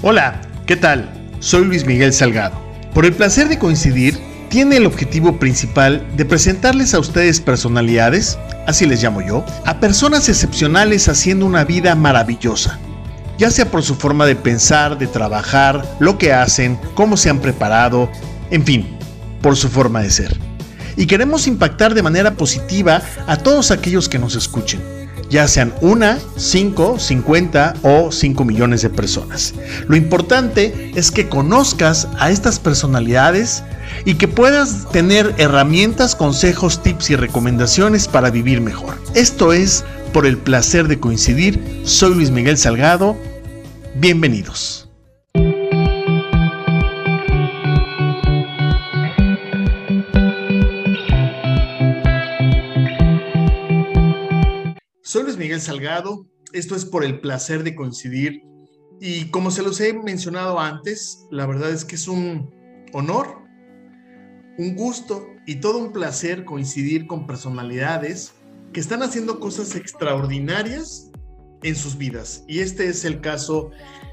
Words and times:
Hola, 0.00 0.40
¿qué 0.64 0.76
tal? 0.76 1.10
Soy 1.40 1.64
Luis 1.64 1.84
Miguel 1.84 2.12
Salgado. 2.12 2.56
Por 2.94 3.04
el 3.04 3.14
placer 3.14 3.48
de 3.48 3.58
coincidir, 3.58 4.16
tiene 4.48 4.76
el 4.76 4.86
objetivo 4.86 5.40
principal 5.40 6.06
de 6.16 6.24
presentarles 6.24 6.94
a 6.94 7.00
ustedes 7.00 7.40
personalidades, 7.40 8.38
así 8.68 8.86
les 8.86 9.02
llamo 9.02 9.22
yo, 9.22 9.44
a 9.66 9.80
personas 9.80 10.28
excepcionales 10.28 11.08
haciendo 11.08 11.46
una 11.46 11.64
vida 11.64 11.96
maravillosa, 11.96 12.78
ya 13.38 13.50
sea 13.50 13.72
por 13.72 13.82
su 13.82 13.96
forma 13.96 14.24
de 14.24 14.36
pensar, 14.36 14.98
de 14.98 15.08
trabajar, 15.08 15.84
lo 15.98 16.16
que 16.16 16.32
hacen, 16.32 16.78
cómo 16.94 17.16
se 17.16 17.30
han 17.30 17.40
preparado, 17.40 18.08
en 18.52 18.64
fin, 18.64 18.96
por 19.42 19.56
su 19.56 19.68
forma 19.68 20.00
de 20.00 20.10
ser. 20.10 20.38
Y 20.96 21.06
queremos 21.06 21.48
impactar 21.48 21.94
de 21.94 22.04
manera 22.04 22.34
positiva 22.34 23.02
a 23.26 23.36
todos 23.36 23.72
aquellos 23.72 24.08
que 24.08 24.20
nos 24.20 24.36
escuchen 24.36 24.97
ya 25.30 25.46
sean 25.48 25.74
una, 25.80 26.18
cinco, 26.36 26.98
cincuenta 26.98 27.74
o 27.82 28.10
cinco 28.12 28.44
millones 28.44 28.82
de 28.82 28.90
personas. 28.90 29.54
Lo 29.86 29.96
importante 29.96 30.92
es 30.94 31.10
que 31.10 31.28
conozcas 31.28 32.08
a 32.18 32.30
estas 32.30 32.58
personalidades 32.58 33.62
y 34.04 34.14
que 34.14 34.28
puedas 34.28 34.90
tener 34.90 35.34
herramientas, 35.38 36.14
consejos, 36.14 36.82
tips 36.82 37.10
y 37.10 37.16
recomendaciones 37.16 38.08
para 38.08 38.30
vivir 38.30 38.60
mejor. 38.60 38.94
Esto 39.14 39.52
es 39.52 39.84
por 40.12 40.26
el 40.26 40.38
placer 40.38 40.88
de 40.88 40.98
coincidir. 40.98 41.82
Soy 41.84 42.14
Luis 42.14 42.30
Miguel 42.30 42.56
Salgado. 42.56 43.16
Bienvenidos. 43.94 44.87
Miguel 55.48 55.62
Salgado, 55.62 56.26
esto 56.52 56.76
es 56.76 56.84
por 56.84 57.02
el 57.02 57.20
placer 57.20 57.64
de 57.64 57.74
coincidir 57.74 58.42
y 59.00 59.30
como 59.30 59.50
se 59.50 59.62
los 59.62 59.80
he 59.80 59.94
mencionado 59.94 60.60
antes, 60.60 61.26
la 61.30 61.46
verdad 61.46 61.70
es 61.70 61.86
que 61.86 61.94
es 61.94 62.06
un 62.06 62.50
honor, 62.92 63.38
un 64.58 64.76
gusto 64.76 65.26
y 65.46 65.54
todo 65.54 65.78
un 65.78 65.90
placer 65.90 66.44
coincidir 66.44 67.06
con 67.06 67.26
personalidades 67.26 68.34
que 68.74 68.80
están 68.80 69.02
haciendo 69.02 69.40
cosas 69.40 69.74
extraordinarias 69.74 71.10
en 71.62 71.74
sus 71.74 71.96
vidas. 71.96 72.44
Y 72.46 72.58
este 72.58 72.86
es 72.86 73.06
el 73.06 73.22
caso 73.22 73.70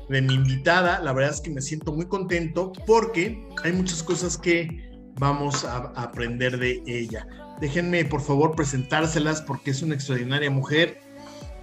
de 0.07 0.21
mi 0.21 0.35
invitada, 0.35 1.01
la 1.01 1.11
verdad 1.11 1.33
es 1.33 1.41
que 1.41 1.49
me 1.49 1.61
siento 1.61 1.91
muy 1.91 2.07
contento 2.07 2.71
porque 2.87 3.45
hay 3.61 3.73
muchas 3.73 4.01
cosas 4.03 4.37
que 4.37 4.89
vamos 5.19 5.65
a 5.65 5.91
aprender 5.97 6.57
de 6.57 6.81
ella. 6.87 7.27
Déjenme 7.59 8.05
por 8.05 8.21
favor 8.21 8.55
presentárselas 8.55 9.41
porque 9.41 9.71
es 9.71 9.81
una 9.81 9.95
extraordinaria 9.95 10.49
mujer. 10.49 11.03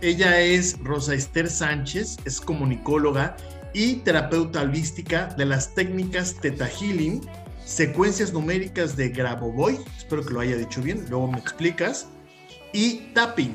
Ella 0.02 0.40
es 0.40 0.76
Rosa 0.80 1.14
Esther 1.14 1.48
Sánchez, 1.48 2.16
es 2.24 2.40
comunicóloga 2.40 3.36
y 3.72 3.94
terapeuta 3.98 4.62
holística 4.62 5.26
de 5.38 5.46
las 5.46 5.76
técnicas 5.76 6.34
Theta 6.40 6.66
Healing, 6.66 7.20
secuencias 7.64 8.32
numéricas 8.32 8.96
de 8.96 9.10
Grabovoi, 9.10 9.78
espero 9.96 10.24
que 10.24 10.34
lo 10.34 10.40
haya 10.40 10.56
dicho 10.56 10.82
bien, 10.82 11.06
luego 11.08 11.30
me 11.30 11.38
explicas, 11.38 12.08
y 12.72 13.12
tapping. 13.14 13.54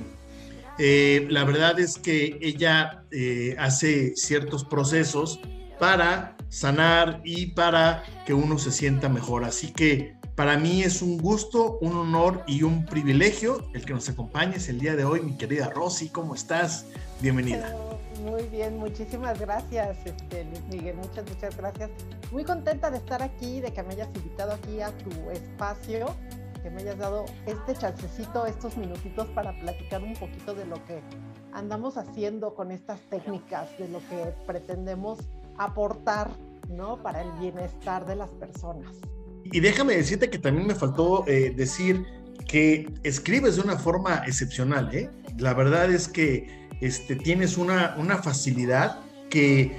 Eh, 0.80 1.28
la 1.30 1.44
verdad 1.44 1.82
es 1.82 1.98
que 1.98 2.40
ella 2.42 3.04
eh, 3.12 3.54
hace 3.60 4.16
ciertos 4.16 4.64
procesos 4.64 5.42
para 5.82 6.38
sanar 6.48 7.20
y 7.26 7.48
para 7.48 8.04
que 8.26 8.34
uno 8.34 8.58
se 8.58 8.72
sienta 8.72 9.10
mejor. 9.10 9.44
Así 9.44 9.74
que 9.74 10.16
para 10.38 10.56
mí 10.56 10.84
es 10.84 11.02
un 11.02 11.18
gusto, 11.18 11.80
un 11.82 11.98
honor 11.98 12.44
y 12.46 12.62
un 12.62 12.86
privilegio 12.86 13.68
el 13.74 13.84
que 13.86 13.94
nos 13.96 14.08
acompañes 14.08 14.70
el 14.70 14.80
día 14.80 14.96
de 14.96 15.04
hoy, 15.04 15.22
mi 15.22 15.36
querida 15.36 15.72
Rosy. 15.72 16.10
¿Cómo 16.10 16.36
estás? 16.36 16.86
Bienvenida. 17.20 17.76
Muy 18.24 18.44
bien, 18.44 18.78
muchísimas 18.78 19.40
gracias, 19.40 19.98
este, 20.06 20.46
Luis 20.46 20.62
Miguel. 20.70 20.96
Muchas, 20.98 21.28
muchas 21.28 21.58
gracias. 21.58 21.90
Muy 22.32 22.44
contenta 22.44 22.92
de 22.92 22.98
estar 22.98 23.24
aquí, 23.24 23.62
de 23.62 23.74
que 23.74 23.82
me 23.82 23.96
hayas 23.96 24.10
invitado 24.16 24.52
aquí 24.52 24.80
a 24.80 24.96
tu 25.00 25.10
espacio, 25.32 26.06
que 26.62 26.70
me 26.70 26.84
hayas 26.84 27.00
dado 27.00 27.26
este 27.48 27.74
chancecito, 27.74 28.46
estos 28.46 28.78
minutitos 28.78 29.26
para 29.30 29.58
platicar 29.60 30.04
un 30.04 30.14
poquito 30.14 30.54
de 30.54 30.68
lo 30.68 30.76
que 30.86 31.02
andamos 31.52 31.98
haciendo 31.98 32.54
con 32.54 32.70
estas 32.72 33.00
técnicas, 33.10 33.76
de 33.80 33.88
lo 33.88 33.98
que 34.08 34.36
pretendemos 34.46 35.18
aportar, 35.58 36.30
¿no? 36.70 37.02
Para 37.02 37.24
el 37.24 37.32
bienestar 37.40 38.06
de 38.06 38.18
las 38.18 38.30
personas. 38.30 38.98
Y 39.52 39.60
déjame 39.60 39.96
decirte 39.96 40.30
que 40.30 40.40
también 40.40 40.68
me 40.68 40.76
faltó 40.76 41.26
eh, 41.28 41.54
decir 41.56 42.06
que 42.48 42.92
escribes 43.04 43.56
de 43.56 43.62
una 43.62 43.78
forma 43.78 44.24
excepcional. 44.26 44.94
¿eh? 44.94 45.10
La 45.38 45.54
verdad 45.54 45.92
es 45.92 46.08
que 46.08 46.70
este, 46.82 47.16
tienes 47.16 47.58
una, 47.58 47.96
una 47.98 48.22
facilidad 48.22 49.00
que 49.30 49.76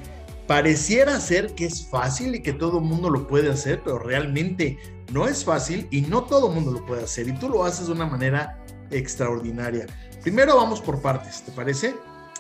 pareciera 0.47 1.21
ser 1.21 1.55
que 1.55 1.67
es 1.67 1.87
fácil 1.87 2.35
y 2.35 2.43
que 2.43 2.53
todo 2.53 2.79
el 2.79 2.85
mundo 2.85 3.11
lo 3.11 3.27
puede 3.27 3.51
hacer, 3.51 3.83
pero 3.85 3.99
realmente 3.99 4.79
no 5.13 5.29
es 5.29 5.45
fácil 5.45 5.87
y 5.91 6.03
no 6.03 6.25
todo 6.25 6.49
el 6.49 6.55
mundo 6.55 6.73
lo 6.73 6.87
puede 6.87 7.05
hacer. 7.05 7.29
Y 7.29 7.33
tú 7.33 7.49
lo 7.49 7.65
haces 7.65 7.87
de 7.87 7.93
una 7.93 8.07
manera 8.07 8.65
extraordinaria. 8.91 9.87
Primero 10.23 10.57
vamos 10.57 10.81
por 10.81 11.01
partes, 11.01 11.43
¿te 11.43 11.53
parece? 11.53 11.95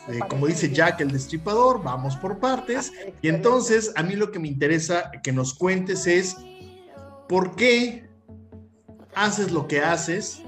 Eh, 0.08 0.20
como 0.28 0.46
dice 0.46 0.72
Jack 0.72 1.00
el 1.00 1.10
destripador, 1.10 1.82
vamos 1.82 2.16
por 2.16 2.38
partes. 2.38 2.90
Ah, 2.94 3.10
y 3.20 3.28
entonces 3.28 3.92
a 3.94 4.02
mí 4.02 4.16
lo 4.16 4.30
que 4.30 4.38
me 4.38 4.48
interesa 4.48 5.10
que 5.22 5.32
nos 5.32 5.54
cuentes 5.54 6.06
es 6.06 6.36
¿por 7.28 7.54
qué 7.54 8.08
haces 9.14 9.52
lo 9.52 9.68
que 9.68 9.80
haces? 9.80 10.42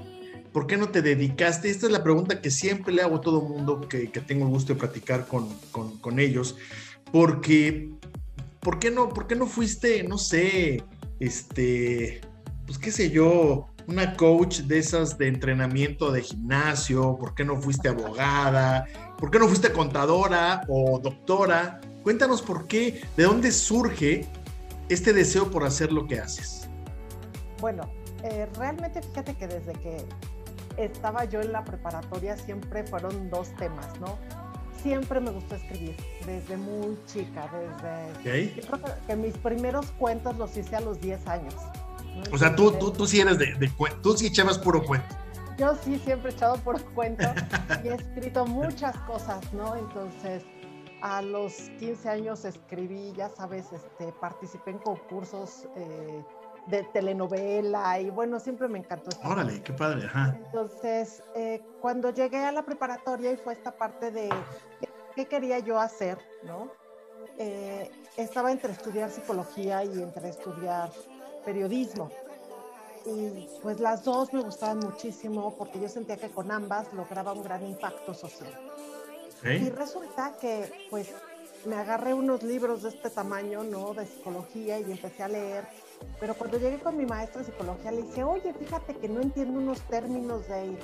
¿Por 0.51 0.67
qué 0.67 0.75
no 0.75 0.89
te 0.89 1.01
dedicaste? 1.01 1.69
Esta 1.69 1.85
es 1.85 1.91
la 1.91 2.03
pregunta 2.03 2.41
que 2.41 2.51
siempre 2.51 2.93
le 2.93 3.01
hago 3.01 3.17
a 3.17 3.21
todo 3.21 3.41
mundo 3.41 3.87
que, 3.87 4.07
tengo 4.07 4.45
el 4.45 4.51
gusto 4.51 4.73
de 4.73 4.79
platicar 4.79 5.27
con, 5.27 6.19
ellos. 6.19 6.57
Porque, 7.13 7.91
¿por 8.59 8.79
qué, 8.79 8.91
no, 8.91 9.09
¿por 9.09 9.27
qué 9.27 9.35
no 9.35 9.45
fuiste, 9.45 10.03
no 10.03 10.17
sé, 10.17 10.83
este, 11.19 12.19
pues 12.65 12.77
qué 12.77 12.91
sé 12.91 13.11
yo, 13.11 13.67
una 13.87 14.15
coach 14.15 14.61
de 14.61 14.79
esas 14.79 15.17
de 15.17 15.27
entrenamiento 15.27 16.11
de 16.11 16.21
gimnasio? 16.21 17.17
¿Por 17.17 17.33
qué 17.33 17.45
no 17.45 17.61
fuiste 17.61 17.87
abogada? 17.87 18.85
¿Por 19.17 19.31
qué 19.31 19.39
no 19.39 19.47
fuiste 19.47 19.71
contadora 19.71 20.65
o 20.67 20.99
doctora? 20.99 21.79
Cuéntanos 22.03 22.41
por 22.41 22.67
qué, 22.67 23.01
de 23.15 23.23
dónde 23.23 23.51
surge 23.51 24.27
este 24.89 25.13
deseo 25.13 25.49
por 25.49 25.63
hacer 25.63 25.93
lo 25.93 26.07
que 26.07 26.19
haces. 26.19 26.60
Bueno, 27.61 27.83
eh, 28.23 28.47
realmente 28.57 29.03
fíjate 29.03 29.35
que 29.35 29.47
desde 29.47 29.73
que 29.73 30.03
estaba 30.77 31.25
yo 31.25 31.41
en 31.41 31.51
la 31.51 31.63
preparatoria 31.63 32.35
siempre 32.35 32.83
fueron 32.83 33.29
dos 33.29 33.55
temas, 33.55 33.99
¿no? 33.99 34.17
Siempre 34.81 35.19
me 35.19 35.29
gustó 35.29 35.55
escribir, 35.55 35.95
desde 36.25 36.57
muy 36.57 36.97
chica, 37.05 37.47
desde... 38.23 38.55
Yo 38.55 38.67
creo 38.67 38.95
que 39.05 39.15
mis 39.15 39.37
primeros 39.37 39.91
cuentos 39.91 40.35
los 40.37 40.57
hice 40.57 40.75
a 40.75 40.81
los 40.81 40.99
10 40.99 41.27
años. 41.27 41.53
O 42.31 42.37
sea, 42.37 42.55
tú, 42.55 42.71
tú, 42.71 42.91
tú 42.91 43.05
sí 43.05 43.19
eres 43.19 43.37
de, 43.37 43.53
de, 43.53 43.71
tú 44.01 44.17
sí 44.17 44.25
echabas 44.25 44.57
puro 44.57 44.83
cuento. 44.83 45.15
Yo 45.59 45.75
sí 45.83 46.01
siempre 46.03 46.31
he 46.31 46.33
echado 46.33 46.57
puro 46.57 46.79
cuento 46.95 47.27
y 47.83 47.89
he 47.89 47.93
escrito 47.93 48.47
muchas 48.47 48.97
cosas, 49.01 49.53
¿no? 49.53 49.75
Entonces, 49.75 50.43
a 51.03 51.21
los 51.21 51.53
15 51.79 52.09
años 52.09 52.43
escribí, 52.43 53.13
ya 53.15 53.29
sabes, 53.29 53.71
este, 53.71 54.11
participé 54.19 54.71
en 54.71 54.79
concursos 54.79 55.67
eh, 55.75 56.23
de 56.67 56.83
telenovela 56.83 57.99
y 57.99 58.09
bueno, 58.09 58.39
siempre 58.39 58.67
me 58.67 58.79
encantó. 58.79 59.09
Órale, 59.23 59.61
qué 59.61 59.73
padre, 59.73 60.05
ajá. 60.05 60.37
Entonces, 60.45 61.23
eh, 61.35 61.61
cuando 61.79 62.11
llegué 62.11 62.37
a 62.37 62.51
la 62.51 62.63
preparatoria 62.63 63.31
y 63.31 63.37
fue 63.37 63.53
esta 63.53 63.71
parte 63.71 64.11
de 64.11 64.29
qué 65.15 65.25
quería 65.25 65.59
yo 65.59 65.79
hacer, 65.79 66.17
¿no? 66.43 66.71
Eh, 67.37 67.89
estaba 68.17 68.51
entre 68.51 68.73
estudiar 68.73 69.09
psicología 69.09 69.83
y 69.83 70.01
entre 70.01 70.29
estudiar 70.29 70.91
periodismo. 71.45 72.11
Y 73.05 73.47
pues 73.63 73.79
las 73.79 74.03
dos 74.03 74.31
me 74.31 74.41
gustaban 74.41 74.79
muchísimo 74.79 75.55
porque 75.57 75.79
yo 75.79 75.89
sentía 75.89 76.17
que 76.17 76.29
con 76.29 76.51
ambas 76.51 76.93
lograba 76.93 77.33
un 77.33 77.43
gran 77.43 77.65
impacto 77.65 78.13
social. 78.13 78.53
Y 79.43 79.69
resulta 79.69 80.35
que 80.39 80.71
pues 80.91 81.11
me 81.65 81.75
agarré 81.75 82.13
unos 82.13 82.43
libros 82.43 82.83
de 82.83 82.89
este 82.89 83.09
tamaño, 83.09 83.63
¿no? 83.63 83.93
De 83.93 84.05
psicología 84.05 84.79
y 84.79 84.91
empecé 84.91 85.23
a 85.23 85.27
leer 85.27 85.67
pero 86.19 86.35
cuando 86.35 86.57
llegué 86.57 86.79
con 86.79 86.97
mi 86.97 87.05
maestra 87.05 87.41
de 87.41 87.47
psicología 87.47 87.91
le 87.91 88.03
dije, 88.03 88.23
oye, 88.23 88.53
fíjate 88.53 88.95
que 88.95 89.09
no 89.09 89.21
entiendo 89.21 89.59
unos 89.59 89.81
términos 89.81 90.47
de 90.47 90.77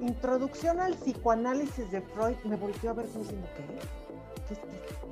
introducción 0.00 0.80
al 0.80 0.94
psicoanálisis 0.94 1.90
de 1.90 2.00
Freud. 2.00 2.36
Me 2.44 2.56
volvió 2.56 2.90
a 2.90 2.94
ver 2.94 3.06
como 3.06 3.20
diciendo, 3.20 3.48
¿qué? 3.56 3.62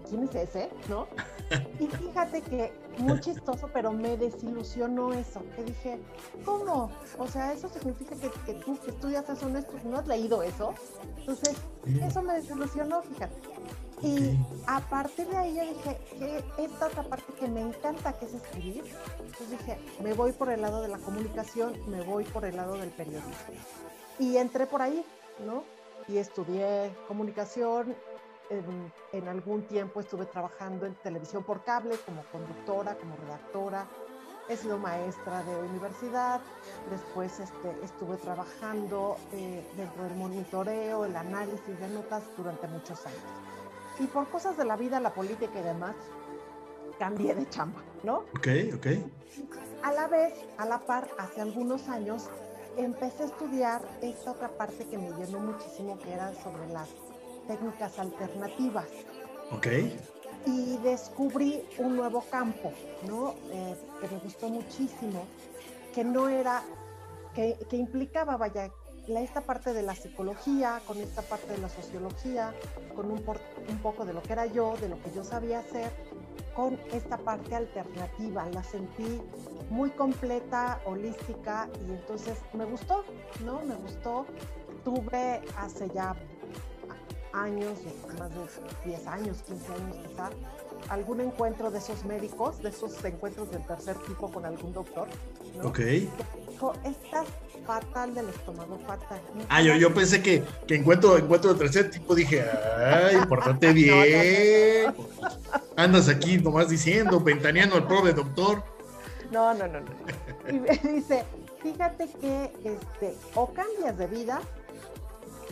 ¿Quién 0.09 0.25
es 0.25 0.35
ese? 0.35 0.71
¿No? 0.89 1.07
Y 1.81 1.87
fíjate 1.89 2.43
que 2.43 2.73
muy 2.99 3.19
chistoso, 3.21 3.69
pero 3.73 3.91
me 3.91 4.17
desilusionó 4.17 5.13
eso. 5.13 5.43
Que 5.57 5.65
dije, 5.65 5.99
¿cómo? 6.45 6.91
O 7.19 7.27
sea, 7.27 7.53
eso 7.53 7.69
significa 7.69 8.15
que, 8.17 8.31
que 8.47 8.55
tú 8.61 8.79
que 8.85 8.91
estudias 8.91 9.29
eso 9.29 9.49
no 9.49 9.99
has 9.99 10.07
leído 10.07 10.43
eso. 10.45 10.75
Entonces, 11.19 11.57
eso 12.05 12.23
me 12.23 12.35
desilusionó, 12.35 13.03
fíjate. 13.03 13.35
Y 14.03 14.39
a 14.67 14.81
partir 14.81 15.27
de 15.29 15.37
ahí 15.37 15.55
yo 15.55 15.63
dije, 15.63 15.99
que 16.19 16.45
esta 16.65 16.87
otra 16.87 17.03
parte 17.03 17.33
que 17.35 17.49
me 17.49 17.61
encanta, 17.61 18.13
que 18.15 18.27
es 18.27 18.35
escribir, 18.35 18.85
entonces 19.19 19.51
dije, 19.51 19.79
me 20.03 20.15
voy 20.15 20.33
por 20.33 20.51
el 20.51 20.63
lado 20.63 20.81
de 20.81 20.89
la 20.89 20.99
comunicación, 20.99 21.75
me 21.91 22.03
voy 22.03 22.25
por 22.25 22.45
el 22.45 22.57
lado 22.57 22.75
del 22.75 22.91
periodismo. 22.91 23.35
Y 24.19 24.37
entré 24.39 24.67
por 24.67 24.81
ahí, 24.81 25.05
¿no? 25.45 25.65
Y 26.09 26.17
estudié 26.17 26.95
comunicación 27.09 27.95
en, 29.13 29.29
algún 29.29 29.63
tiempo 29.63 30.01
estuve 30.01 30.27
trabajando 30.27 30.87
en 30.87 30.95
televisión 30.97 31.45
por 31.45 31.63
cable 31.63 31.97
como 32.05 32.25
conductora, 32.25 32.97
como 32.97 33.17
redactora. 33.17 33.87
He 34.49 34.57
sido 34.57 34.79
maestra 34.79 35.45
de 35.45 35.55
universidad, 35.55 36.41
después 36.91 37.39
este, 37.39 37.85
estuve 37.85 38.17
trabajando 38.17 39.17
eh, 39.33 39.65
dentro 39.77 40.03
del 40.03 40.17
monitoreo, 40.17 41.05
el 41.05 41.15
análisis 41.15 41.79
de 41.79 41.89
notas 41.89 42.25
durante 42.37 42.67
muchos 42.67 43.07
años. 43.07 43.50
Y 43.99 44.07
por 44.07 44.29
cosas 44.29 44.57
de 44.57 44.65
la 44.65 44.77
vida, 44.77 45.01
la 45.01 45.13
política 45.13 45.59
y 45.59 45.63
demás, 45.63 45.95
cambié 46.99 47.35
de 47.35 47.49
chamba, 47.49 47.83
¿no? 48.03 48.25
Ok, 48.37 48.49
ok. 48.75 48.87
A 49.83 49.93
la 49.93 50.07
vez, 50.09 50.35
a 50.59 50.67
la 50.67 50.81
par, 50.81 51.09
hace 51.19 51.41
algunos 51.41 51.89
años, 51.89 52.29
empecé 52.77 53.25
a 53.25 53.27
estudiar 53.27 53.83
esta 54.03 54.33
otra 54.33 54.49
parte 54.49 54.87
que 54.87 54.99
me 54.99 55.11
llenó 55.13 55.41
muchísimo, 55.41 55.99
que 55.99 56.13
era 56.13 56.33
sobre 56.35 56.69
las 56.69 56.89
técnicas 57.47 57.99
alternativas. 57.99 58.87
Ok. 59.53 59.67
Y 60.47 60.77
descubrí 60.79 61.63
un 61.79 61.97
nuevo 61.97 62.23
campo, 62.31 62.73
¿no? 63.07 63.35
Eh, 63.51 63.77
que 64.01 64.09
me 64.09 64.21
gustó 64.21 64.49
muchísimo, 64.49 65.25
que 65.95 66.05
no 66.05 66.29
era, 66.29 66.63
que, 67.35 67.59
que 67.69 67.77
implicaba, 67.77 68.37
vaya, 68.37 68.71
la, 69.11 69.21
esta 69.21 69.43
parte 69.43 69.73
de 69.73 69.83
la 69.83 69.95
psicología, 69.95 70.81
con 70.87 70.99
esta 70.99 71.23
parte 71.23 71.53
de 71.53 71.59
la 71.59 71.69
sociología, 71.69 72.55
con 72.95 73.11
un, 73.11 73.23
un 73.69 73.79
poco 73.83 74.05
de 74.05 74.13
lo 74.13 74.23
que 74.23 74.33
era 74.33 74.47
yo, 74.47 74.77
de 74.81 74.89
lo 74.89 75.01
que 75.03 75.11
yo 75.15 75.25
sabía 75.25 75.61
hacer, 75.61 75.91
con 76.55 76.79
esta 76.93 77.19
parte 77.19 77.55
alternativa. 77.55 78.47
La 78.47 78.63
sentí 78.63 79.21
muy 79.71 79.91
completa, 79.91 80.81
holística 80.85 81.69
y 81.87 81.93
entonces 81.93 82.39
me 82.53 82.65
gustó, 82.65 83.05
¿no? 83.45 83.61
Me 83.63 83.75
gustó. 83.75 84.27
Tuve 84.85 85.43
hace 85.59 85.91
ya 85.91 86.17
años, 87.33 87.79
más 88.19 88.31
de 88.31 88.91
10 88.91 89.07
años, 89.07 89.43
15 89.43 89.73
años 89.73 89.97
quizá, 90.09 90.31
algún 90.89 91.21
encuentro 91.21 91.71
de 91.71 91.79
esos 91.79 92.05
médicos, 92.05 92.63
de 92.63 92.71
esos 92.71 93.05
encuentros 93.05 93.51
del 93.51 93.65
tercer 93.67 93.97
tipo 94.07 94.31
con 94.31 94.45
algún 94.45 94.73
doctor. 94.73 95.09
¿no? 95.57 95.69
Ok. 95.69 95.81
Dijo, 96.61 96.75
estás 96.85 97.27
fatal 97.65 98.15
del 98.15 98.29
estómago, 98.29 98.79
fatal. 98.87 99.19
Ah, 99.49 99.63
yo, 99.63 99.77
yo 99.77 99.95
pensé 99.95 100.23
que, 100.23 100.45
que 100.67 100.75
encuentro, 100.75 101.17
encuentro 101.17 101.55
del 101.55 101.59
tercer 101.59 101.91
tipo, 101.91 102.15
dije, 102.15 102.45
ay, 102.45 103.17
portate 103.29 103.73
bien. 103.73 104.95
Andas 105.77 106.11
aquí 106.11 106.37
nomás 106.37 106.69
diciendo, 106.69 107.19
ventaneando 107.19 107.77
al 107.77 107.87
pobre 107.87 108.13
doctor. 108.13 108.63
No, 109.31 109.55
no, 109.55 109.67
no, 109.69 109.81
no. 109.81 109.91
Y 110.51 110.61
me 110.61 110.77
dice, 110.95 111.25
fíjate 111.63 112.11
que 112.21 112.53
este, 112.63 113.17
o 113.35 113.51
cambias 113.55 113.97
de 113.97 114.07
vida 114.09 114.43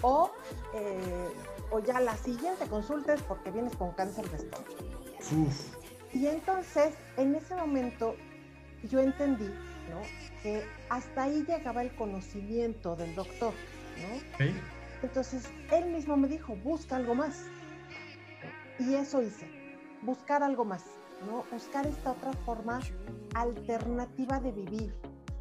o, 0.03 0.31
eh, 0.75 1.29
o 1.71 1.79
ya 1.79 2.01
la 2.01 2.19
siguiente 2.19 2.67
consulta 2.67 3.15
es 3.15 3.23
porque 3.23 3.51
vienes 3.51 3.75
con 3.77 3.93
cáncer 3.93 4.29
de 4.29 4.37
estómago. 4.37 4.75
Uf. 5.33 5.75
Y 6.13 6.27
entonces, 6.27 6.93
en 7.17 7.35
ese 7.35 7.55
momento, 7.55 8.15
yo 8.83 9.01
entendí, 9.01 9.49
¿no? 9.89 10.03
Que 10.43 10.65
hasta 10.91 11.25
ahí 11.25 11.45
llegaba 11.47 11.83
el 11.83 11.95
conocimiento 11.95 12.97
del 12.97 13.15
doctor, 13.15 13.53
¿no? 14.01 14.17
Ok. 14.35 14.55
Entonces, 15.03 15.49
él 15.73 15.93
mismo 15.93 16.17
me 16.17 16.29
dijo, 16.29 16.57
busca 16.57 16.97
algo 16.97 17.15
más. 17.15 17.45
Y 18.79 18.95
eso 18.95 19.23
hice, 19.23 19.47
buscar 20.03 20.43
algo 20.43 20.65
más, 20.65 20.85
¿no? 21.27 21.45
Buscar 21.53 21.87
esta 21.87 22.13
otra 22.13 22.33
forma 22.45 22.81
alternativa 23.35 24.41
de 24.41 24.53
vivir, 24.53 24.95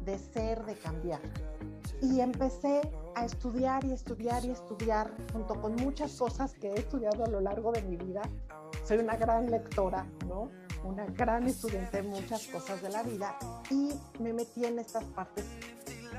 de 0.04 0.18
ser, 0.18 0.64
de 0.64 0.74
cambiar. 0.74 1.20
Y 2.02 2.20
empecé 2.20 2.80
a 3.14 3.24
estudiar 3.24 3.84
y 3.84 3.92
estudiar 3.92 4.44
y 4.44 4.50
estudiar, 4.50 5.10
junto 5.32 5.60
con 5.60 5.74
muchas 5.76 6.16
cosas 6.16 6.54
que 6.54 6.68
he 6.68 6.74
estudiado 6.74 7.24
a 7.24 7.28
lo 7.28 7.40
largo 7.40 7.72
de 7.72 7.82
mi 7.82 7.96
vida. 7.96 8.22
Soy 8.84 8.98
una 8.98 9.16
gran 9.16 9.50
lectora, 9.50 10.06
¿no? 10.26 10.50
Una 10.84 11.06
gran 11.06 11.46
estudiante 11.46 12.02
de 12.02 12.08
muchas 12.08 12.46
cosas 12.46 12.80
de 12.82 12.90
la 12.90 13.02
vida 13.02 13.38
y 13.70 13.92
me 14.20 14.32
metí 14.32 14.64
en 14.64 14.78
estas 14.78 15.04
partes 15.04 15.44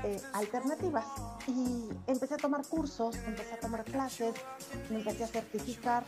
eh, 0.04 0.20
alternativas. 0.32 1.04
Y 1.46 1.88
empecé 2.06 2.34
a 2.34 2.36
tomar 2.36 2.64
cursos, 2.66 3.16
empecé 3.26 3.54
a 3.54 3.60
tomar 3.60 3.84
clases, 3.84 4.34
me 4.88 4.98
empecé 4.98 5.24
a 5.24 5.28
certificar 5.28 6.04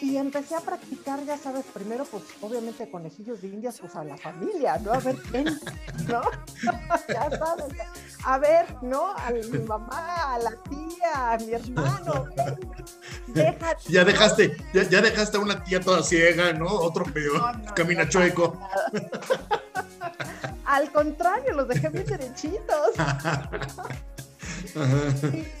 y 0.00 0.16
empecé 0.16 0.54
a 0.56 0.60
practicar, 0.60 1.24
ya 1.24 1.38
sabes, 1.38 1.64
primero 1.72 2.04
pues 2.04 2.24
obviamente 2.40 2.90
conejillos 2.90 3.40
de 3.42 3.48
indias, 3.48 3.78
pues 3.80 3.94
a 3.94 4.04
la 4.04 4.16
familia, 4.16 4.78
¿no? 4.78 4.92
A 4.92 4.98
ver 4.98 5.16
quién, 5.30 5.44
¿no? 6.08 6.22
ya 7.08 7.30
sabes, 7.30 7.66
a 8.24 8.38
ver, 8.38 8.66
¿no? 8.82 9.10
A 9.10 9.30
mi 9.30 9.58
mamá, 9.60 10.34
a 10.34 10.38
la 10.38 10.50
tía, 10.68 11.32
a 11.32 11.38
mi 11.38 11.52
hermano. 11.52 12.26
Déjate, 13.28 13.92
Ya 13.92 14.04
dejaste, 14.04 14.56
ya, 14.74 14.82
ya 14.88 15.00
dejaste 15.00 15.36
a 15.36 15.40
una 15.40 15.62
tía 15.62 15.80
toda 15.80 16.02
ciega, 16.02 16.52
¿no? 16.52 16.66
Otro 16.66 17.04
peor, 17.04 17.38
No, 17.38 17.52
no, 17.52 17.74
camina 17.74 18.04
no 18.04 18.10
chueco. 18.10 18.58
Al 20.64 20.90
contrario, 20.90 21.54
los 21.54 21.68
dejé 21.68 21.88
bien 21.88 22.06
derechitos. 22.06 22.90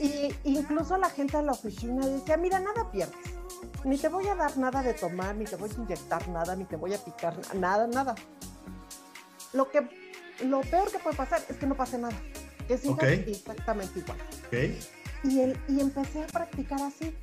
Y, 0.00 0.34
y 0.44 0.58
incluso 0.58 0.96
la 0.96 1.10
gente 1.10 1.36
de 1.36 1.42
la 1.44 1.52
oficina 1.52 2.06
decía, 2.06 2.36
mira, 2.36 2.60
nada 2.60 2.90
pierdes. 2.90 3.16
Ni 3.84 3.98
te 3.98 4.08
voy 4.08 4.26
a 4.28 4.34
dar 4.34 4.56
nada 4.58 4.82
de 4.82 4.94
tomar, 4.94 5.34
ni 5.36 5.44
te 5.44 5.56
voy 5.56 5.70
a 5.70 5.74
inyectar 5.74 6.28
nada, 6.28 6.54
ni 6.56 6.64
te 6.64 6.76
voy 6.76 6.94
a 6.94 6.98
picar 6.98 7.36
nada, 7.54 7.86
nada. 7.86 8.14
Lo 9.52 9.70
que 9.70 9.88
lo 10.44 10.60
peor 10.62 10.90
que 10.90 10.98
puede 10.98 11.16
pasar 11.16 11.40
es 11.48 11.56
que 11.56 11.66
no 11.66 11.76
pase 11.76 11.98
nada. 11.98 12.14
Que 12.66 12.78
sigas 12.78 12.96
Ok. 12.96 13.28
exactamente 13.28 13.98
igual. 13.98 14.18
Ok. 14.46 14.54
Y, 15.24 15.40
el, 15.40 15.56
y 15.68 15.80
empecé 15.80 16.24
a 16.24 16.26
practicar 16.26 16.80
así, 16.82 17.14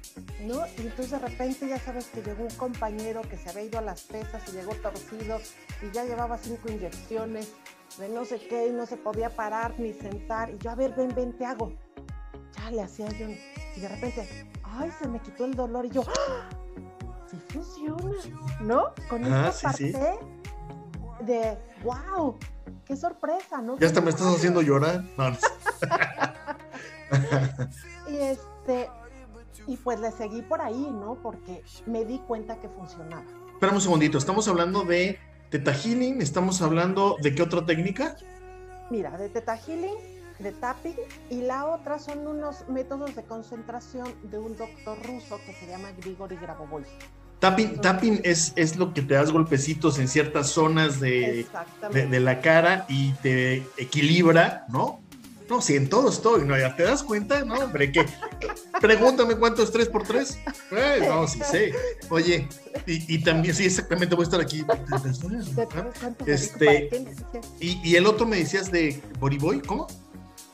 ¿no? 0.45 0.65
Y 0.77 0.81
entonces 0.81 1.11
de 1.11 1.19
repente 1.19 1.67
ya 1.67 1.77
sabes 1.79 2.05
que 2.05 2.21
llegó 2.21 2.43
un 2.43 2.55
compañero 2.55 3.21
que 3.23 3.37
se 3.37 3.49
había 3.49 3.63
ido 3.63 3.79
a 3.79 3.81
las 3.81 4.01
pesas 4.03 4.41
y 4.47 4.51
llegó 4.53 4.73
torcido 4.75 5.39
y 5.81 5.91
ya 5.93 6.05
llevaba 6.05 6.37
cinco 6.37 6.71
inyecciones 6.71 7.49
de 7.97 8.09
no 8.09 8.25
sé 8.25 8.39
qué 8.39 8.67
y 8.67 8.71
no 8.71 8.85
se 8.85 8.97
podía 8.97 9.29
parar 9.29 9.79
ni 9.79 9.93
sentar. 9.93 10.49
Y 10.51 10.57
yo, 10.57 10.71
a 10.71 10.75
ver, 10.75 10.93
ven, 10.95 11.13
ven, 11.15 11.37
te 11.37 11.45
hago. 11.45 11.73
Ya 12.57 12.71
le 12.71 12.81
hacía 12.81 13.07
yo. 13.09 13.27
Y 13.75 13.79
de 13.79 13.87
repente, 13.87 14.47
ay, 14.63 14.91
se 14.99 15.07
me 15.07 15.19
quitó 15.19 15.45
el 15.45 15.55
dolor. 15.55 15.85
Y 15.85 15.89
yo, 15.89 16.03
¡ah! 16.07 16.49
sí 17.27 17.37
funciona, 17.49 18.13
¿no? 18.61 18.93
Con 19.09 19.25
Ajá, 19.25 19.49
esta 19.49 19.73
sí, 19.73 19.87
sí. 19.87 19.93
parte 19.93 20.19
de, 21.21 21.57
wow, 21.83 22.37
qué 22.85 22.95
sorpresa, 22.95 23.61
¿no? 23.61 23.77
Ya 23.77 23.87
hasta 23.87 24.01
me 24.01 24.09
estás 24.09 24.27
haciendo 24.27 24.61
llorar. 24.61 25.03
No, 25.17 25.31
no. 25.31 25.37
Y 28.07 28.17
este, 28.17 28.89
y 29.67 29.77
pues 29.77 29.99
le 29.99 30.11
seguí 30.11 30.41
por 30.41 30.61
ahí, 30.61 30.89
¿no? 30.91 31.15
Porque 31.21 31.63
me 31.85 32.05
di 32.05 32.19
cuenta 32.19 32.59
que 32.59 32.69
funcionaba. 32.69 33.23
Espérame 33.53 33.75
un 33.75 33.81
segundito, 33.81 34.17
estamos 34.17 34.47
hablando 34.47 34.83
de 34.83 35.19
Teta 35.49 35.73
Healing, 35.73 36.21
estamos 36.21 36.61
hablando 36.61 37.17
de 37.23 37.33
qué 37.33 37.41
otra 37.41 37.65
técnica? 37.65 38.15
Mira, 38.91 39.17
de 39.17 39.29
Healing, 39.29 39.95
de 40.37 40.51
tapping, 40.51 40.95
y 41.31 41.41
la 41.41 41.65
otra 41.65 41.97
son 41.97 42.27
unos 42.27 42.67
métodos 42.69 43.15
de 43.15 43.23
concentración 43.23 44.13
de 44.29 44.37
un 44.37 44.55
doctor 44.55 44.97
ruso 45.03 45.39
que 45.47 45.53
se 45.53 45.65
llama 45.65 45.91
Grigori 45.97 46.35
Grabovoi. 46.35 46.83
Tapping, 47.39 47.81
tapping 47.81 48.21
es, 48.23 48.53
es 48.57 48.75
lo 48.75 48.93
que 48.93 49.01
te 49.01 49.15
das 49.15 49.31
golpecitos 49.31 49.97
en 49.97 50.07
ciertas 50.07 50.49
zonas 50.49 50.99
de, 50.99 51.47
de 51.91 52.19
la 52.19 52.41
cara 52.41 52.85
y 52.87 53.13
te 53.13 53.63
equilibra, 53.77 54.65
¿no? 54.69 55.01
No, 55.49 55.61
si 55.61 55.75
en 55.75 55.89
todo 55.89 56.09
estoy, 56.09 56.45
¿no? 56.45 56.55
Ya 56.57 56.75
te 56.75 56.83
das 56.83 57.01
cuenta, 57.01 57.43
¿no? 57.43 57.55
Hombre, 57.55 57.91
que 57.91 58.05
pregúntame 58.79 59.35
cuánto 59.35 59.63
es 59.63 59.71
3 59.71 59.89
por 59.89 60.03
3 60.03 60.37
Eh, 60.71 61.05
no, 61.07 61.27
sí 61.27 61.39
sé. 61.43 61.73
Oye, 62.09 62.47
y, 62.85 63.15
y 63.15 63.23
también, 63.23 63.55
sí, 63.55 63.65
exactamente, 63.65 64.13
voy 64.15 64.23
a 64.23 64.25
estar 64.25 64.41
aquí. 64.41 64.59
¿De 64.59 65.67
cuánto 65.67 66.25
me 66.25 66.31
Este-. 66.33 66.89
Y, 67.59 67.81
y 67.83 67.95
el 67.95 68.05
otro 68.05 68.27
me 68.27 68.37
decías 68.37 68.71
de 68.71 69.01
Boriboy, 69.19 69.61
¿cómo? 69.61 69.87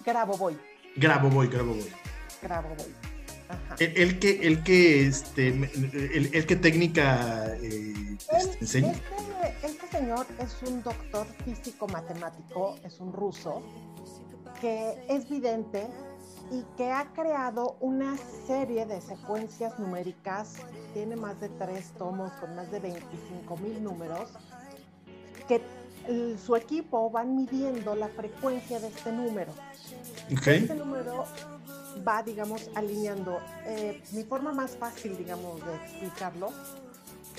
Grabovoi, 0.06 0.58
Grabo 0.96 1.30
Grabo 1.30 1.74
Boy. 1.74 1.92
Grabovoi. 2.42 2.96
Ajá. 3.50 3.76
El, 3.80 3.98
el 3.98 4.20
que, 4.20 4.48
el 4.48 4.64
que, 4.64 5.08
este, 5.08 5.50
el, 5.50 6.30
el 6.34 6.46
que 6.46 6.56
técnica 6.56 7.48
eh, 7.62 8.18
este, 8.38 8.58
enseña. 8.62 8.92
Este, 8.92 9.68
este 9.68 9.88
señor 9.98 10.26
es 10.40 10.56
un 10.68 10.82
doctor 10.82 11.28
físico 11.44 11.88
matemático, 11.88 12.78
es 12.84 13.00
un 13.00 13.14
ruso, 13.14 13.62
que 14.62 14.98
es 15.10 15.30
vidente 15.30 15.88
y 16.52 16.64
que 16.78 16.92
ha 16.92 17.06
creado 17.14 17.76
una 17.80 18.18
serie 18.48 18.86
de 18.86 19.02
secuencias 19.02 19.80
numéricas, 19.80 20.56
tiene 20.94 21.16
más 21.16 21.40
de 21.40 21.50
tres 21.50 21.92
tomos 21.98 22.32
con 22.34 22.56
más 22.56 22.72
de 22.72 22.80
25 22.80 23.58
mil 23.58 23.84
números, 23.84 24.30
que 25.48 25.62
su 26.38 26.56
equipo 26.56 27.10
van 27.10 27.36
midiendo 27.36 27.96
la 27.96 28.08
frecuencia 28.10 28.80
de 28.80 28.88
este 28.88 29.12
número. 29.12 29.52
Ok. 30.32 30.48
Este 30.48 30.76
número 30.76 31.26
va, 32.08 32.22
digamos, 32.22 32.70
alineando. 32.76 33.40
Eh, 33.66 34.04
mi 34.12 34.24
forma 34.24 34.52
más 34.52 34.78
fácil, 34.78 35.18
digamos, 35.18 35.66
de 35.66 35.76
explicarlo 35.76 36.52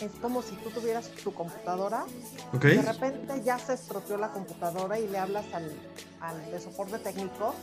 es 0.00 0.10
como 0.20 0.42
si 0.42 0.54
tú 0.56 0.70
tuvieras 0.70 1.08
tu 1.22 1.32
computadora. 1.32 2.04
Okay. 2.52 2.76
De 2.76 2.82
repente 2.82 3.42
ya 3.44 3.58
se 3.58 3.74
estropeó 3.74 4.16
la 4.16 4.30
computadora 4.30 4.98
y 4.98 5.08
le 5.08 5.18
hablas 5.18 5.46
al, 5.52 5.72
al 6.20 6.50
de 6.50 6.60
soporte 6.60 6.98
técnico 6.98 7.54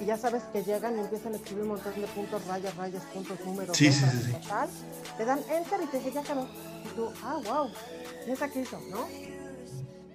y 0.00 0.06
ya 0.06 0.16
sabes 0.16 0.42
que 0.52 0.62
llegan 0.64 0.96
y 0.96 1.00
empiezan 1.00 1.34
a 1.34 1.36
escribir 1.36 1.62
un 1.62 1.70
montón 1.70 1.94
de 2.00 2.06
puntos, 2.08 2.44
rayas, 2.46 2.74
rayas, 2.76 3.02
puntos, 3.12 3.38
números, 3.44 3.76
sí, 3.76 3.92
sí, 3.92 4.04
sí, 4.04 4.34
Tal, 4.48 4.68
te 5.16 5.24
dan 5.24 5.40
enter 5.50 5.80
y 5.82 5.86
te 5.86 5.98
dice 5.98 6.12
ya 6.12 6.20
acabó. 6.20 6.48
Y 6.84 6.88
tú, 6.96 7.12
ah, 7.22 7.40
wow, 7.44 7.70
esa 8.26 8.48
que 8.48 8.62
hizo, 8.62 8.80
¿no? 8.90 9.06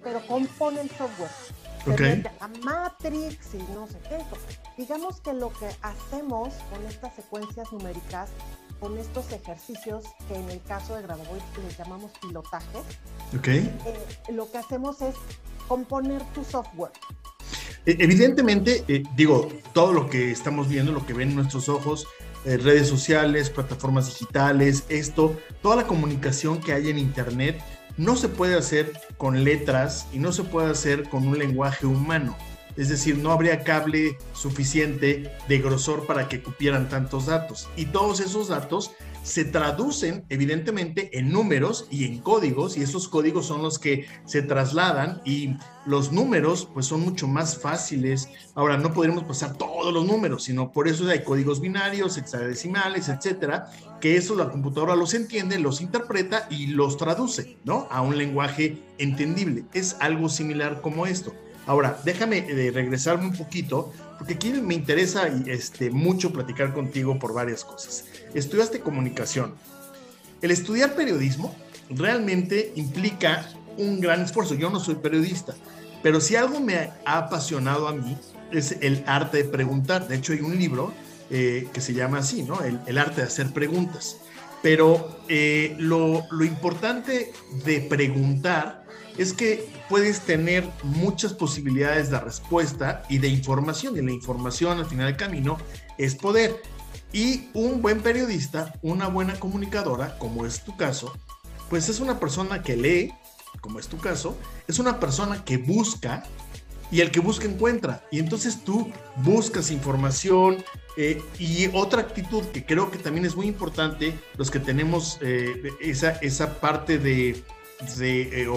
Pero 0.04 0.26
compone 0.28 0.82
el 0.82 0.90
software. 0.90 1.32
Okay. 1.88 2.24
a 2.42 2.48
Matrix 2.62 3.54
y 3.54 3.74
no 3.74 3.88
sé 3.88 3.98
qué. 4.10 4.18
Digamos 4.78 5.22
que 5.22 5.34
lo 5.34 5.50
que 5.54 5.70
hacemos 5.82 6.54
con 6.70 6.86
estas 6.86 7.16
secuencias 7.16 7.72
numéricas 7.72 8.30
con 8.80 8.98
estos 8.98 9.32
ejercicios 9.32 10.06
que 10.28 10.36
en 10.36 10.50
el 10.50 10.62
caso 10.64 10.96
de 10.96 11.04
Granovoid 11.04 11.42
les 11.66 11.78
llamamos 11.78 12.12
pilotaje. 12.22 12.80
Eh, 13.44 13.70
lo 14.34 14.50
que 14.52 14.58
hacemos 14.58 15.02
es 15.02 15.16
componer 15.68 16.22
tu 16.34 16.44
software. 16.44 16.92
E, 17.86 17.98
evidentemente, 18.00 18.84
eh, 18.88 19.04
digo, 19.16 19.50
todo 19.74 19.94
lo 19.94 20.10
que 20.10 20.32
estamos 20.32 20.68
viendo, 20.68 20.92
lo 20.92 21.06
que 21.06 21.14
ven 21.14 21.36
nuestros 21.36 21.70
ojos, 21.70 22.08
eh, 22.46 22.58
redes 22.58 22.88
sociales, 22.88 23.50
plataformas 23.50 24.08
digitales, 24.08 24.86
esto, 24.90 25.38
toda 25.62 25.76
la 25.76 25.88
comunicación 25.88 26.60
que 26.60 26.74
hay 26.74 26.90
en 26.90 26.98
Internet, 26.98 27.62
no 27.98 28.16
se 28.16 28.30
puede 28.30 28.58
hacer 28.58 28.94
con 29.18 29.44
letras 29.44 30.08
y 30.14 30.20
no 30.20 30.32
se 30.32 30.44
puede 30.44 30.72
hacer 30.72 31.10
con 31.10 31.28
un 31.28 31.38
lenguaje 31.38 31.86
humano 31.86 32.38
es 32.80 32.88
decir, 32.88 33.18
no 33.18 33.34
habría 33.34 33.66
cable 33.66 34.18
suficiente 34.32 35.34
de 35.50 35.58
grosor 35.60 36.08
para 36.08 36.30
que 36.30 36.42
cupieran 36.42 36.88
tantos 36.88 37.26
datos. 37.26 37.68
Y 37.76 37.88
todos 37.88 38.22
esos 38.22 38.48
datos 38.48 38.92
se 39.22 39.44
traducen 39.44 40.24
evidentemente 40.30 41.20
en 41.20 41.30
números 41.30 41.88
y 41.92 42.06
en 42.06 42.20
códigos 42.20 42.78
y 42.78 42.82
esos 42.82 43.10
códigos 43.10 43.48
son 43.48 43.62
los 43.62 43.80
que 43.80 44.08
se 44.24 44.42
trasladan 44.44 45.22
y 45.26 45.58
los 45.86 46.14
números 46.14 46.70
pues 46.74 46.86
son 46.86 47.02
mucho 47.02 47.28
más 47.28 47.58
fáciles. 47.58 48.30
Ahora 48.56 48.78
no 48.78 48.94
podremos 48.94 49.26
pasar 49.26 49.58
todos 49.58 49.94
los 49.94 50.06
números, 50.06 50.46
sino 50.46 50.72
por 50.72 50.88
eso 50.88 51.06
hay 51.10 51.26
códigos 51.26 51.60
binarios, 51.60 52.18
hexadecimales, 52.18 53.10
etcétera, 53.10 53.70
que 54.00 54.16
eso 54.16 54.36
la 54.36 54.50
computadora 54.50 54.96
los 54.96 55.14
entiende, 55.14 55.60
los 55.60 55.82
interpreta 55.82 56.48
y 56.50 56.68
los 56.68 56.96
traduce, 56.96 57.58
¿no? 57.66 57.90
A 57.92 58.02
un 58.02 58.18
lenguaje 58.18 58.82
entendible. 59.00 59.66
Es 59.74 59.98
algo 60.00 60.30
similar 60.30 60.80
como 60.80 61.06
esto. 61.06 61.34
Ahora, 61.70 62.02
déjame 62.04 62.40
eh, 62.40 62.72
regresarme 62.72 63.28
un 63.28 63.34
poquito, 63.34 63.94
porque 64.18 64.34
aquí 64.34 64.50
me 64.54 64.74
interesa 64.74 65.28
este, 65.46 65.92
mucho 65.92 66.34
platicar 66.34 66.74
contigo 66.74 67.20
por 67.20 67.32
varias 67.32 67.64
cosas. 67.64 68.06
Estudiaste 68.34 68.80
comunicación. 68.80 69.54
El 70.42 70.50
estudiar 70.50 70.96
periodismo 70.96 71.56
realmente 71.92 72.74
implica 72.76 73.48
un 73.78 74.02
gran 74.02 74.22
esfuerzo. 74.22 74.56
Yo 74.56 74.72
no 74.72 74.80
soy 74.80 74.96
periodista, 74.96 75.54
pero 76.02 76.20
si 76.20 76.36
algo 76.36 76.60
me 76.60 76.90
ha 77.06 77.18
apasionado 77.20 77.88
a 77.88 77.94
mí 77.94 78.18
es 78.52 78.78
el 78.82 79.04
arte 79.06 79.44
de 79.44 79.44
preguntar. 79.44 80.08
De 80.08 80.16
hecho, 80.16 80.34
hay 80.34 80.42
un 80.42 80.58
libro 80.58 80.92
eh, 81.30 81.68
que 81.72 81.82
se 81.82 81.94
llama 81.94 82.18
así, 82.18 82.42
¿no? 82.42 82.58
El, 82.64 82.98
arte 82.98 83.22
de 83.22 83.28
hacer 83.28 83.52
preguntas. 83.52 84.18
Pero 84.64 85.20
eh, 85.28 85.76
lo, 85.78 86.24
lo 86.32 86.46
importante 86.46 87.32
de 87.64 87.82
preguntar 87.82 88.79
es 89.20 89.34
que 89.34 89.68
puedes 89.90 90.22
tener 90.22 90.66
muchas 90.82 91.34
posibilidades 91.34 92.10
de 92.10 92.22
respuesta 92.22 93.04
y 93.10 93.18
de 93.18 93.28
información, 93.28 93.98
y 93.98 94.02
la 94.02 94.14
información 94.14 94.78
al 94.78 94.86
final 94.86 95.08
del 95.08 95.18
camino 95.18 95.58
es 95.98 96.16
poder. 96.16 96.62
Y 97.12 97.50
un 97.54 97.82
buen 97.82 98.00
periodista, 98.00 98.74
una 98.82 99.08
buena 99.08 99.38
comunicadora, 99.38 100.18
como 100.20 100.46
es 100.46 100.64
tu 100.64 100.78
caso, 100.78 101.14
pues 101.70 101.90
es 101.90 102.00
una 102.00 102.18
persona 102.18 102.64
que 102.64 102.78
lee, 102.78 103.12
como 103.60 103.80
es 103.80 103.88
tu 103.88 103.98
caso, 103.98 104.38
es 104.70 104.80
una 104.80 105.02
persona 105.02 105.44
que 105.44 105.58
busca 105.58 106.24
y 106.90 107.02
el 107.02 107.12
que 107.12 107.20
busca 107.20 107.46
encuentra. 107.46 108.08
Y 108.12 108.20
entonces 108.20 108.64
tú 108.64 108.90
buscas 109.18 109.70
información 109.70 110.64
eh, 110.96 111.22
y 111.38 111.70
otra 111.74 112.02
actitud 112.04 112.46
que 112.54 112.66
creo 112.66 112.90
que 112.90 112.98
también 112.98 113.26
es 113.26 113.36
muy 113.36 113.48
importante, 113.48 114.18
los 114.38 114.50
que 114.50 114.60
tenemos 114.60 115.18
eh, 115.20 115.74
esa, 115.82 116.12
esa 116.22 116.62
parte 116.62 117.00
de 117.00 117.44
de 117.98 118.22
eh, 118.22 118.50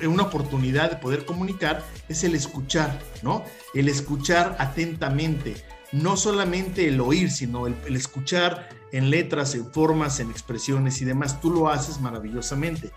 eh, 0.00 0.06
una 0.06 0.22
oportunidad 0.24 0.90
de 0.90 0.96
poder 0.96 1.24
comunicar 1.24 1.84
es 2.08 2.24
el 2.24 2.34
escuchar, 2.34 2.98
¿no? 3.22 3.44
El 3.74 3.88
escuchar 3.88 4.56
atentamente, 4.58 5.56
no 5.92 6.16
solamente 6.16 6.88
el 6.88 7.00
oír, 7.00 7.30
sino 7.30 7.66
el, 7.66 7.76
escuchar 7.94 8.68
en 8.92 9.10
letras, 9.10 9.54
en 9.54 9.70
formas, 9.70 10.20
en 10.20 10.30
expresiones 10.30 11.00
y 11.02 11.04
demás. 11.04 11.40
Tú 11.40 11.50
lo 11.50 11.68
haces 11.68 12.00
maravillosamente. 12.00 12.90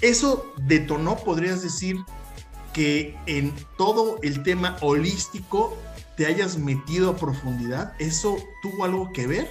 Eso 0.00 0.52
detonó, 0.58 1.16
podrías 1.16 1.62
decir, 1.62 1.98
que 2.72 3.16
en 3.26 3.54
todo 3.76 4.18
el 4.22 4.42
tema 4.42 4.76
holístico 4.80 5.76
te 6.16 6.26
hayas 6.26 6.58
metido 6.58 7.10
a 7.10 7.16
profundidad. 7.16 7.94
¿Eso 8.00 8.36
tuvo 8.62 8.84
algo 8.84 9.12
que 9.12 9.26
ver 9.26 9.48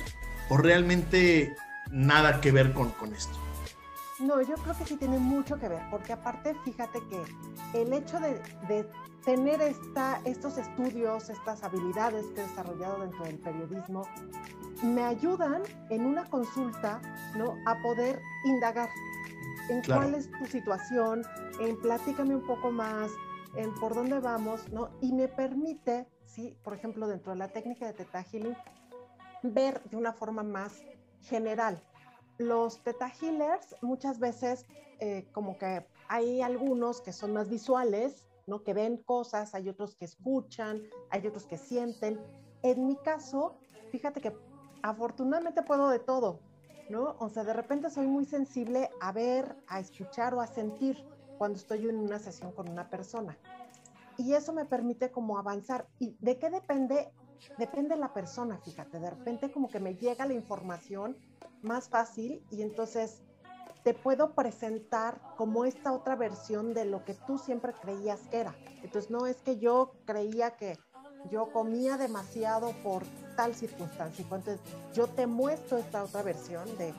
o 0.50 0.57
realmente 0.57 1.55
nada 1.89 2.41
que 2.41 2.51
ver 2.51 2.73
con, 2.73 2.89
con 2.91 3.13
esto? 3.13 3.40
No, 4.21 4.39
yo 4.41 4.55
creo 4.55 4.77
que 4.77 4.85
sí 4.85 4.97
tiene 4.97 5.17
mucho 5.17 5.57
que 5.57 5.67
ver, 5.67 5.81
porque 5.89 6.13
aparte, 6.13 6.55
fíjate 6.63 6.99
que 7.09 7.81
el 7.81 7.91
hecho 7.91 8.19
de, 8.19 8.87
tener 9.25 9.61
esta, 9.61 10.19
estos 10.25 10.57
estudios, 10.57 11.29
estas 11.29 11.63
habilidades 11.63 12.25
que 12.27 12.41
he 12.41 12.47
desarrollado 12.47 13.01
dentro 13.01 13.23
del 13.25 13.37
periodismo, 13.39 14.07
me 14.83 15.03
ayudan 15.03 15.61
en 15.89 16.05
una 16.05 16.25
consulta 16.25 17.01
¿no? 17.35 17.55
a 17.67 17.79
poder 17.83 18.19
indagar 18.45 18.89
en 19.69 19.83
cuál 19.83 20.15
es 20.15 20.29
tu 20.31 20.45
situación, 20.45 21.23
en 21.59 21.79
platícame 21.81 22.35
un 22.35 22.45
poco 22.45 22.71
más, 22.71 23.11
en 23.55 23.73
por 23.75 23.93
dónde 23.93 24.19
vamos, 24.19 24.69
¿no? 24.71 24.89
Y 25.01 25.13
me 25.13 25.27
permite, 25.27 26.07
sí, 26.25 26.57
por 26.63 26.73
ejemplo, 26.73 27.07
dentro 27.07 27.33
de 27.33 27.37
la 27.37 27.47
técnica 27.47 27.85
de 27.85 27.93
Teta 27.93 28.23
Healing, 28.23 28.55
ver 29.43 29.83
de 29.83 29.97
una 29.97 30.13
forma 30.13 30.43
más 30.43 30.81
general, 31.21 31.81
los 32.41 32.83
teta 32.83 33.12
healers 33.21 33.75
muchas 33.81 34.19
veces 34.19 34.65
eh, 35.00 35.27
como 35.31 35.57
que 35.57 35.86
hay 36.07 36.41
algunos 36.41 37.01
que 37.01 37.13
son 37.13 37.33
más 37.33 37.50
visuales, 37.50 38.27
¿no? 38.48 38.63
Que 38.63 38.74
ven 38.74 38.98
cosas, 38.98 39.55
hay 39.55 39.69
otros 39.69 39.95
que 39.95 40.05
escuchan, 40.05 40.83
hay 41.10 41.25
otros 41.25 41.45
que 41.45 41.57
sienten. 41.57 42.19
En 42.63 42.86
mi 42.86 42.98
caso, 42.98 43.55
fíjate 43.91 44.21
que 44.21 44.36
afortunadamente 44.81 45.63
puedo 45.63 45.89
de 45.89 46.00
todo, 46.00 46.39
¿no? 46.89 47.15
O 47.19 47.29
sea, 47.29 47.43
de 47.43 47.53
repente 47.53 47.89
soy 47.89 48.07
muy 48.07 48.25
sensible 48.25 48.89
a 49.00 49.12
ver, 49.12 49.55
a 49.67 49.79
escuchar 49.79 50.33
o 50.33 50.41
a 50.41 50.48
sentir 50.48 51.03
cuando 51.38 51.57
estoy 51.57 51.88
en 51.88 51.98
una 51.98 52.19
sesión 52.19 52.51
con 52.51 52.69
una 52.69 52.89
persona. 52.89 53.38
Y 54.17 54.33
eso 54.33 54.53
me 54.53 54.65
permite 54.65 55.10
como 55.12 55.39
avanzar. 55.39 55.88
¿Y 55.98 56.15
de 56.19 56.38
qué 56.38 56.50
depende? 56.50 57.12
Depende 57.57 57.95
la 57.95 58.13
persona, 58.13 58.60
fíjate. 58.60 59.00
De 59.00 59.10
repente 59.10 59.51
como 59.51 59.67
que 59.67 59.79
me 59.79 59.95
llega 59.95 60.25
la 60.25 60.33
información 60.33 61.17
más 61.63 61.89
fácil 61.89 62.46
y 62.51 62.62
entonces 62.62 63.22
te 63.84 63.94
puedo 63.94 64.34
presentar 64.36 65.20
como 65.38 65.65
esta 65.65 65.91
otra 65.91 66.15
versión 66.15 66.74
de 66.74 66.86
lo 66.86 67.03
que 67.03 67.15
tú 67.15 67.38
siempre 67.38 67.74
creías 67.74 68.20
que 68.30 68.38
era. 68.38 68.56
Entonces 68.84 69.10
no 69.10 69.25
es 69.25 69.38
que 69.38 69.58
yo 69.58 69.94
creía 70.06 70.56
que 70.56 70.77
yo 71.30 71.51
comía 71.51 71.98
demasiado 71.98 72.74
por 72.84 73.03
tal 73.36 73.56
circunstancia. 73.56 74.24
Entonces 74.24 74.60
yo 74.94 75.08
te 75.08 75.27
muestro 75.27 75.77
esta 75.77 76.03
otra 76.03 76.22
versión 76.22 76.65
de, 76.77 76.94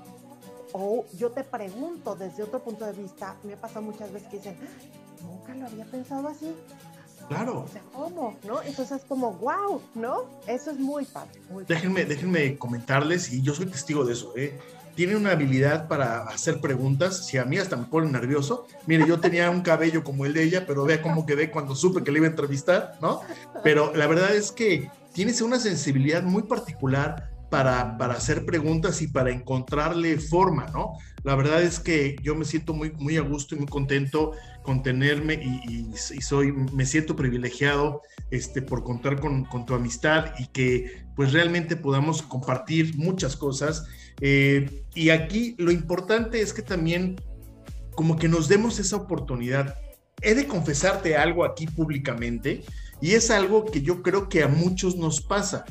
o 0.72 1.04
yo 1.16 1.30
te 1.30 1.44
pregunto 1.44 2.14
desde 2.14 2.42
otro 2.42 2.60
punto 2.60 2.84
de 2.84 2.92
vista. 2.92 3.36
Me 3.44 3.54
ha 3.54 3.60
pasado 3.60 3.82
muchas 3.82 4.12
veces 4.12 4.28
que 4.28 4.36
dicen, 4.38 4.58
ah, 4.60 5.22
nunca 5.22 5.54
lo 5.54 5.66
había 5.66 5.84
pensado 5.84 6.28
así. 6.28 6.54
Claro. 7.34 7.60
O 7.60 7.68
sea, 7.68 7.82
¿cómo? 7.92 8.36
¿No? 8.46 8.62
Entonces 8.62 9.00
es 9.00 9.04
como, 9.04 9.32
wow, 9.34 9.80
¿no? 9.94 10.24
Eso 10.46 10.70
es 10.70 10.78
muy 10.78 11.04
padre. 11.04 11.40
déjenme, 11.66 12.04
déjenme 12.04 12.56
comentarles, 12.56 13.32
y 13.32 13.42
yo 13.42 13.54
soy 13.54 13.66
testigo 13.66 14.04
de 14.04 14.12
eso, 14.12 14.32
¿eh? 14.36 14.58
Tiene 14.94 15.16
una 15.16 15.32
habilidad 15.32 15.88
para 15.88 16.24
hacer 16.24 16.60
preguntas. 16.60 17.26
Si 17.26 17.38
a 17.38 17.46
mí 17.46 17.56
hasta 17.56 17.76
me 17.76 17.86
pone 17.86 18.10
nervioso. 18.10 18.66
Mire, 18.86 19.06
yo 19.08 19.20
tenía 19.20 19.48
un 19.48 19.62
cabello 19.62 20.04
como 20.04 20.26
el 20.26 20.34
de 20.34 20.42
ella, 20.42 20.66
pero 20.66 20.84
vea 20.84 21.00
cómo 21.00 21.24
quedé 21.24 21.50
cuando 21.50 21.74
supe 21.74 22.04
que 22.04 22.12
le 22.12 22.18
iba 22.18 22.26
a 22.26 22.30
entrevistar, 22.30 22.98
¿no? 23.00 23.22
Pero 23.64 23.96
la 23.96 24.06
verdad 24.06 24.34
es 24.36 24.52
que 24.52 24.90
tienes 25.14 25.40
una 25.40 25.58
sensibilidad 25.58 26.22
muy 26.22 26.42
particular 26.42 27.31
para, 27.52 27.98
para, 27.98 28.14
hacer 28.14 28.46
preguntas 28.46 29.02
y 29.02 29.08
para 29.08 29.30
encontrarle 29.30 30.18
forma, 30.18 30.68
¿no? 30.72 30.94
La 31.22 31.34
verdad 31.34 31.62
es 31.62 31.80
que 31.80 32.16
yo 32.22 32.34
me 32.34 32.46
siento 32.46 32.72
muy, 32.72 32.92
muy 32.92 33.18
a 33.18 33.20
gusto 33.20 33.54
y 33.54 33.58
muy 33.58 33.68
contento 33.68 34.32
con 34.62 34.82
tenerme 34.82 35.34
y, 35.34 35.92
soy, 36.22 36.50
me 36.50 36.86
siento 36.86 37.14
privilegiado 37.14 38.00
este, 38.30 38.62
por 38.62 38.82
contar 38.82 39.20
con, 39.20 39.46
tu 39.66 39.74
amistad 39.74 40.32
y 40.38 40.46
que 40.46 41.04
pues 41.14 41.34
realmente 41.34 41.76
podamos 41.76 42.22
compartir 42.22 42.96
muchas 42.96 43.36
cosas. 43.36 43.84
Eh, 44.22 44.84
y 44.94 45.10
aquí 45.10 45.54
lo 45.58 45.70
importante 45.72 46.40
es 46.40 46.54
que 46.54 46.62
también 46.62 47.20
como 47.94 48.16
que 48.16 48.28
nos 48.28 48.48
demos 48.48 48.78
esa 48.78 48.96
oportunidad. 48.96 49.76
He 50.22 50.34
de 50.34 50.46
confesarte 50.46 51.16
algo 51.16 51.44
aquí 51.44 51.66
públicamente 51.66 52.64
y 53.02 53.10
es 53.10 53.30
algo 53.30 53.66
que 53.66 53.82
yo 53.82 54.00
creo 54.00 54.30
que 54.30 54.42
a 54.42 54.48
muchos 54.48 54.96
nos 54.96 55.20
pasa. 55.20 55.66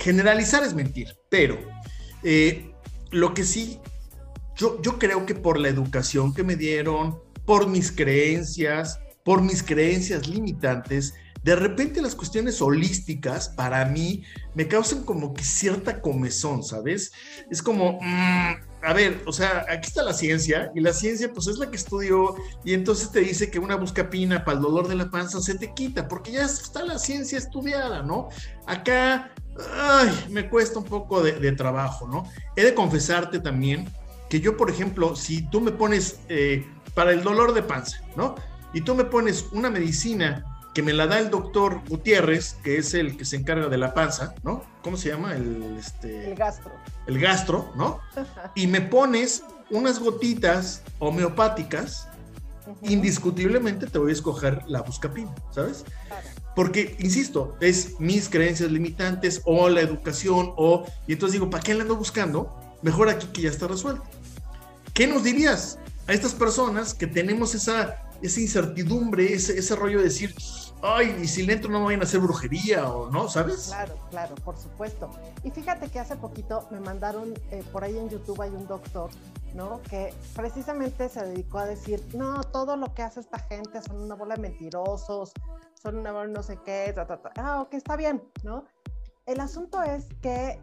Generalizar 0.00 0.64
es 0.64 0.74
mentir, 0.74 1.16
pero 1.28 1.58
eh, 2.24 2.72
lo 3.10 3.32
que 3.34 3.44
sí 3.44 3.78
yo, 4.56 4.80
yo 4.82 4.98
creo 4.98 5.24
que 5.24 5.34
por 5.34 5.58
la 5.58 5.68
educación 5.68 6.34
que 6.34 6.42
me 6.42 6.54
dieron, 6.54 7.18
por 7.46 7.66
mis 7.66 7.90
creencias, 7.90 9.00
por 9.24 9.40
mis 9.40 9.62
creencias 9.62 10.28
limitantes, 10.28 11.14
de 11.42 11.56
repente 11.56 12.02
las 12.02 12.14
cuestiones 12.14 12.60
holísticas 12.60 13.48
para 13.48 13.84
mí 13.86 14.22
me 14.54 14.68
causan 14.68 15.04
como 15.04 15.32
que 15.32 15.42
cierta 15.42 16.02
comezón, 16.02 16.62
¿sabes? 16.62 17.12
Es 17.50 17.62
como, 17.62 17.98
mm, 18.02 18.54
a 18.82 18.92
ver, 18.92 19.22
o 19.26 19.32
sea, 19.32 19.64
aquí 19.70 19.88
está 19.88 20.02
la 20.02 20.12
ciencia 20.12 20.70
y 20.74 20.80
la 20.80 20.92
ciencia 20.92 21.32
pues 21.32 21.46
es 21.46 21.56
la 21.56 21.70
que 21.70 21.76
estudió 21.76 22.34
y 22.62 22.74
entonces 22.74 23.10
te 23.10 23.20
dice 23.20 23.50
que 23.50 23.58
una 23.58 23.76
buscapina 23.76 24.44
para 24.44 24.58
el 24.58 24.62
dolor 24.62 24.88
de 24.88 24.96
la 24.96 25.10
panza 25.10 25.40
se 25.40 25.54
te 25.54 25.72
quita 25.72 26.08
porque 26.08 26.32
ya 26.32 26.44
está 26.44 26.84
la 26.84 26.98
ciencia 26.98 27.38
estudiada, 27.38 28.02
¿no? 28.02 28.28
Acá, 28.66 29.32
ay, 29.74 30.26
me 30.30 30.48
cuesta 30.48 30.78
un 30.78 30.84
poco 30.84 31.22
de, 31.22 31.52
trabajo, 31.52 32.06
¿no? 32.06 32.24
He 32.56 32.64
de 32.64 32.74
confesarte 32.74 33.40
también 33.40 33.88
que 34.28 34.40
yo, 34.40 34.56
por 34.56 34.70
ejemplo, 34.70 35.16
si 35.16 35.42
tú 35.42 35.60
me 35.60 35.72
pones 35.72 36.20
eh, 36.28 36.66
para 36.94 37.12
el 37.12 37.22
dolor 37.22 37.52
de 37.54 37.62
panza, 37.62 38.00
¿no? 38.16 38.36
Y 38.72 38.82
tú 38.82 38.94
me 38.94 39.04
pones 39.04 39.46
una 39.52 39.70
medicina 39.70 40.44
que 40.74 40.82
me 40.82 40.92
la 40.92 41.06
da 41.06 41.18
el 41.18 41.30
doctor 41.30 41.80
Gutiérrez, 41.88 42.56
que 42.62 42.78
es 42.78 42.94
el 42.94 43.16
que 43.16 43.24
se 43.24 43.36
encarga 43.36 43.68
de 43.68 43.78
la 43.78 43.92
panza, 43.92 44.34
¿no? 44.44 44.62
¿Cómo 44.82 44.96
se 44.96 45.08
llama? 45.08 45.34
El, 45.34 45.76
este, 45.78 46.30
el 46.30 46.36
gastro. 46.36 46.72
El 47.06 47.18
gastro, 47.18 47.72
¿no? 47.74 48.00
y 48.54 48.66
me 48.66 48.80
pones 48.80 49.42
unas 49.70 49.98
gotitas 49.98 50.82
homeopáticas, 50.98 52.08
indiscutiblemente 52.82 53.86
te 53.86 53.98
voy 53.98 54.10
a 54.10 54.12
escoger 54.12 54.62
la 54.66 54.82
buscapina, 54.82 55.34
¿sabes? 55.52 55.84
Porque, 56.54 56.96
insisto, 56.98 57.56
es 57.60 57.98
mis 58.00 58.28
creencias 58.28 58.70
limitantes 58.70 59.40
o 59.44 59.68
la 59.68 59.80
educación 59.80 60.52
o... 60.56 60.84
Y 61.06 61.12
entonces 61.12 61.34
digo, 61.34 61.48
¿para 61.48 61.62
qué 61.62 61.74
la 61.74 61.82
ando 61.82 61.96
buscando? 61.96 62.54
Mejor 62.82 63.08
aquí 63.08 63.26
que 63.28 63.42
ya 63.42 63.50
está 63.50 63.66
resuelto. 63.66 64.02
¿Qué 64.94 65.06
nos 65.06 65.22
dirías 65.22 65.78
a 66.06 66.12
estas 66.12 66.34
personas 66.34 66.92
que 66.94 67.06
tenemos 67.06 67.54
esa 67.54 68.10
esa 68.22 68.40
incertidumbre, 68.40 69.32
ese, 69.32 69.58
ese 69.58 69.76
rollo 69.76 69.98
de 69.98 70.04
decir, 70.04 70.34
ay, 70.82 71.16
y 71.22 71.26
si 71.26 71.44
le 71.44 71.54
entro 71.54 71.70
no 71.70 71.80
me 71.80 71.86
vayan 71.86 72.00
a 72.00 72.04
hacer 72.04 72.20
brujería 72.20 72.88
o 72.88 73.10
no, 73.10 73.28
¿sabes? 73.28 73.68
Claro, 73.68 73.94
claro, 74.10 74.34
por 74.36 74.56
supuesto. 74.56 75.10
Y 75.44 75.50
fíjate 75.50 75.88
que 75.88 75.98
hace 75.98 76.16
poquito 76.16 76.66
me 76.70 76.80
mandaron, 76.80 77.34
eh, 77.50 77.62
por 77.72 77.84
ahí 77.84 77.96
en 77.98 78.08
YouTube 78.08 78.40
hay 78.40 78.50
un 78.50 78.66
doctor, 78.66 79.10
¿no? 79.54 79.80
Que 79.82 80.14
precisamente 80.34 81.08
se 81.08 81.24
dedicó 81.24 81.58
a 81.58 81.66
decir, 81.66 82.02
no, 82.14 82.42
todo 82.42 82.76
lo 82.76 82.94
que 82.94 83.02
hace 83.02 83.20
esta 83.20 83.38
gente 83.38 83.80
son 83.82 84.00
una 84.00 84.14
bola 84.14 84.36
de 84.36 84.42
mentirosos, 84.42 85.32
son 85.82 85.98
una 85.98 86.12
bola 86.12 86.28
no 86.28 86.42
sé 86.42 86.58
qué, 86.64 86.94
ah, 87.36 87.62
ok, 87.62 87.74
está 87.74 87.96
bien, 87.96 88.22
¿no? 88.42 88.64
El 89.26 89.40
asunto 89.40 89.82
es 89.82 90.06
que 90.20 90.60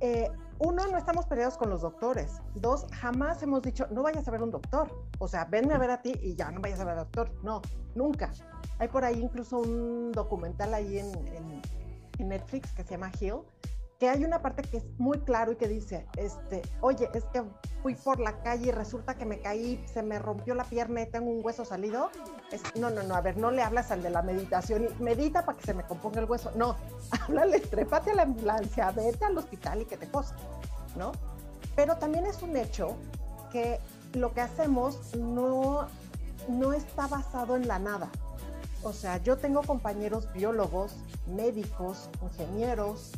eh, 0.00 0.30
uno, 0.60 0.86
no 0.86 0.98
estamos 0.98 1.26
peleados 1.26 1.56
con 1.56 1.70
los 1.70 1.82
doctores. 1.82 2.40
Dos, 2.54 2.86
jamás 2.92 3.42
hemos 3.42 3.62
dicho, 3.62 3.86
no 3.90 4.02
vayas 4.02 4.26
a 4.26 4.30
ver 4.30 4.42
un 4.42 4.50
doctor. 4.50 4.90
O 5.18 5.28
sea, 5.28 5.44
venme 5.44 5.74
a 5.74 5.78
ver 5.78 5.90
a 5.90 6.02
ti 6.02 6.12
y 6.22 6.34
ya, 6.34 6.50
no 6.50 6.60
vayas 6.60 6.80
a 6.80 6.84
ver 6.84 6.98
al 6.98 7.04
doctor. 7.04 7.30
No, 7.42 7.62
nunca. 7.94 8.30
Hay 8.78 8.88
por 8.88 9.04
ahí 9.04 9.20
incluso 9.20 9.58
un 9.58 10.12
documental 10.12 10.74
ahí 10.74 10.98
en, 10.98 11.12
en 12.18 12.28
Netflix 12.28 12.72
que 12.72 12.82
se 12.82 12.90
llama 12.90 13.10
Hill, 13.20 13.42
que 13.98 14.08
hay 14.08 14.24
una 14.24 14.40
parte 14.40 14.62
que 14.62 14.76
es 14.76 14.84
muy 14.98 15.18
claro 15.20 15.52
y 15.52 15.56
que 15.56 15.66
dice, 15.66 16.06
este, 16.16 16.62
oye, 16.80 17.10
es 17.14 17.24
que 17.26 17.42
fui 17.82 17.96
por 17.96 18.20
la 18.20 18.40
calle 18.42 18.68
y 18.68 18.70
resulta 18.70 19.16
que 19.16 19.24
me 19.24 19.40
caí, 19.40 19.84
se 19.92 20.04
me 20.04 20.20
rompió 20.20 20.54
la 20.54 20.64
pierna 20.64 21.02
y 21.02 21.06
tengo 21.06 21.30
un 21.30 21.44
hueso 21.44 21.64
salido. 21.64 22.10
No, 22.76 22.90
no, 22.90 23.02
no, 23.02 23.16
a 23.16 23.20
ver, 23.20 23.36
no 23.36 23.50
le 23.50 23.62
hablas 23.62 23.90
al 23.90 24.02
de 24.02 24.10
la 24.10 24.22
meditación 24.22 24.84
y 24.84 25.02
medita 25.02 25.44
para 25.44 25.58
que 25.58 25.64
se 25.64 25.74
me 25.74 25.82
componga 25.82 26.20
el 26.20 26.30
hueso. 26.30 26.52
No, 26.54 26.76
háblale, 27.22 27.58
trépate 27.58 28.12
a 28.12 28.14
la 28.14 28.22
ambulancia, 28.22 28.92
vete 28.92 29.24
al 29.24 29.36
hospital 29.36 29.82
y 29.82 29.86
que 29.86 29.96
te 29.96 30.08
coste, 30.08 30.40
¿no? 30.96 31.10
Pero 31.74 31.96
también 31.96 32.24
es 32.24 32.40
un 32.42 32.56
hecho 32.56 32.96
que 33.50 33.80
lo 34.14 34.32
que 34.32 34.42
hacemos 34.42 35.16
no, 35.16 35.88
no 36.48 36.72
está 36.72 37.08
basado 37.08 37.56
en 37.56 37.66
la 37.66 37.80
nada. 37.80 38.10
O 38.84 38.92
sea, 38.92 39.16
yo 39.18 39.36
tengo 39.38 39.62
compañeros 39.62 40.32
biólogos, 40.32 40.94
médicos, 41.26 42.08
ingenieros, 42.22 43.10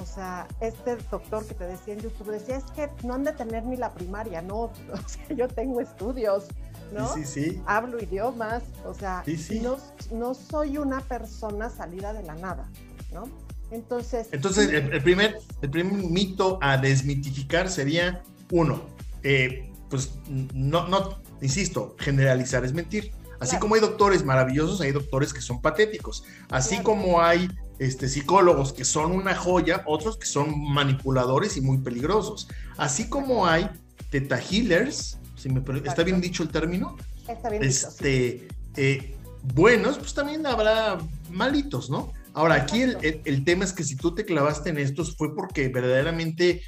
o 0.00 0.06
sea, 0.06 0.46
este 0.60 0.96
doctor 1.10 1.46
que 1.46 1.54
te 1.54 1.64
decía 1.64 1.94
en 1.94 2.00
YouTube 2.00 2.30
decía, 2.30 2.56
es 2.56 2.64
que 2.74 2.90
no 3.06 3.14
han 3.14 3.24
de 3.24 3.32
tener 3.32 3.64
ni 3.64 3.76
la 3.76 3.92
primaria, 3.92 4.42
no, 4.42 4.56
o 4.92 5.08
sea, 5.08 5.36
yo 5.36 5.48
tengo 5.48 5.80
estudios, 5.80 6.46
¿no? 6.92 7.12
Sí, 7.14 7.24
sí, 7.24 7.62
Hablo 7.66 8.02
idiomas, 8.02 8.62
o 8.84 8.94
sea, 8.94 9.24
No, 9.62 9.76
no 10.12 10.34
soy 10.34 10.78
una 10.78 11.00
persona 11.00 11.70
salida 11.70 12.12
de 12.12 12.22
la 12.22 12.34
nada, 12.34 12.68
¿no? 13.12 13.24
Entonces... 13.70 14.28
Entonces, 14.32 14.70
el, 14.70 15.02
primer, 15.02 15.38
el 15.62 15.70
primer 15.70 15.92
mito 15.92 16.58
a 16.60 16.76
desmitificar 16.76 17.68
sería, 17.68 18.22
uno, 18.50 18.82
eh, 19.22 19.72
pues 19.88 20.18
no, 20.28 20.86
no, 20.88 21.18
insisto, 21.40 21.96
generalizar 21.98 22.64
es 22.64 22.72
mentir. 22.72 23.12
Así 23.40 23.58
como 23.58 23.74
hay 23.74 23.80
doctores 23.80 24.24
maravillosos, 24.24 24.80
hay 24.80 24.92
doctores 24.92 25.34
que 25.34 25.40
son 25.40 25.60
patéticos. 25.60 26.24
Así 26.50 26.82
como 26.82 27.20
hay 27.20 27.48
este, 27.78 28.08
psicólogos 28.08 28.72
que 28.72 28.84
son 28.84 29.12
una 29.12 29.34
joya, 29.34 29.82
otros 29.86 30.16
que 30.16 30.26
son 30.26 30.72
manipuladores 30.72 31.56
y 31.56 31.60
muy 31.60 31.78
peligrosos. 31.78 32.48
Así 32.76 33.08
como 33.08 33.46
hay 33.46 33.68
teta 34.10 34.38
healers, 34.40 35.18
si 35.36 35.48
me, 35.48 35.62
¿está 35.84 36.02
bien 36.02 36.20
dicho 36.20 36.42
el 36.42 36.50
término? 36.50 36.96
Está 37.28 37.50
bien 37.50 37.62
este, 37.62 38.48
eh, 38.76 39.16
buenos, 39.42 39.98
pues 39.98 40.14
también 40.14 40.46
habrá 40.46 40.98
malitos, 41.30 41.90
¿no? 41.90 42.12
Ahora, 42.32 42.56
aquí 42.56 42.82
el, 42.82 43.44
tema 43.44 43.64
es 43.64 43.72
que 43.72 43.84
si 43.84 43.96
tú 43.96 44.12
te 44.12 44.24
clavaste 44.24 44.70
en 44.70 44.78
estos 44.78 45.16
fue 45.16 45.34
porque 45.36 45.68
verdaderamente 45.68 46.62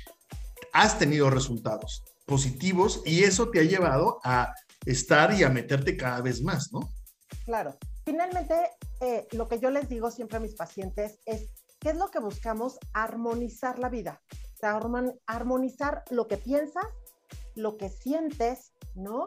has 0.72 0.96
tenido 0.96 1.28
resultados 1.28 2.04
positivos 2.24 3.02
y 3.04 3.24
eso 3.24 3.50
te 3.50 3.60
ha 3.60 3.64
llevado 3.64 4.20
a 4.22 4.52
estar 4.84 5.34
y 5.34 5.42
a 5.42 5.48
meterte 5.48 5.96
cada 5.96 6.20
vez 6.20 6.40
más, 6.40 6.72
¿no? 6.72 6.92
Claro. 7.44 7.76
Finalmente, 8.06 8.54
eh, 9.00 9.26
lo 9.32 9.48
que 9.48 9.58
yo 9.58 9.68
les 9.70 9.88
digo 9.88 10.12
siempre 10.12 10.36
a 10.36 10.40
mis 10.40 10.54
pacientes 10.54 11.18
es, 11.26 11.52
¿qué 11.80 11.90
es 11.90 11.96
lo 11.96 12.08
que 12.08 12.20
buscamos? 12.20 12.78
Armonizar 12.92 13.80
la 13.80 13.88
vida. 13.88 14.22
Armonizar 15.26 16.04
lo 16.10 16.28
que 16.28 16.36
piensas, 16.36 16.86
lo 17.56 17.76
que 17.76 17.88
sientes, 17.88 18.72
¿no? 18.94 19.26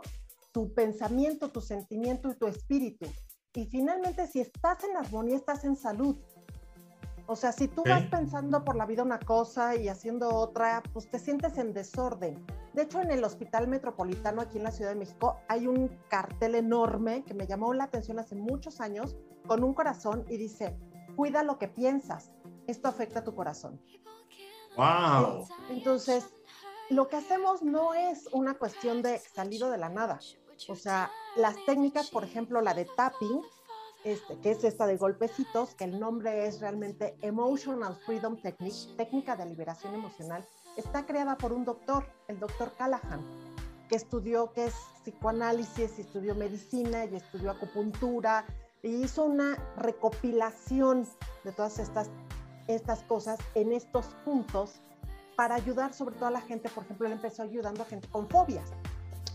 Tu 0.54 0.74
pensamiento, 0.74 1.50
tu 1.50 1.60
sentimiento 1.60 2.30
y 2.30 2.36
tu 2.36 2.48
espíritu. 2.48 3.06
Y 3.54 3.66
finalmente, 3.66 4.26
si 4.28 4.40
estás 4.40 4.82
en 4.86 4.96
armonía, 4.96 5.36
estás 5.36 5.66
en 5.66 5.76
salud. 5.76 6.16
O 7.32 7.36
sea, 7.36 7.52
si 7.52 7.68
tú 7.68 7.84
vas 7.88 8.06
pensando 8.06 8.66
por 8.66 8.76
la 8.76 8.88
vida 8.88 9.04
una 9.04 9.20
cosa 9.20 9.76
y 9.76 9.88
haciendo 9.88 10.30
otra, 10.30 10.82
pues 10.92 11.12
te 11.12 11.20
sientes 11.20 11.60
en 11.60 11.74
desorden. 11.74 12.44
De 12.74 12.82
hecho, 12.82 13.02
en 13.02 13.12
el 13.12 13.24
Hospital 13.24 13.68
Metropolitano 13.68 14.42
aquí 14.42 14.58
en 14.58 14.64
la 14.64 14.72
Ciudad 14.72 14.90
de 14.90 14.96
México 14.96 15.38
hay 15.48 15.68
un 15.68 15.90
cartel 16.10 16.56
enorme 16.56 17.24
que 17.24 17.36
me 17.36 17.46
llamó 17.46 17.72
la 17.76 17.84
atención 17.84 18.18
hace 18.18 18.34
muchos 18.34 18.82
años 18.82 19.16
con 19.46 19.64
un 19.64 19.76
corazón 19.76 20.26
y 20.28 20.38
dice, 20.38 20.76
cuida 21.16 21.44
lo 21.44 21.60
que 21.60 21.68
piensas, 21.68 22.32
esto 22.66 22.88
afecta 22.88 23.20
a 23.20 23.24
tu 23.24 23.36
corazón. 23.36 23.80
Wow. 24.76 25.48
Entonces, 25.70 26.34
lo 26.90 27.10
que 27.10 27.18
hacemos 27.18 27.62
no 27.62 27.94
es 27.94 28.28
una 28.32 28.56
cuestión 28.56 29.04
de 29.04 29.20
salido 29.20 29.70
de 29.70 29.78
la 29.78 29.90
nada. 29.90 30.18
O 30.68 30.76
sea, 30.76 31.12
las 31.36 31.56
técnicas, 31.68 32.10
por 32.10 32.24
ejemplo, 32.24 32.60
la 32.62 32.74
de 32.74 32.86
tapping, 32.86 33.44
este, 34.04 34.38
que 34.40 34.52
es 34.52 34.64
esta 34.64 34.88
de 34.88 34.98
golpecitos, 34.98 35.76
que 35.76 35.84
el 35.84 36.00
nombre 36.00 36.48
es 36.48 36.62
realmente 36.62 37.18
Emotional 37.22 37.96
Freedom 38.06 38.42
Technique, 38.42 38.96
técnica 38.96 39.36
de 39.36 39.46
liberación 39.46 39.94
emocional, 39.94 40.46
está 40.78 41.06
creada 41.06 41.38
por 41.38 41.52
un 41.52 41.66
doctor, 41.66 42.06
el 42.28 42.40
doctor 42.40 42.74
Callahan, 42.78 43.22
que 43.90 43.96
estudió, 43.96 44.54
que 44.54 44.66
es 44.66 44.76
psicoanálisis, 45.04 46.00
estudió 46.00 46.36
medicina 46.36 47.06
y 47.06 47.16
estudió 47.16 47.52
acupuntura, 47.52 48.46
y 48.82 49.04
hizo 49.04 49.26
una 49.26 49.58
recopilación 49.78 51.06
de 51.44 51.52
todas 51.52 51.80
estas, 51.80 52.10
estas 52.68 53.04
cosas 53.04 53.40
en 53.56 53.74
estos 53.74 54.06
puntos 54.24 54.80
para 55.36 55.56
ayudar 55.56 55.94
sobre 55.94 56.16
todo 56.16 56.28
a 56.28 56.32
la 56.32 56.42
gente, 56.42 56.70
por 56.70 56.84
ejemplo, 56.84 57.08
él 57.08 57.14
empezó 57.14 57.44
ayudando 57.44 57.84
a 57.84 57.86
gente 57.86 58.08
con 58.10 58.30
fobias. 58.30 58.72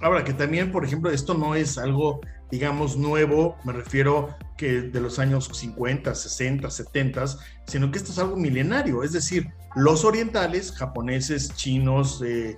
Ahora, 0.00 0.24
que 0.24 0.32
también, 0.32 0.72
por 0.72 0.84
ejemplo, 0.84 1.10
esto 1.10 1.34
no 1.34 1.54
es 1.54 1.78
algo, 1.78 2.20
digamos, 2.50 2.96
nuevo, 2.96 3.56
me 3.64 3.72
refiero 3.72 4.36
que 4.56 4.82
de 4.82 5.00
los 5.00 5.18
años 5.18 5.50
50, 5.52 6.14
60, 6.14 6.70
70, 6.70 7.24
sino 7.66 7.90
que 7.90 7.98
esto 7.98 8.12
es 8.12 8.18
algo 8.18 8.36
milenario. 8.36 9.02
Es 9.02 9.12
decir, 9.12 9.48
los 9.76 10.04
orientales, 10.04 10.72
japoneses, 10.72 11.54
chinos, 11.54 12.20
de, 12.20 12.56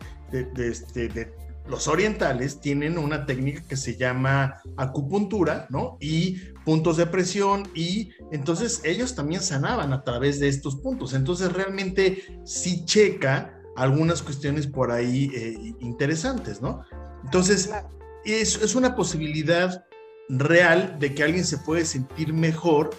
este, 0.59 1.33
los 1.69 1.89
orientales 1.89 2.61
tienen 2.61 2.99
una 2.99 3.27
técnica 3.27 3.63
que 3.63 3.77
se 3.77 3.97
llama 3.97 4.57
acupuntura, 4.77 5.67
¿no? 5.71 5.97
Y 6.01 6.39
puntos 6.65 6.97
de 6.97 7.07
presión 7.07 7.69
y 7.75 8.11
entonces 8.31 8.81
ellos 8.85 9.15
también 9.15 9.41
sanaban 9.41 9.93
a 9.93 10.03
través 10.03 10.39
de 10.41 10.49
estos 10.49 10.77
puntos. 10.77 11.15
Entonces 11.15 11.53
realmente 11.53 12.23
sí 12.45 12.85
checa 12.85 13.53
algunas 13.77 14.23
cuestiones 14.23 14.67
por 14.67 14.91
ahí 14.91 15.31
eh, 15.35 15.75
interesantes, 15.81 16.63
¿no? 16.63 16.83
Entonces, 17.27 17.69
es, 18.25 18.63
es 18.63 18.75
una 18.77 18.95
posibilidad 18.95 19.85
real 20.29 20.97
de 21.01 21.13
que 21.13 21.25
alguien 21.25 21.45
se 21.45 21.59
puede 21.59 21.85
sentir 21.85 22.33
mejor 22.33 22.91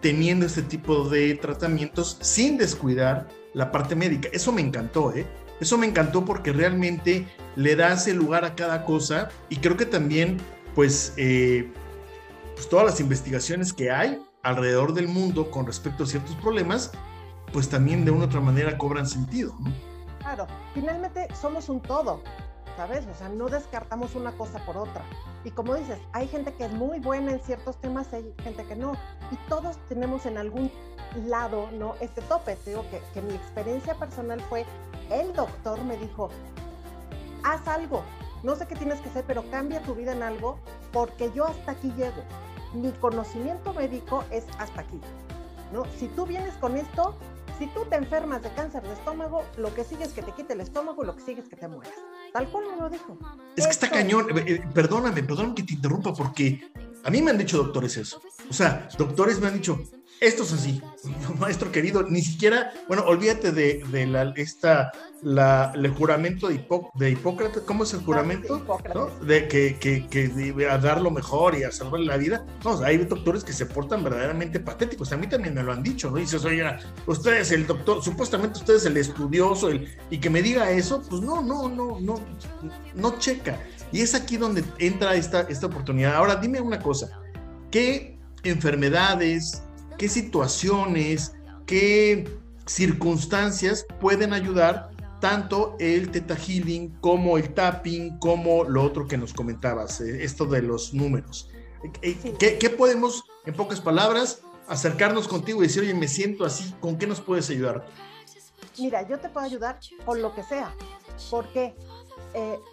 teniendo 0.00 0.46
este 0.46 0.62
tipo 0.62 1.08
de 1.08 1.34
tratamientos 1.34 2.16
sin 2.20 2.58
descuidar 2.58 3.28
la 3.54 3.72
parte 3.72 3.96
médica. 3.96 4.28
Eso 4.32 4.52
me 4.52 4.60
encantó, 4.60 5.12
¿eh? 5.12 5.26
Eso 5.60 5.76
me 5.78 5.86
encantó 5.86 6.24
porque 6.24 6.52
realmente 6.52 7.26
le 7.56 7.74
das 7.74 8.06
el 8.06 8.18
lugar 8.18 8.44
a 8.44 8.54
cada 8.54 8.84
cosa 8.84 9.30
y 9.48 9.56
creo 9.56 9.76
que 9.76 9.86
también, 9.86 10.38
pues, 10.76 11.12
eh, 11.16 11.68
pues 12.54 12.68
todas 12.68 12.86
las 12.86 13.00
investigaciones 13.00 13.72
que 13.72 13.90
hay 13.90 14.22
alrededor 14.44 14.94
del 14.94 15.08
mundo 15.08 15.50
con 15.50 15.66
respecto 15.66 16.04
a 16.04 16.06
ciertos 16.06 16.36
problemas, 16.36 16.92
pues 17.52 17.68
también 17.68 18.04
de 18.04 18.12
una 18.12 18.26
u 18.26 18.26
otra 18.26 18.40
manera 18.40 18.78
cobran 18.78 19.08
sentido. 19.08 19.56
Claro, 20.20 20.46
finalmente 20.72 21.26
somos 21.34 21.68
un 21.68 21.82
todo, 21.82 22.22
¿sabes? 22.76 23.06
O 23.06 23.14
sea, 23.14 23.28
no 23.28 23.48
descartamos 23.48 24.14
una 24.14 24.32
cosa 24.32 24.64
por 24.64 24.76
otra. 24.76 25.02
Y 25.44 25.50
como 25.50 25.74
dices, 25.74 25.98
hay 26.12 26.28
gente 26.28 26.52
que 26.54 26.66
es 26.66 26.72
muy 26.72 27.00
buena 27.00 27.32
en 27.32 27.40
ciertos 27.40 27.80
temas, 27.80 28.12
hay 28.12 28.34
gente 28.42 28.64
que 28.64 28.76
no. 28.76 28.92
Y 29.30 29.36
todos 29.48 29.76
tenemos 29.88 30.26
en 30.26 30.38
algún 30.38 30.70
lado, 31.26 31.68
¿no? 31.72 31.94
Este 32.00 32.22
tope. 32.22 32.56
Te 32.56 32.70
digo 32.70 32.84
que, 32.90 33.02
que 33.12 33.22
mi 33.22 33.34
experiencia 33.34 33.94
personal 33.94 34.40
fue, 34.42 34.64
el 35.10 35.32
doctor 35.34 35.82
me 35.84 35.96
dijo, 35.96 36.30
haz 37.44 37.66
algo. 37.68 38.02
No 38.42 38.56
sé 38.56 38.66
qué 38.66 38.74
tienes 38.74 39.00
que 39.00 39.08
hacer, 39.08 39.24
pero 39.26 39.48
cambia 39.50 39.82
tu 39.82 39.94
vida 39.94 40.12
en 40.12 40.22
algo 40.22 40.58
porque 40.92 41.30
yo 41.32 41.46
hasta 41.46 41.72
aquí 41.72 41.92
llego. 41.96 42.22
Mi 42.74 42.90
conocimiento 42.92 43.72
médico 43.74 44.24
es 44.30 44.44
hasta 44.58 44.80
aquí. 44.80 45.00
¿no? 45.72 45.84
Si 45.98 46.08
tú 46.08 46.26
vienes 46.26 46.54
con 46.54 46.76
esto, 46.76 47.14
si 47.62 47.68
tú 47.68 47.84
te 47.88 47.94
enfermas 47.94 48.42
de 48.42 48.52
cáncer 48.54 48.82
de 48.82 48.92
estómago, 48.92 49.44
lo 49.56 49.72
que 49.72 49.84
sigue 49.84 50.02
es 50.02 50.12
que 50.12 50.20
te 50.20 50.32
quite 50.32 50.54
el 50.54 50.60
estómago 50.62 51.04
y 51.04 51.06
lo 51.06 51.14
que 51.14 51.22
sigue 51.22 51.42
es 51.42 51.48
que 51.48 51.54
te 51.54 51.68
mueras. 51.68 51.94
Tal 52.32 52.50
cual 52.50 52.64
me 52.72 52.76
lo 52.76 52.90
dijo. 52.90 53.16
Es 53.54 53.66
que 53.66 53.70
está 53.70 53.88
cañón. 53.88 54.36
Eh, 54.36 54.44
eh, 54.48 54.62
perdóname, 54.74 55.22
perdóname 55.22 55.54
que 55.54 55.62
te 55.62 55.74
interrumpa 55.74 56.12
porque 56.12 56.72
a 57.04 57.10
mí 57.10 57.22
me 57.22 57.30
han 57.30 57.38
dicho 57.38 57.58
doctores 57.58 57.96
eso. 57.96 58.20
O 58.50 58.52
sea, 58.52 58.88
doctores 58.98 59.38
me 59.38 59.46
han 59.46 59.54
dicho, 59.54 59.80
esto 60.22 60.44
es 60.44 60.52
así, 60.52 60.80
maestro 61.38 61.72
querido, 61.72 62.04
ni 62.04 62.22
siquiera, 62.22 62.72
bueno, 62.86 63.04
olvídate 63.06 63.50
de, 63.50 63.82
de 63.90 64.06
la, 64.06 64.32
esta, 64.36 64.92
la, 65.20 65.72
el 65.74 65.88
juramento 65.90 66.48
de, 66.48 66.64
de 66.94 67.10
Hipócrates, 67.10 67.62
¿cómo 67.62 67.82
es 67.82 67.92
el 67.92 68.00
juramento? 68.00 68.64
De 69.26 69.48
que, 69.48 69.76
que, 69.80 70.06
que 70.06 70.68
a 70.68 70.78
dar 70.78 71.00
lo 71.00 71.10
mejor 71.10 71.56
y 71.56 71.64
a 71.64 71.72
salvar 71.72 72.00
la 72.00 72.16
vida. 72.16 72.46
No, 72.64 72.80
hay 72.84 72.98
doctores 72.98 73.42
que 73.42 73.52
se 73.52 73.66
portan 73.66 74.04
verdaderamente 74.04 74.60
patéticos, 74.60 75.12
a 75.12 75.16
mí 75.16 75.26
también 75.26 75.54
me 75.54 75.62
lo 75.62 75.72
han 75.72 75.82
dicho, 75.82 76.08
¿no? 76.08 76.18
Dices, 76.18 76.44
oye, 76.44 76.64
usted 77.06 77.40
es 77.40 77.50
el 77.50 77.66
doctor, 77.66 78.02
supuestamente 78.02 78.60
usted 78.60 78.76
es 78.76 78.86
el 78.86 78.96
estudioso, 78.96 79.70
el, 79.70 79.88
y 80.08 80.18
que 80.18 80.30
me 80.30 80.40
diga 80.40 80.70
eso, 80.70 81.02
pues 81.10 81.20
no, 81.20 81.42
no, 81.42 81.68
no, 81.68 81.98
no, 82.00 82.14
no 82.94 83.18
checa. 83.18 83.58
Y 83.90 84.00
es 84.00 84.14
aquí 84.14 84.36
donde 84.36 84.62
entra 84.78 85.16
esta, 85.16 85.42
esta 85.42 85.66
oportunidad. 85.66 86.14
Ahora, 86.14 86.36
dime 86.36 86.60
una 86.60 86.78
cosa, 86.78 87.20
¿qué 87.70 88.12
enfermedades, 88.44 89.62
qué 89.98 90.08
situaciones, 90.08 91.34
qué 91.66 92.28
circunstancias 92.66 93.86
pueden 94.00 94.32
ayudar 94.32 94.90
tanto 95.22 95.76
el 95.78 96.10
Teta 96.10 96.34
Healing 96.34 96.96
como 97.00 97.38
el 97.38 97.54
tapping, 97.54 98.18
como 98.18 98.64
lo 98.64 98.82
otro 98.82 99.06
que 99.06 99.16
nos 99.16 99.32
comentabas, 99.32 100.00
eh, 100.00 100.24
esto 100.24 100.46
de 100.46 100.62
los 100.62 100.92
números. 100.92 101.48
Eh, 102.02 102.18
eh, 102.24 102.56
¿Qué, 102.58 102.70
podemos, 102.70 103.22
en 103.46 103.54
pocas 103.54 103.80
palabras, 103.80 104.42
acercarnos 104.66 105.28
contigo 105.28 105.62
y 105.62 105.68
decir, 105.68 105.82
oye, 105.82 105.94
me 105.94 106.08
siento 106.08 106.44
así, 106.44 106.74
¿con 106.80 106.98
qué 106.98 107.06
nos 107.06 107.20
puedes 107.20 107.48
ayudar? 107.50 107.86
Mira, 108.78 109.06
yo 109.08 109.16
te 109.20 109.28
puedo 109.28 109.46
ayudar 109.46 109.78
con 110.04 110.20
lo 110.20 110.34
que 110.34 110.42
sea. 110.42 110.74
¿Por 111.30 111.46
qué? 111.52 111.74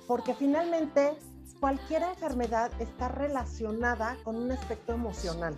porque 0.08 0.34
finalmente 0.34 1.18
cualquier 1.60 2.04
enfermedad 2.04 2.72
está 2.80 3.10
relacionada 3.10 4.18
con 4.24 4.38
un 4.38 4.54
aspecto 4.54 4.94
emocional 4.94 5.58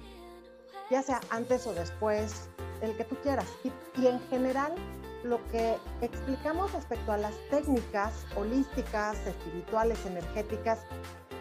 ya 0.91 1.01
sea 1.01 1.21
antes 1.29 1.65
o 1.65 1.73
después, 1.73 2.49
el 2.81 2.95
que 2.97 3.05
tú 3.05 3.15
quieras. 3.23 3.47
Y, 3.63 4.05
en 4.05 4.19
general, 4.27 4.75
lo 5.23 5.39
que 5.47 5.77
explicamos 6.01 6.73
respecto 6.73 7.13
a 7.13 7.17
las 7.17 7.33
técnicas 7.49 8.25
holísticas, 8.35 9.17
espirituales, 9.25 10.05
energéticas, 10.05 10.79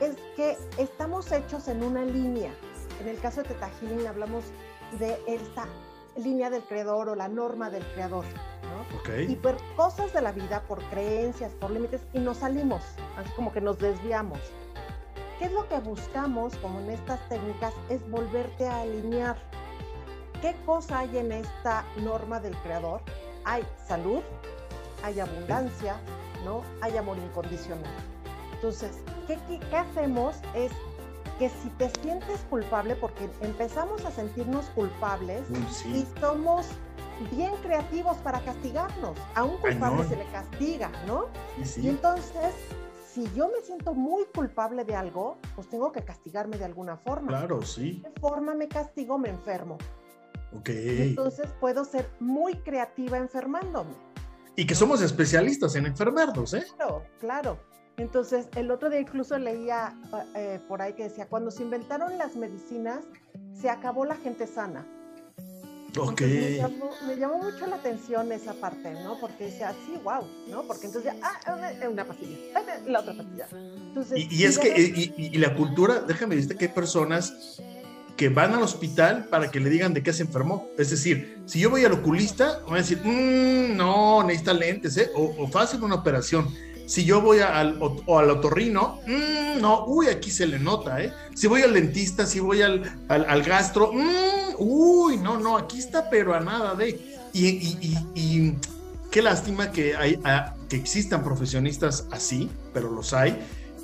es 0.00 0.16
que 0.36 0.56
estamos 0.78 1.30
hechos 1.32 1.66
en 1.68 1.82
una 1.82 2.04
línea. 2.04 2.54
En 3.00 3.08
el 3.08 3.18
caso 3.20 3.42
de 3.42 3.48
Teta 3.48 3.68
Healing 3.80 4.06
hablamos 4.06 4.44
de 4.98 5.18
esta 5.26 5.66
línea 6.16 6.48
del 6.50 6.62
creador 6.62 7.08
o 7.08 7.14
la 7.16 7.28
norma 7.28 7.70
del 7.70 7.84
creador. 7.92 8.24
¿no? 8.62 9.20
Y 9.20 9.34
por 9.36 9.56
cosas 9.74 10.12
de 10.12 10.22
la 10.22 10.32
vida, 10.32 10.62
por 10.68 10.82
creencias, 10.90 11.52
por 11.54 11.70
límites, 11.70 12.02
y 12.12 12.20
nos 12.20 12.38
salimos, 12.38 12.82
así 13.16 13.30
como 13.34 13.52
que 13.52 13.60
nos 13.60 13.78
desviamos. 13.78 14.38
¿Qué 15.40 15.46
es 15.46 15.52
lo 15.52 15.66
que 15.68 15.78
buscamos, 15.78 16.54
como 16.56 16.80
en 16.80 16.90
estas 16.90 17.18
técnicas, 17.30 17.72
es 17.88 18.06
volverte 18.10 18.68
a 18.68 18.82
alinear? 18.82 19.38
¿Qué 20.42 20.54
cosa 20.66 20.98
hay 20.98 21.16
en 21.16 21.32
esta 21.32 21.82
norma 21.96 22.40
del 22.40 22.54
creador? 22.58 23.00
Hay 23.46 23.62
salud, 23.88 24.20
hay 25.02 25.18
abundancia, 25.18 25.96
¿no? 26.44 26.62
Hay 26.82 26.94
amor 26.98 27.16
incondicional. 27.16 27.90
Entonces, 28.52 28.98
¿qué, 29.26 29.38
qué, 29.48 29.76
hacemos? 29.78 30.36
Es 30.54 30.72
que 31.38 31.48
si 31.48 31.70
te 31.78 31.88
sientes 32.02 32.40
culpable, 32.50 32.94
porque 32.96 33.30
empezamos 33.40 34.04
a 34.04 34.10
sentirnos 34.10 34.66
culpables 34.74 35.40
y 35.86 36.04
somos 36.20 36.66
bien 37.30 37.54
creativos 37.62 38.18
para 38.18 38.40
castigarnos. 38.40 39.16
A 39.34 39.44
un 39.44 39.56
culpable 39.56 40.06
se 40.06 40.16
le 40.16 40.26
castiga, 40.26 40.90
¿no? 41.06 41.28
y 41.78 41.88
entonces 41.88 42.54
si 43.12 43.28
yo 43.34 43.48
me 43.48 43.60
siento 43.62 43.94
muy 43.94 44.24
culpable 44.26 44.84
de 44.84 44.94
algo, 44.94 45.38
pues 45.54 45.68
tengo 45.68 45.90
que 45.90 46.04
castigarme 46.04 46.58
de 46.58 46.64
alguna 46.64 46.96
forma. 46.96 47.28
Claro, 47.28 47.62
sí. 47.62 48.00
¿De 48.04 48.12
qué 48.12 48.20
forma 48.20 48.54
me 48.54 48.68
castigo? 48.68 49.18
Me 49.18 49.30
enfermo. 49.30 49.78
Ok. 50.52 50.68
entonces 50.68 51.48
puedo 51.60 51.84
ser 51.84 52.10
muy 52.18 52.56
creativa 52.56 53.18
enfermándome. 53.18 53.92
Y 54.56 54.66
que 54.66 54.74
somos 54.74 55.00
especialistas 55.00 55.76
en 55.76 55.86
enfermarnos, 55.86 56.54
¿eh? 56.54 56.64
Claro, 56.76 57.04
claro. 57.20 57.58
Entonces, 57.96 58.48
el 58.56 58.70
otro 58.70 58.90
día 58.90 59.00
incluso 59.00 59.38
leía 59.38 59.94
eh, 60.34 60.60
por 60.66 60.82
ahí 60.82 60.94
que 60.94 61.04
decía, 61.04 61.28
cuando 61.28 61.50
se 61.50 61.62
inventaron 61.62 62.18
las 62.18 62.34
medicinas, 62.34 63.04
se 63.52 63.70
acabó 63.70 64.04
la 64.04 64.16
gente 64.16 64.46
sana. 64.46 64.86
Ok. 65.98 66.20
Me 66.20 67.16
llamó, 67.16 67.38
mucho 67.38 67.66
la 67.66 67.76
atención 67.76 68.30
esa 68.32 68.54
parte, 68.54 68.92
¿no? 69.02 69.18
Porque 69.20 69.46
decía, 69.46 69.74
sí, 69.86 69.98
wow, 70.02 70.26
¿no? 70.48 70.62
Porque 70.62 70.86
entonces, 70.86 71.12
ah, 71.22 71.54
una, 71.56 71.88
una 71.88 72.04
pastilla, 72.04 72.36
la 72.86 73.00
otra 73.00 73.14
pastilla. 73.14 73.48
y, 74.14 74.44
es 74.44 74.58
que, 74.58 75.12
y, 75.16 75.38
la 75.38 75.54
cultura, 75.54 76.00
déjame 76.00 76.36
decirte 76.36 76.56
que 76.56 76.66
hay 76.66 76.72
personas 76.72 77.60
que 78.16 78.28
van 78.28 78.54
al 78.54 78.62
hospital 78.62 79.26
para 79.30 79.50
que 79.50 79.60
le 79.60 79.70
digan 79.70 79.94
de 79.94 80.02
qué 80.02 80.12
se 80.12 80.22
enfermó. 80.22 80.68
Es 80.76 80.90
decir, 80.90 81.42
si 81.46 81.60
yo 81.60 81.70
voy 81.70 81.84
al 81.84 81.92
oculista, 81.92 82.60
voy 82.66 82.74
a 82.74 82.82
decir, 82.82 83.00
mmm, 83.02 83.76
no, 83.76 84.22
necesita 84.22 84.52
lentes, 84.52 84.96
¿eh? 84.96 85.10
O, 85.14 85.34
o 85.38 85.48
fácil 85.48 85.82
una 85.82 85.96
operación 85.96 86.48
si 86.90 87.04
yo 87.04 87.20
voy 87.20 87.38
al, 87.38 87.78
o, 87.80 88.18
al 88.18 88.30
otorrino, 88.30 88.98
mmm, 89.06 89.60
no, 89.60 89.84
uy, 89.86 90.08
aquí 90.08 90.28
se 90.28 90.44
le 90.44 90.58
nota, 90.58 91.00
¿eh? 91.00 91.12
Si 91.36 91.46
voy 91.46 91.62
al 91.62 91.72
dentista, 91.72 92.26
si 92.26 92.40
voy 92.40 92.62
al, 92.62 92.82
al, 93.06 93.42
gastro, 93.44 93.92
mmm, 93.92 94.49
uy, 94.60 95.16
no, 95.16 95.38
no, 95.38 95.56
aquí 95.56 95.78
está, 95.78 96.08
pero 96.10 96.34
a 96.34 96.40
nada 96.40 96.74
de. 96.74 97.18
Y, 97.32 98.54
qué 99.10 99.22
lástima 99.22 99.72
que, 99.72 99.96
hay, 99.96 100.20
que 100.68 100.76
existan 100.76 101.24
profesionistas 101.24 102.06
así, 102.12 102.48
pero 102.72 102.90
los 102.90 103.12
hay, 103.12 103.36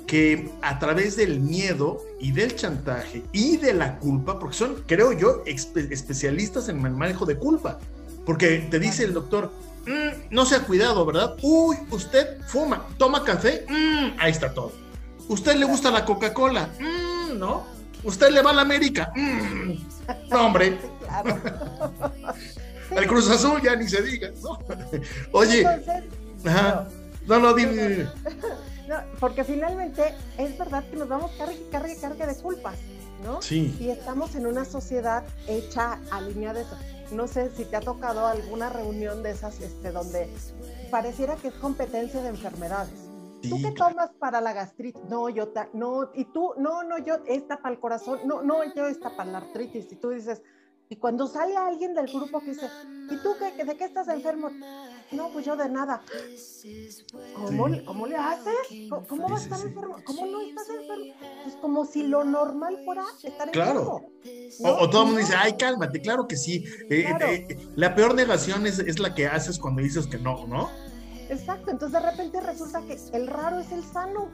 que 0.05 0.49
a 0.61 0.79
través 0.79 1.17
del 1.17 1.41
miedo 1.41 2.01
y 2.21 2.31
del 2.31 2.55
chantaje 2.55 3.23
y 3.33 3.57
de 3.57 3.73
la 3.73 3.99
culpa, 3.99 4.39
porque 4.39 4.55
son, 4.55 4.83
creo 4.85 5.11
yo, 5.11 5.43
especialistas 5.45 6.69
en 6.69 6.85
el 6.85 6.93
manejo 6.93 7.25
de 7.25 7.37
culpa, 7.37 7.79
porque 8.25 8.67
te 8.69 8.79
dice 8.79 9.03
el 9.03 9.13
doctor, 9.13 9.51
Mm, 9.87 10.27
no 10.31 10.45
se 10.45 10.55
ha 10.55 10.59
cuidado, 10.63 11.05
¿verdad? 11.05 11.37
Uy, 11.41 11.77
usted 11.91 12.41
fuma, 12.45 12.85
toma 12.97 13.23
café, 13.23 13.65
mm, 13.69 14.19
ahí 14.19 14.31
está 14.31 14.53
todo. 14.53 14.73
¿Usted 15.29 15.55
le 15.55 15.65
gusta 15.65 15.91
la 15.91 16.03
Coca-Cola? 16.03 16.69
Mm, 16.77 17.39
¿No? 17.39 17.65
¿Usted 18.07 18.29
le 18.29 18.41
va 18.41 18.51
a 18.51 18.53
la 18.53 18.61
América? 18.61 19.11
no, 20.29 20.45
hombre. 20.45 20.77
El 22.91 23.07
Cruz 23.07 23.29
Azul 23.29 23.61
ya 23.61 23.75
ni 23.75 23.87
se 23.87 24.01
diga, 24.01 24.29
¿no? 24.41 24.57
Oye, 25.33 25.65
no, 27.25 27.39
no, 27.39 27.53
dime. 27.53 28.07
porque 29.19 29.43
finalmente 29.43 30.15
es 30.37 30.57
verdad 30.57 30.85
que 30.89 30.95
nos 30.95 31.09
vamos 31.09 31.31
carga, 31.37 31.53
carga, 31.69 31.93
carga 31.99 32.27
de 32.27 32.35
culpas, 32.35 32.75
¿no? 33.25 33.41
Sí. 33.41 33.75
Y 33.79 33.89
estamos 33.89 34.35
en 34.35 34.47
una 34.47 34.63
sociedad 34.63 35.25
hecha, 35.47 35.99
alineada 36.09 36.59
de 36.59 36.61
eso 36.61 36.77
no 37.11 37.27
sé 37.27 37.51
si 37.55 37.65
te 37.65 37.75
ha 37.75 37.81
tocado 37.81 38.27
alguna 38.27 38.69
reunión 38.69 39.23
de 39.23 39.31
esas 39.31 39.59
este, 39.61 39.91
donde 39.91 40.29
pareciera 40.91 41.35
que 41.35 41.49
es 41.49 41.53
competencia 41.55 42.21
de 42.21 42.29
enfermedades. 42.29 43.06
¿Tú 43.41 43.61
qué 43.61 43.71
tomas 43.71 44.11
para 44.19 44.41
la 44.41 44.53
gastritis? 44.53 45.03
No, 45.09 45.29
yo, 45.29 45.51
no, 45.73 46.09
y 46.13 46.25
tú, 46.25 46.53
no, 46.57 46.83
no, 46.83 46.97
yo, 46.97 47.15
esta 47.27 47.57
para 47.61 47.75
el 47.75 47.79
corazón, 47.79 48.19
no, 48.25 48.41
no, 48.41 48.63
yo 48.73 48.87
esta 48.87 49.15
para 49.15 49.31
la 49.31 49.37
artritis. 49.39 49.91
Y 49.91 49.95
tú 49.95 50.09
dices, 50.09 50.41
y 50.89 50.95
cuando 50.95 51.27
sale 51.27 51.57
alguien 51.57 51.93
del 51.93 52.07
grupo 52.07 52.39
que 52.39 52.51
dice, 52.51 52.69
¿y 53.11 53.17
tú 53.17 53.35
qué, 53.37 53.63
de 53.63 53.75
qué 53.75 53.83
estás 53.83 54.07
enfermo? 54.07 54.49
No, 55.11 55.29
pues 55.33 55.45
yo 55.45 55.57
de 55.57 55.67
nada. 55.67 56.01
¿Cómo, 57.35 57.67
¿cómo 57.85 58.07
le 58.07 58.15
haces? 58.15 58.89
¿Cómo, 59.07 59.27
vas 59.27 59.41
a 59.41 59.43
estar 59.43 59.67
enfermo? 59.67 59.97
¿Cómo 60.05 60.25
no 60.27 60.41
estás 60.41 60.69
enfermo? 60.69 61.13
Es 61.45 61.55
como 61.55 61.85
si 61.85 62.03
lo 62.03 62.23
normal 62.23 62.77
fuera 62.85 63.03
estar 63.21 63.51
claro. 63.51 64.01
enfermo. 64.23 64.79
O, 64.79 64.89
todo 64.89 65.01
el 65.01 65.07
mundo 65.07 65.21
dice, 65.21 65.35
ay, 65.37 65.57
cálmate, 65.57 65.99
claro 65.99 66.25
que 66.25 66.37
sí. 66.37 66.63
Eh, 66.89 67.13
eh, 67.19 67.57
la 67.75 67.93
peor 67.93 68.15
negación 68.15 68.65
es, 68.65 68.79
es, 68.79 68.99
la 68.99 69.13
que 69.13 69.27
haces 69.27 69.59
cuando 69.59 69.81
dices 69.81 70.07
que 70.07 70.17
no, 70.17 70.47
¿no? 70.47 70.69
Exacto, 71.29 71.71
entonces 71.71 72.01
de 72.01 72.09
repente 72.09 72.41
resulta 72.41 72.81
que 72.81 72.97
el 73.13 73.27
raro 73.27 73.59
es 73.59 73.71
el 73.71 73.83
sano. 73.83 74.29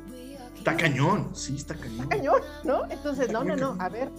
Está 0.56 0.78
cañón, 0.78 1.32
sí, 1.34 1.56
está 1.56 1.76
cañón. 1.76 2.04
Está 2.04 2.18
cañón, 2.18 2.42
¿no? 2.64 2.86
Entonces, 2.90 3.32
no, 3.32 3.44
no, 3.44 3.56
no, 3.56 3.76
a 3.80 3.90
ver, 3.90 4.12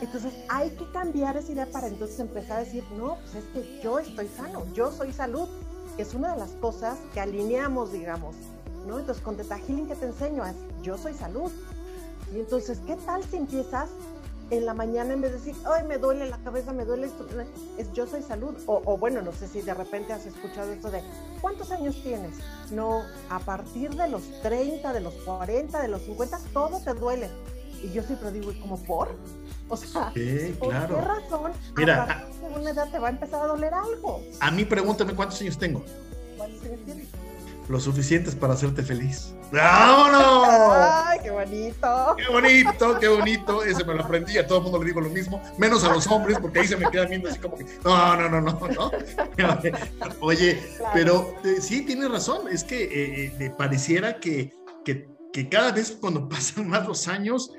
entonces 0.00 0.32
hay 0.48 0.70
que 0.70 0.90
cambiar 0.92 1.36
esa 1.36 1.52
idea 1.52 1.66
para 1.66 1.88
entonces 1.88 2.20
empezar 2.20 2.58
a 2.58 2.64
decir, 2.64 2.84
no, 2.96 3.16
pues 3.16 3.34
es 3.34 3.44
que 3.52 3.80
yo 3.82 3.98
estoy 3.98 4.28
sano, 4.28 4.64
yo 4.74 4.92
soy 4.92 5.12
salud, 5.12 5.48
es 5.96 6.14
una 6.14 6.32
de 6.32 6.38
las 6.38 6.50
cosas 6.52 6.98
que 7.12 7.20
alineamos, 7.20 7.92
digamos, 7.92 8.36
¿no? 8.86 8.98
Entonces 8.98 9.22
con 9.24 9.36
Teta 9.36 9.58
Healing 9.58 9.88
que 9.88 9.96
te 9.96 10.06
enseño 10.06 10.44
es, 10.44 10.54
yo 10.82 10.96
soy 10.96 11.14
salud. 11.14 11.50
Y 12.32 12.40
entonces, 12.40 12.80
¿qué 12.86 12.94
tal 12.96 13.24
si 13.24 13.38
empiezas 13.38 13.88
en 14.50 14.66
la 14.66 14.74
mañana 14.74 15.14
en 15.14 15.20
vez 15.20 15.32
de 15.32 15.38
decir, 15.38 15.54
ay, 15.66 15.86
me 15.86 15.98
duele 15.98 16.28
la 16.28 16.38
cabeza, 16.38 16.72
me 16.72 16.84
duele 16.84 17.06
esto, 17.06 17.26
es 17.76 17.92
yo 17.92 18.06
soy 18.06 18.22
salud. 18.22 18.54
O, 18.66 18.96
bueno, 18.96 19.22
no 19.22 19.32
sé 19.32 19.48
si 19.48 19.60
de 19.60 19.74
repente 19.74 20.12
has 20.12 20.26
escuchado 20.26 20.72
esto 20.72 20.90
de, 20.90 21.02
¿cuántos 21.40 21.70
años 21.70 22.00
tienes? 22.02 22.36
No, 22.70 23.02
a 23.30 23.38
partir 23.40 23.94
de 23.94 24.08
los 24.08 24.22
30, 24.42 24.92
de 24.92 25.00
los 25.00 25.14
40, 25.14 25.80
de 25.80 25.88
los 25.88 26.02
50, 26.02 26.38
todo 26.52 26.80
te 26.80 26.94
duele. 26.94 27.28
Y 27.82 27.92
yo 27.92 28.02
siempre 28.02 28.32
digo, 28.32 28.50
¿y 28.50 28.58
como 28.58 28.82
por? 28.82 29.14
O 29.68 29.76
sea, 29.76 30.06
¿por 30.06 30.14
qué 30.14 30.56
razón 30.58 31.52
Mira, 31.76 32.02
a 32.02 32.06
partir 32.06 32.48
de 32.48 32.60
una 32.60 32.70
edad 32.70 32.90
te 32.90 32.98
va 32.98 33.08
a 33.08 33.10
empezar 33.10 33.42
a 33.42 33.46
doler 33.46 33.74
algo? 33.74 34.22
A 34.40 34.50
mí 34.50 34.64
pregúntame 34.64 35.14
cuántos 35.14 35.40
años 35.42 35.58
tengo. 35.58 35.84
¿Cuántos 36.36 36.64
años 36.64 36.80
tienes? 36.84 37.08
Lo 37.68 37.78
suficientes 37.78 38.34
para 38.34 38.54
hacerte 38.54 38.82
feliz. 38.82 39.34
¡Vámonos! 39.52 40.74
¡Ay, 40.74 41.18
qué 41.22 41.30
bonito! 41.30 42.16
¡Qué 42.16 42.32
bonito, 42.32 42.98
qué 42.98 43.08
bonito! 43.08 43.62
Ese 43.62 43.84
me 43.84 43.94
lo 43.94 44.04
aprendí, 44.04 44.38
a 44.38 44.46
todo 44.46 44.58
el 44.58 44.64
mundo 44.64 44.78
le 44.78 44.86
digo 44.86 45.02
lo 45.02 45.10
mismo, 45.10 45.42
menos 45.58 45.84
a 45.84 45.92
los 45.92 46.06
hombres, 46.06 46.38
porque 46.38 46.60
ahí 46.60 46.66
se 46.66 46.78
me 46.78 46.90
quedan 46.90 47.10
viendo 47.10 47.28
así 47.28 47.38
como 47.38 47.56
que, 47.56 47.64
no, 47.84 48.16
no, 48.16 48.28
no, 48.28 48.40
no, 48.40 48.68
no. 48.68 48.90
Oye, 50.20 50.62
pero 50.94 51.34
eh, 51.44 51.60
sí, 51.60 51.82
tienes 51.82 52.10
razón, 52.10 52.48
es 52.50 52.64
que 52.64 52.84
eh, 52.84 53.36
eh 53.38 53.50
pareciera 53.56 54.18
que, 54.18 54.54
que, 54.84 55.06
que, 55.32 55.48
cada 55.50 55.72
vez 55.72 55.96
cuando 56.00 56.26
pasan 56.30 56.68
más 56.68 56.86
los 56.86 57.06
años, 57.06 57.52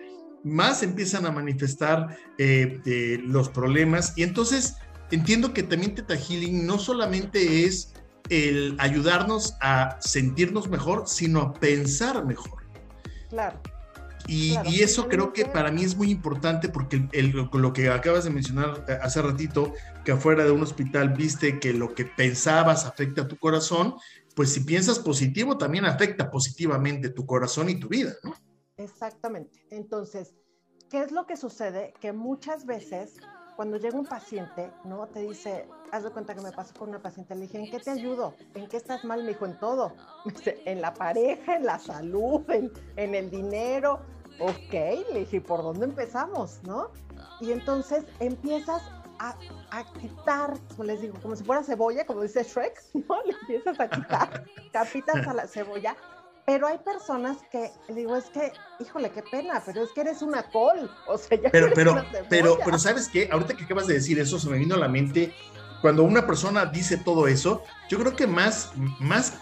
más 0.44 0.82
empiezan 0.82 1.28
a 1.28 1.32
manifestar 1.32 2.18
eh, 2.40 3.20
los 3.26 3.50
problemas. 3.50 4.14
Y 4.16 4.24
entonces 4.24 4.76
entiendo 5.12 5.54
que 5.54 5.64
también 5.64 5.94
Teta 5.94 6.16
Healing 6.16 6.66
no 6.66 6.80
solamente 6.80 7.66
es 7.66 7.94
el 8.30 8.76
ayudarnos 8.80 9.56
a 9.62 9.98
sentirnos 10.00 10.70
mejor, 10.70 11.08
sino 11.08 11.42
a 11.42 11.54
pensar 11.54 12.26
mejor. 12.26 12.64
Claro. 13.30 13.60
Y, 14.28 14.84
eso 14.84 15.08
creo 15.08 15.34
que 15.34 15.46
para 15.46 15.72
mí 15.72 15.84
es 15.84 15.98
muy 15.98 16.12
importante 16.12 16.70
porque 16.70 17.08
lo 17.52 17.74
que 17.74 17.90
acabas 17.90 18.26
de 18.26 18.30
mencionar 18.30 18.86
eh, 18.88 19.00
hace 19.02 19.24
ratito, 19.24 19.74
que 20.06 20.12
afuera 20.12 20.44
de 20.44 20.52
un 20.52 20.62
hospital 20.62 21.10
viste 21.10 21.60
que 21.60 21.74
lo 21.74 21.96
que 21.96 22.06
pensabas 22.06 22.86
afecta 22.86 23.24
a 23.24 23.28
tu 23.28 23.38
corazón, 23.38 23.96
pues 24.36 24.54
si 24.54 24.60
piensas 24.60 25.00
positivo 25.00 25.58
también 25.58 25.86
afecta 25.86 26.30
positivamente 26.30 27.10
tu 27.10 27.26
corazón 27.26 27.70
y 27.70 27.80
tu 27.80 27.88
vida, 27.88 28.14
¿no? 28.24 28.36
Exactamente. 28.78 29.66
Entonces, 29.72 30.36
¿qué 30.92 31.02
es 31.02 31.12
lo 31.12 31.26
que 31.26 31.36
sucede? 31.36 31.94
Que 32.00 32.14
muchas 32.14 32.68
veces 32.68 33.16
cuando 33.60 33.76
llega 33.76 34.00
un 34.00 34.06
paciente, 34.06 34.72
¿no? 34.86 35.06
Te 35.08 35.20
dice, 35.20 35.68
haz 35.92 36.06
de 36.06 36.12
cuenta 36.12 36.34
que 36.34 36.40
me 36.40 36.54
pasó 36.54 36.74
con 36.76 36.88
una 36.88 37.00
paciente, 37.00 37.36
le 37.36 37.42
dije, 37.42 37.58
¿en 37.58 37.70
qué 37.70 37.78
te 37.82 37.92
ayudo? 37.92 38.34
¿En 38.54 38.70
qué 38.70 38.78
estás 38.78 39.04
mal? 39.04 39.22
Me 39.24 39.32
dijo, 39.34 39.46
en 39.46 39.60
todo. 39.60 39.92
Me 40.26 40.32
dice, 40.32 40.62
en 40.64 40.80
la 40.80 40.94
pareja, 40.94 41.58
en 41.58 41.66
la 41.66 41.78
salud, 41.78 42.50
en, 42.50 42.72
en 42.96 43.16
el 43.16 43.30
dinero. 43.30 44.00
Ok, 44.40 44.72
le 45.12 45.20
dije, 45.20 45.42
¿por 45.42 45.62
dónde 45.62 45.88
empezamos? 45.88 46.62
¿No? 46.64 46.92
Y 47.42 47.52
entonces 47.52 48.06
empiezas 48.22 48.82
a, 49.20 49.36
a, 49.72 49.84
quitar, 50.00 50.54
como 50.70 50.86
les 50.86 51.02
digo, 51.02 51.16
como 51.22 51.36
si 51.36 51.44
fuera 51.44 51.62
cebolla, 51.62 52.06
como 52.06 52.22
dice 52.22 52.44
Shrek, 52.44 52.82
¿no? 53.10 53.22
Le 53.24 53.36
empiezas 53.42 53.78
a 53.78 53.90
quitar 53.90 54.46
capitas 54.72 55.28
a 55.28 55.34
la 55.34 55.48
cebolla 55.48 55.98
pero 56.50 56.66
hay 56.66 56.80
personas 56.80 57.38
que 57.52 57.70
digo, 57.94 58.16
es 58.16 58.32
que, 58.32 58.52
híjole, 58.80 59.12
qué 59.12 59.22
pena, 59.22 59.62
pero 59.64 59.84
es 59.84 59.92
que 59.92 60.02
eres 60.02 60.24
una 60.24 60.42
col. 60.50 60.90
O 61.08 61.16
sea, 61.16 61.40
ya 61.40 61.52
pero, 61.52 61.70
pero, 61.76 62.04
pero, 62.28 62.58
pero, 62.66 62.80
¿sabes 62.80 63.08
qué? 63.08 63.30
Ahorita 63.32 63.56
que 63.56 63.66
acabas 63.66 63.86
de 63.86 63.94
decir 63.94 64.18
eso, 64.18 64.40
se 64.40 64.50
me 64.50 64.58
vino 64.58 64.74
a 64.74 64.80
la 64.80 64.88
mente, 64.88 65.32
cuando 65.84 66.02
una 66.02 66.26
persona 66.26 66.66
dice 66.66 66.98
todo 66.98 67.28
eso, 67.28 67.62
yo 67.88 68.00
creo 68.00 68.16
que 68.16 68.26
más, 68.26 68.72
más, 69.00 69.36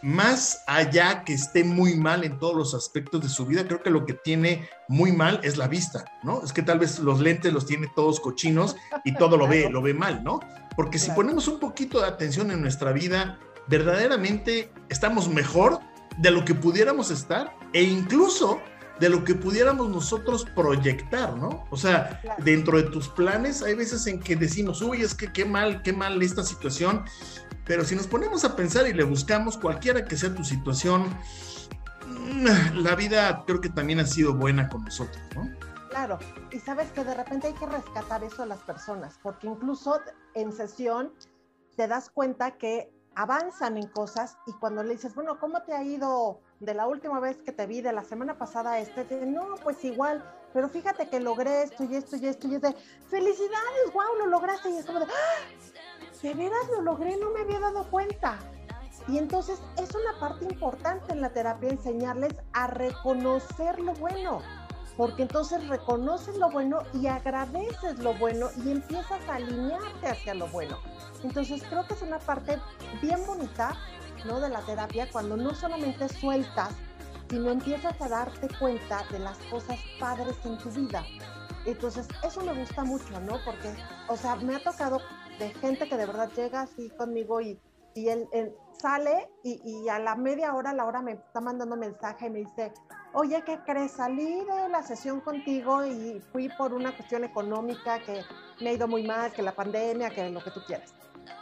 más 0.00 0.62
allá 0.68 1.24
que 1.24 1.32
esté 1.32 1.64
muy 1.64 1.96
mal 1.96 2.22
en 2.22 2.38
todos 2.38 2.54
los 2.54 2.72
aspectos 2.72 3.22
de 3.22 3.28
su 3.28 3.44
vida, 3.44 3.66
creo 3.66 3.82
que 3.82 3.90
lo 3.90 4.06
que 4.06 4.14
tiene 4.14 4.68
muy 4.86 5.10
mal 5.10 5.40
es 5.42 5.56
la 5.56 5.66
vista, 5.66 6.04
¿no? 6.22 6.40
Es 6.44 6.52
que 6.52 6.62
tal 6.62 6.78
vez 6.78 7.00
los 7.00 7.18
lentes 7.18 7.52
los 7.52 7.66
tiene 7.66 7.90
todos 7.96 8.20
cochinos 8.20 8.76
y 9.04 9.14
todo 9.14 9.36
lo 9.36 9.48
ve, 9.48 9.68
lo 9.72 9.82
ve 9.82 9.92
mal, 9.92 10.22
¿no? 10.22 10.38
Porque 10.76 11.00
si 11.00 11.10
ponemos 11.10 11.48
un 11.48 11.58
poquito 11.58 12.00
de 12.00 12.06
atención 12.06 12.52
en 12.52 12.60
nuestra 12.60 12.92
vida, 12.92 13.40
verdaderamente 13.68 14.72
estamos 14.88 15.28
mejor 15.28 15.80
de 16.18 16.30
lo 16.30 16.44
que 16.44 16.54
pudiéramos 16.54 17.10
estar 17.10 17.56
e 17.72 17.82
incluso 17.82 18.60
de 19.00 19.08
lo 19.08 19.24
que 19.24 19.34
pudiéramos 19.34 19.88
nosotros 19.88 20.46
proyectar, 20.54 21.36
¿no? 21.36 21.66
O 21.70 21.76
sea, 21.76 22.20
dentro 22.38 22.76
de 22.76 22.84
tus 22.84 23.08
planes 23.08 23.62
hay 23.62 23.74
veces 23.74 24.06
en 24.06 24.20
que 24.20 24.36
decimos, 24.36 24.80
uy, 24.82 25.02
es 25.02 25.14
que 25.14 25.32
qué 25.32 25.44
mal, 25.44 25.82
qué 25.82 25.92
mal 25.92 26.22
esta 26.22 26.44
situación, 26.44 27.04
pero 27.66 27.84
si 27.84 27.96
nos 27.96 28.06
ponemos 28.06 28.44
a 28.44 28.54
pensar 28.54 28.86
y 28.86 28.92
le 28.92 29.04
buscamos 29.04 29.56
cualquiera 29.56 30.04
que 30.04 30.16
sea 30.16 30.34
tu 30.34 30.44
situación, 30.44 31.06
mm, 32.06 32.82
la 32.82 32.94
vida 32.94 33.42
creo 33.46 33.60
que 33.60 33.68
también 33.68 33.98
ha 33.98 34.06
sido 34.06 34.34
buena 34.34 34.68
con 34.68 34.84
nosotros, 34.84 35.22
¿no? 35.34 35.50
Claro, 35.90 36.18
y 36.52 36.58
sabes 36.58 36.90
que 36.90 37.04
de 37.04 37.14
repente 37.14 37.48
hay 37.48 37.54
que 37.54 37.66
rescatar 37.66 38.22
eso 38.24 38.42
a 38.42 38.46
las 38.46 38.60
personas, 38.60 39.18
porque 39.22 39.46
incluso 39.46 40.00
en 40.34 40.52
sesión 40.52 41.12
te 41.76 41.88
das 41.88 42.10
cuenta 42.10 42.52
que 42.52 42.92
avanzan 43.16 43.76
en 43.76 43.88
cosas 43.88 44.36
y 44.46 44.52
cuando 44.52 44.82
le 44.82 44.94
dices, 44.94 45.14
bueno, 45.14 45.38
¿cómo 45.38 45.62
te 45.62 45.74
ha 45.74 45.82
ido 45.82 46.40
de 46.60 46.74
la 46.74 46.86
última 46.86 47.20
vez 47.20 47.38
que 47.38 47.52
te 47.52 47.66
vi, 47.66 47.80
de 47.80 47.92
la 47.92 48.02
semana 48.02 48.38
pasada 48.38 48.78
este? 48.78 49.04
no, 49.26 49.54
pues 49.62 49.84
igual, 49.84 50.24
pero 50.52 50.68
fíjate 50.68 51.08
que 51.08 51.20
logré 51.20 51.62
esto 51.62 51.84
y 51.84 51.96
esto 51.96 52.16
y 52.16 52.26
esto 52.26 52.48
y 52.48 52.56
es 52.56 52.62
de, 52.62 52.72
felicidades, 53.08 53.92
wow, 53.92 54.16
lo 54.18 54.26
lograste 54.26 54.70
y 54.70 54.78
es 54.78 54.86
como 54.86 55.00
de, 55.00 55.06
¡Ah! 55.06 56.22
de 56.22 56.34
veras 56.34 56.68
lo 56.70 56.82
logré, 56.82 57.16
no 57.16 57.30
me 57.30 57.40
había 57.40 57.60
dado 57.60 57.90
cuenta. 57.90 58.38
Y 59.08 59.18
entonces 59.18 59.60
es 59.76 59.94
una 59.94 60.18
parte 60.18 60.46
importante 60.46 61.12
en 61.12 61.20
la 61.20 61.30
terapia 61.30 61.68
enseñarles 61.68 62.32
a 62.54 62.68
reconocer 62.68 63.78
lo 63.80 63.92
bueno 63.94 64.40
porque 64.96 65.22
entonces 65.22 65.66
reconoces 65.68 66.36
lo 66.36 66.50
bueno 66.50 66.82
y 66.92 67.06
agradeces 67.06 67.98
lo 67.98 68.14
bueno 68.14 68.48
y 68.64 68.70
empiezas 68.70 69.20
a 69.28 69.36
alinearte 69.36 70.08
hacia 70.08 70.34
lo 70.34 70.46
bueno. 70.48 70.78
Entonces 71.22 71.62
creo 71.68 71.86
que 71.86 71.94
es 71.94 72.02
una 72.02 72.18
parte 72.18 72.58
bien 73.02 73.24
bonita, 73.26 73.76
¿no? 74.24 74.40
De 74.40 74.48
la 74.48 74.60
terapia 74.60 75.08
cuando 75.10 75.36
no 75.36 75.54
solamente 75.54 76.08
sueltas, 76.08 76.74
sino 77.28 77.50
empiezas 77.50 78.00
a 78.00 78.08
darte 78.08 78.48
cuenta 78.58 79.04
de 79.10 79.18
las 79.18 79.38
cosas 79.50 79.78
padres 79.98 80.36
en 80.44 80.58
tu 80.58 80.70
vida. 80.70 81.04
Entonces 81.66 82.06
eso 82.22 82.42
me 82.42 82.54
gusta 82.54 82.84
mucho, 82.84 83.18
¿no? 83.20 83.38
Porque, 83.44 83.74
o 84.08 84.16
sea, 84.16 84.36
me 84.36 84.54
ha 84.54 84.62
tocado 84.62 85.00
de 85.38 85.50
gente 85.54 85.88
que 85.88 85.96
de 85.96 86.06
verdad 86.06 86.30
llega 86.36 86.62
así 86.62 86.90
conmigo 86.90 87.40
y, 87.40 87.58
y 87.94 88.08
él, 88.08 88.28
sale 88.78 89.30
y, 89.42 89.60
y, 89.64 89.88
a 89.88 89.98
la 89.98 90.14
media 90.14 90.54
hora, 90.54 90.72
la 90.74 90.84
hora 90.84 91.00
me 91.00 91.12
está 91.12 91.40
mandando 91.40 91.76
mensaje 91.76 92.26
y 92.26 92.30
me 92.30 92.38
dice, 92.40 92.72
oye, 93.14 93.42
¿qué 93.44 93.58
crees? 93.64 93.92
Salí 93.92 94.44
de 94.44 94.68
la 94.68 94.82
sesión 94.82 95.20
contigo 95.20 95.84
y 95.86 96.20
fui 96.32 96.48
por 96.58 96.74
una 96.74 96.94
cuestión 96.94 97.24
económica 97.24 98.00
que 98.00 98.22
me 98.60 98.70
ha 98.70 98.72
ido 98.72 98.88
muy 98.88 99.04
mal, 99.04 99.32
que 99.32 99.42
la 99.42 99.52
pandemia, 99.52 100.10
que 100.10 100.28
lo 100.30 100.42
que 100.42 100.50
tú 100.50 100.60
quieras. 100.66 100.92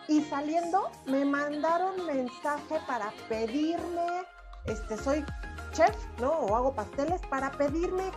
Y 0.06 0.22
saliendo 0.22 0.90
me 1.06 1.24
mandaron 1.24 2.06
mensaje 2.06 2.78
para 2.86 3.12
pedirme, 3.28 4.06
este, 4.66 4.96
soy 4.96 5.24
chef, 5.72 5.96
¿no? 6.20 6.30
O 6.30 6.54
hago 6.54 6.74
pasteles, 6.74 7.20
para 7.30 7.50
pedirme 7.52 8.10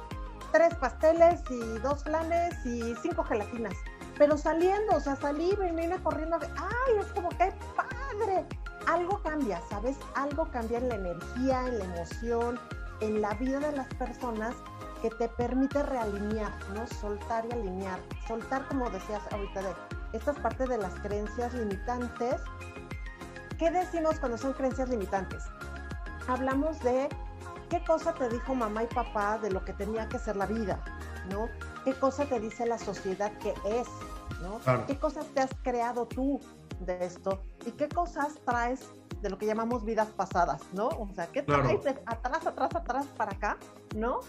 tres 0.52 0.76
pasteles 0.76 1.42
y 1.50 1.80
dos 1.80 2.04
flanes 2.04 2.54
y 2.66 2.94
cinco 3.02 3.24
gelatinas. 3.24 3.74
Pero 4.18 4.38
saliendo, 4.38 4.98
o 4.98 5.00
sea, 5.00 5.16
salí 5.16 5.52
y 5.52 5.56
vine 5.56 5.98
corriendo, 6.04 6.38
ay, 6.42 6.98
es 7.00 7.08
como 7.14 7.30
que 7.30 7.54
padre. 7.76 8.46
Algo 8.88 9.22
cambia, 9.24 9.60
¿sabes? 9.70 9.98
Algo 10.14 10.46
cambia 10.52 10.78
en 10.78 10.90
la 10.90 10.96
energía, 10.96 11.68
en 11.68 11.80
la 11.80 11.86
emoción, 11.86 12.60
en 13.02 13.22
la 13.22 13.34
vida 13.36 13.60
de 13.60 13.72
las 13.72 13.88
personas 13.96 14.56
que 15.02 15.10
te 15.10 15.28
permite 15.30 15.84
realinear, 15.84 16.52
¿no? 16.74 16.88
Soltar 16.88 17.46
y 17.50 17.54
alinear. 17.54 18.00
Soltar, 18.28 18.68
como 18.68 18.90
decías 18.90 19.22
ahorita, 19.32 19.62
de 19.62 19.74
estas 20.14 20.38
partes 20.40 20.70
de 20.70 20.78
las 20.78 20.94
creencias 21.02 21.54
limitantes. 21.54 22.42
¿Qué 23.58 23.70
decimos 23.72 24.20
cuando 24.20 24.38
son 24.38 24.54
creencias 24.54 24.90
limitantes? 24.90 25.44
Hablamos 26.28 26.80
de 26.82 27.10
qué 27.70 27.84
cosa 27.86 28.14
te 28.14 28.30
dijo 28.30 28.56
mamá 28.56 28.84
y 28.84 28.88
papá 28.88 29.38
de 29.38 29.52
lo 29.52 29.64
que 29.64 29.74
tenía 29.74 30.08
que 30.10 30.20
ser 30.20 30.36
la 30.36 30.46
vida, 30.46 30.84
¿no? 31.30 31.50
¿Qué 31.84 31.94
cosa 31.94 32.26
te 32.26 32.40
dice 32.40 32.66
la 32.66 32.78
sociedad 32.78 33.32
que 33.40 33.54
es, 33.66 33.88
¿no? 34.42 34.60
¿Qué 34.86 34.98
cosas 34.98 35.26
te 35.34 35.42
has 35.42 35.52
creado 35.64 36.08
tú 36.08 36.40
de 36.80 37.06
esto? 37.06 37.42
¿Y 37.66 37.72
qué 37.72 37.88
cosas 37.88 38.36
traes 38.46 38.82
de 39.22 39.30
lo 39.30 39.38
que 39.38 39.46
llamamos 39.46 39.86
vidas 39.86 40.10
pasadas, 40.10 40.62
¿no? 40.74 40.88
O 40.88 41.10
sea, 41.16 41.28
¿qué 41.28 41.42
traes 41.42 41.84
de 41.84 41.92
atrás, 42.06 42.46
atrás, 42.46 42.76
atrás 42.76 43.08
para 43.18 43.32
acá, 43.32 43.58
¿no? 43.96 44.20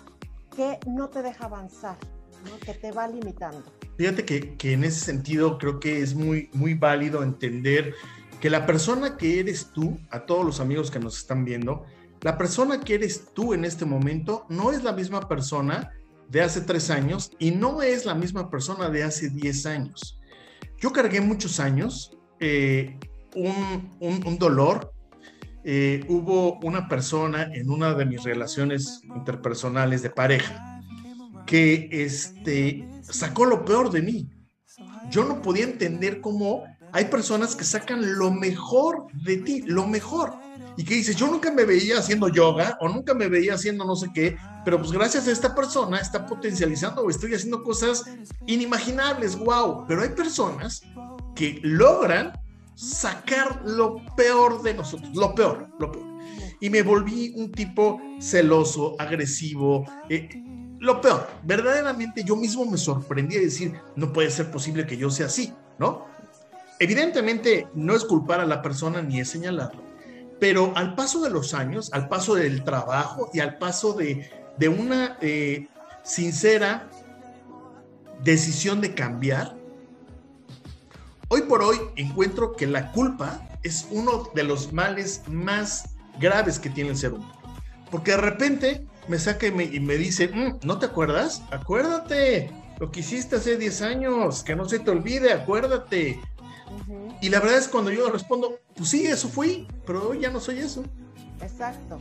Que 0.54 0.78
no 0.87 1.09
te 1.09 1.22
deja 1.22 1.46
avanzar, 1.46 1.96
¿no? 2.44 2.59
Que 2.59 2.74
te 2.74 2.92
va 2.92 3.09
limitando. 3.09 3.62
Fíjate 3.96 4.24
que, 4.24 4.56
que, 4.56 4.72
en 4.72 4.85
ese 4.85 5.00
sentido 5.00 5.59
creo 5.59 5.80
que 5.80 6.00
es 6.00 6.14
muy, 6.14 6.50
muy 6.52 6.74
válido 6.74 7.22
entender 7.22 7.94
que 8.40 8.50
la 8.50 8.66
persona 8.66 9.16
que 9.16 9.40
eres 9.40 9.70
tú, 9.72 9.98
a 10.11 10.20
todos 10.20 10.44
los 10.44 10.61
amigos 10.61 10.90
que 10.90 10.98
nos 10.98 11.18
están 11.18 11.44
viendo, 11.44 11.85
la 12.20 12.38
persona 12.38 12.80
que 12.80 12.94
eres 12.94 13.26
tú 13.35 13.54
en 13.54 13.64
este 13.64 13.85
momento 13.85 14.46
no 14.48 14.72
es 14.72 14.82
la 14.82 14.92
misma 14.92 15.28
persona 15.28 15.92
de 16.28 16.42
hace 16.42 16.60
tres 16.60 16.90
años 16.90 17.30
y 17.38 17.50
no 17.50 17.82
es 17.82 18.04
la 18.04 18.14
misma 18.14 18.50
persona 18.50 18.90
de 18.90 19.04
hace 19.04 19.30
diez 19.30 19.66
años. 19.66 20.20
Yo 20.78 20.92
cargué 20.92 21.20
muchos 21.20 21.60
años 21.60 22.16
eh, 22.40 22.98
un, 23.34 24.38
dolor. 24.38 24.92
Eh, 25.64 26.04
hubo 26.08 26.58
una 26.60 26.88
persona 26.88 27.50
en 27.52 27.70
una 27.70 27.94
de 27.94 28.06
mis 28.06 28.22
relaciones 28.22 29.00
interpersonales 29.16 30.02
de 30.02 30.10
pareja 30.10 30.80
que 31.44 31.88
este, 31.90 32.88
sacó 33.02 33.46
lo 33.46 33.64
peor 33.64 33.90
de 33.90 34.02
mí. 34.02 34.30
Yo 35.10 35.24
no 35.24 35.40
podía 35.42 35.64
entender 35.64 36.20
cómo 36.20 36.64
hay 36.92 37.06
personas 37.06 37.54
que 37.54 37.64
sacan 37.64 38.18
lo 38.18 38.30
mejor 38.30 39.06
de 39.24 39.38
ti, 39.38 39.62
lo 39.62 39.86
mejor. 39.86 40.34
Y 40.77 40.85
que 40.85 40.95
dices, 40.95 41.16
yo 41.16 41.27
nunca 41.29 41.51
me 41.51 41.64
veía 41.64 41.99
haciendo 41.99 42.29
yoga 42.29 42.77
o 42.81 42.88
nunca 42.88 43.14
me 43.14 43.29
veía 43.29 43.55
haciendo 43.55 43.85
no 43.85 43.97
sé 43.97 44.09
qué, 44.14 44.37
pero 44.64 44.79
pues 44.79 44.92
gracias 44.92 45.27
a 45.29 45.33
esta 45.33 45.55
persona 45.55 45.99
está 45.99 46.27
potencializando 46.27 47.03
o 47.03 47.11
estoy 47.11 47.35
haciendo 47.35 47.62
cosas 47.62 48.05
inimaginables, 48.47 49.38
wow. 49.38 49.85
Pero 49.87 50.03
hay 50.03 50.11
personas 50.11 50.83
que 51.35 51.61
logran 51.62 52.33
sacar 52.75 53.62
lo 53.64 53.97
peor 54.16 54.62
de 54.62 54.75
nosotros, 54.75 55.14
lo 55.14 55.35
peor, 55.35 55.69
lo 55.79 55.90
peor. 55.90 56.07
Y 56.61 56.71
me 56.71 56.83
volví 56.83 57.33
un 57.37 57.53
tipo 57.53 58.01
celoso, 58.21 58.97
agresivo, 58.99 59.85
eh, 60.09 60.29
lo 60.79 61.01
peor. 61.01 61.27
Verdaderamente 61.42 62.23
yo 62.25 62.37
mismo 62.37 62.64
me 62.66 62.79
sorprendí 62.79 63.37
de 63.37 63.47
decir, 63.47 63.75
no 63.97 64.12
puede 64.12 64.31
ser 64.31 64.51
posible 64.51 64.87
que 64.87 64.97
yo 64.97 65.11
sea 65.11 65.27
así, 65.27 65.53
¿no? 65.79 66.07
Evidentemente 66.79 67.69
no 67.75 67.95
es 67.95 68.05
culpar 68.05 68.40
a 68.40 68.47
la 68.47 68.61
persona 68.61 69.01
ni 69.01 69.21
es 69.21 69.31
señalarlo, 69.31 69.83
pero 70.38 70.72
al 70.77 70.94
paso 70.94 71.22
de 71.22 71.31
los 71.31 71.55
años, 71.55 71.90
al 71.92 72.09
paso 72.09 72.35
del 72.35 72.64
trabajo 72.64 73.31
y 73.33 73.40
al 73.40 73.59
paso 73.59 73.92
de, 73.92 74.29
una 74.68 75.18
eh, 75.20 75.68
sincera 76.03 76.88
decisión 78.22 78.81
de 78.81 78.94
cambiar, 78.94 79.57
hoy 81.29 81.42
por 81.42 81.62
hoy 81.62 81.79
encuentro 81.96 82.55
que 82.57 82.66
la 82.66 82.92
culpa 82.92 83.40
es 83.62 83.87
uno 83.90 84.31
de 84.35 84.44
los 84.44 84.72
males 84.72 85.22
más 85.29 85.96
graves 86.20 86.59
que 86.59 86.70
tiene 86.70 86.90
el 86.90 86.96
ser 86.96 87.12
humano. 87.14 87.35
Porque 87.90 88.12
de 88.12 88.16
repente 88.18 88.87
me 89.09 89.18
saca 89.18 89.46
y 89.46 89.53
me, 89.53 89.96
dice, 89.96 90.29
mm, 90.29 90.66
¿no 90.66 90.79
te 90.79 90.87
acuerdas? 90.87 91.42
Acuérdate 91.51 92.51
lo 92.79 92.90
que 92.90 93.01
hiciste 93.01 93.37
hace 93.37 93.57
10 93.57 93.83
años, 93.83 94.42
que 94.42 94.57
no 94.57 94.68
se 94.68 94.79
te 94.79 94.90
olvide, 94.90 95.33
acuérdate. 95.33 96.20
Y 97.20 97.29
la 97.29 97.40
verdad 97.40 97.59
es 97.59 97.68
cuando 97.68 97.90
yo 97.90 98.11
respondo, 98.11 98.61
pues 98.74 98.90
sí, 98.90 99.07
eso 99.07 99.29
fui, 99.29 99.66
pero 99.87 100.11
hoy 100.11 100.20
ya 100.20 100.31
no 100.31 100.40
soy 100.40 100.59
eso. 100.59 100.85
Exacto. 101.40 101.98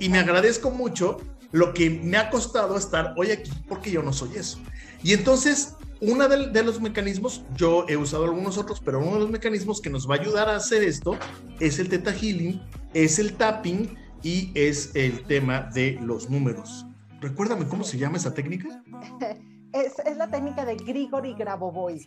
Y 0.00 0.08
me 0.08 0.18
agradezco 0.18 0.70
mucho 0.70 1.18
lo 1.52 1.72
que 1.72 1.88
me 1.90 2.16
ha 2.16 2.30
costado 2.30 2.76
estar 2.76 3.14
hoy 3.16 3.30
aquí 3.30 3.50
porque 3.68 3.90
yo 3.90 4.02
no 4.02 4.12
soy 4.12 4.36
eso. 4.36 4.58
Y 5.02 5.12
entonces, 5.12 5.74
uno 6.00 6.28
de, 6.28 6.62
los 6.62 6.80
mecanismos, 6.80 7.44
yo 7.56 7.86
he 7.88 7.96
usado 7.96 8.24
algunos 8.24 8.58
otros, 8.58 8.80
pero 8.84 8.98
uno 8.98 9.14
de 9.14 9.20
los 9.20 9.30
mecanismos 9.30 9.80
que 9.80 9.90
nos 9.90 10.08
va 10.08 10.16
a 10.16 10.18
ayudar 10.18 10.48
a 10.48 10.56
hacer 10.56 10.82
esto 10.82 11.16
es 11.60 11.78
el 11.78 11.88
Theta 11.88 12.12
Healing, 12.12 12.60
es 12.92 13.18
el 13.18 13.34
tapping 13.34 13.96
y 14.22 14.50
es 14.54 14.90
el 14.94 15.22
tema 15.24 15.70
de 15.74 15.98
los 16.02 16.28
números. 16.28 16.86
Recuérdame 17.20 17.68
cómo 17.68 17.84
se 17.84 17.98
llama 17.98 18.16
esa 18.16 18.34
técnica. 18.34 18.82
es, 19.74 20.16
la 20.16 20.28
técnica 20.28 20.64
de 20.64 20.76
Grigori 20.76 21.34
Grabovoi. 21.34 22.06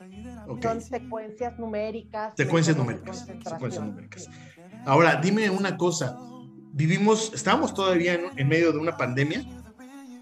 Son 0.61 0.81
secuencias 0.81 1.59
numéricas. 1.59 2.33
Secuencias 2.37 2.77
numéricas. 2.77 3.25
Secuencias 3.43 3.85
numéricas. 3.85 4.29
Ahora, 4.85 5.17
dime 5.17 5.49
una 5.49 5.77
cosa. 5.77 6.17
Vivimos, 6.71 7.33
estamos 7.33 7.73
todavía 7.73 8.19
en, 8.35 8.47
medio 8.47 8.71
de 8.71 8.77
una 8.77 8.95
pandemia 8.95 9.45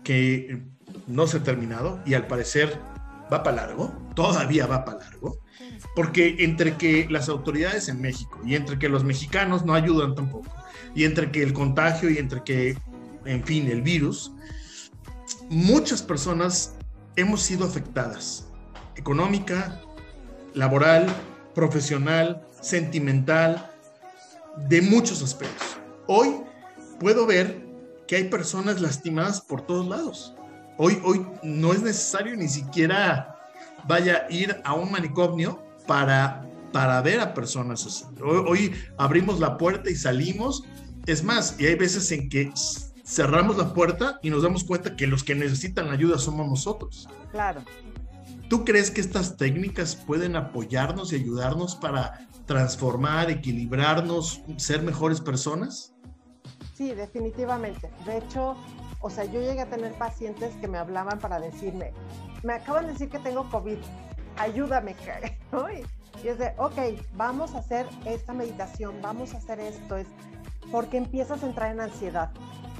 que 0.03 0.63
no 1.07 1.27
se 1.27 1.37
ha 1.37 1.43
terminado 1.43 1.99
y 2.05 2.13
al 2.13 2.27
parecer 2.27 2.79
va 3.31 3.43
para 3.43 3.57
largo, 3.57 3.93
todavía 4.15 4.65
va 4.65 4.85
para 4.85 4.99
largo, 4.99 5.39
porque 5.95 6.37
entre 6.39 6.77
que 6.77 7.07
las 7.09 7.27
autoridades 7.27 7.89
en 7.89 7.99
México 8.01 8.39
y 8.45 8.55
entre 8.55 8.79
que 8.79 8.87
los 8.87 9.03
mexicanos 9.03 9.65
no 9.65 9.73
ayudan 9.73 10.15
tampoco, 10.15 10.51
y 10.93 11.03
entre 11.03 11.31
que 11.31 11.43
el 11.43 11.53
contagio 11.53 12.09
y 12.09 12.19
entre 12.19 12.43
que, 12.43 12.77
en 13.25 13.43
fin, 13.43 13.67
el 13.67 13.81
virus, 13.81 14.31
muchas 15.49 16.01
personas 16.01 16.74
hemos 17.15 17.41
sido 17.41 17.65
afectadas, 17.65 18.47
económica, 18.95 19.81
laboral, 20.53 21.07
profesional, 21.53 22.45
sentimental, 22.61 23.71
de 24.67 24.81
muchos 24.81 25.21
aspectos. 25.21 25.77
Hoy 26.07 26.41
puedo 26.99 27.25
ver 27.25 27.65
que 28.07 28.17
hay 28.17 28.23
personas 28.25 28.81
lastimadas 28.81 29.41
por 29.41 29.61
todos 29.65 29.87
lados. 29.87 30.35
Hoy, 30.77 31.01
hoy 31.03 31.25
no 31.43 31.73
es 31.73 31.81
necesario 31.81 32.35
ni 32.35 32.47
siquiera 32.47 33.37
vaya 33.87 34.25
a 34.27 34.31
ir 34.31 34.61
a 34.63 34.73
un 34.73 34.91
manicomio 34.91 35.63
para, 35.87 36.49
para 36.71 37.01
ver 37.01 37.19
a 37.19 37.33
personas 37.33 37.85
así. 37.85 38.05
Hoy, 38.23 38.43
hoy 38.47 38.75
abrimos 38.97 39.39
la 39.39 39.57
puerta 39.57 39.89
y 39.89 39.95
salimos. 39.95 40.63
Es 41.05 41.23
más, 41.23 41.55
y 41.59 41.65
hay 41.67 41.75
veces 41.75 42.11
en 42.11 42.29
que 42.29 42.51
cerramos 43.05 43.57
la 43.57 43.73
puerta 43.73 44.19
y 44.21 44.29
nos 44.29 44.43
damos 44.43 44.63
cuenta 44.63 44.95
que 44.95 45.07
los 45.07 45.23
que 45.23 45.35
necesitan 45.35 45.89
ayuda 45.89 46.17
somos 46.17 46.47
nosotros. 46.47 47.07
Claro. 47.31 47.61
¿Tú 48.49 48.65
crees 48.65 48.91
que 48.91 49.01
estas 49.01 49.37
técnicas 49.37 49.95
pueden 49.95 50.35
apoyarnos 50.35 51.13
y 51.13 51.15
ayudarnos 51.15 51.75
para 51.75 52.27
transformar, 52.45 53.29
equilibrarnos, 53.29 54.41
ser 54.57 54.81
mejores 54.81 55.21
personas? 55.21 55.93
Sí, 56.75 56.93
definitivamente. 56.93 57.89
De 58.05 58.17
hecho, 58.17 58.55
o 59.01 59.09
sea, 59.09 59.25
yo 59.25 59.39
llegué 59.39 59.61
a 59.61 59.69
tener 59.69 59.93
pacientes 59.93 60.55
que 60.55 60.67
me 60.67 60.77
hablaban 60.77 61.19
para 61.19 61.39
decirme, 61.39 61.93
me 62.43 62.53
acaban 62.53 62.85
de 62.85 62.93
decir 62.93 63.09
que 63.09 63.19
tengo 63.19 63.49
COVID, 63.49 63.77
ayúdame. 64.37 64.95
¿no? 65.51 65.71
Y, 65.71 65.83
es 66.27 66.39
de, 66.39 66.53
ok, 66.57 66.77
vamos 67.15 67.53
a 67.53 67.59
hacer 67.59 67.87
esta 68.05 68.33
meditación, 68.33 68.95
vamos 69.01 69.33
a 69.33 69.37
hacer 69.37 69.59
esto, 69.59 69.97
es 69.97 70.07
porque 70.71 70.97
empiezas 70.97 71.43
a 71.43 71.47
entrar 71.47 71.71
en 71.71 71.81
ansiedad. 71.81 72.31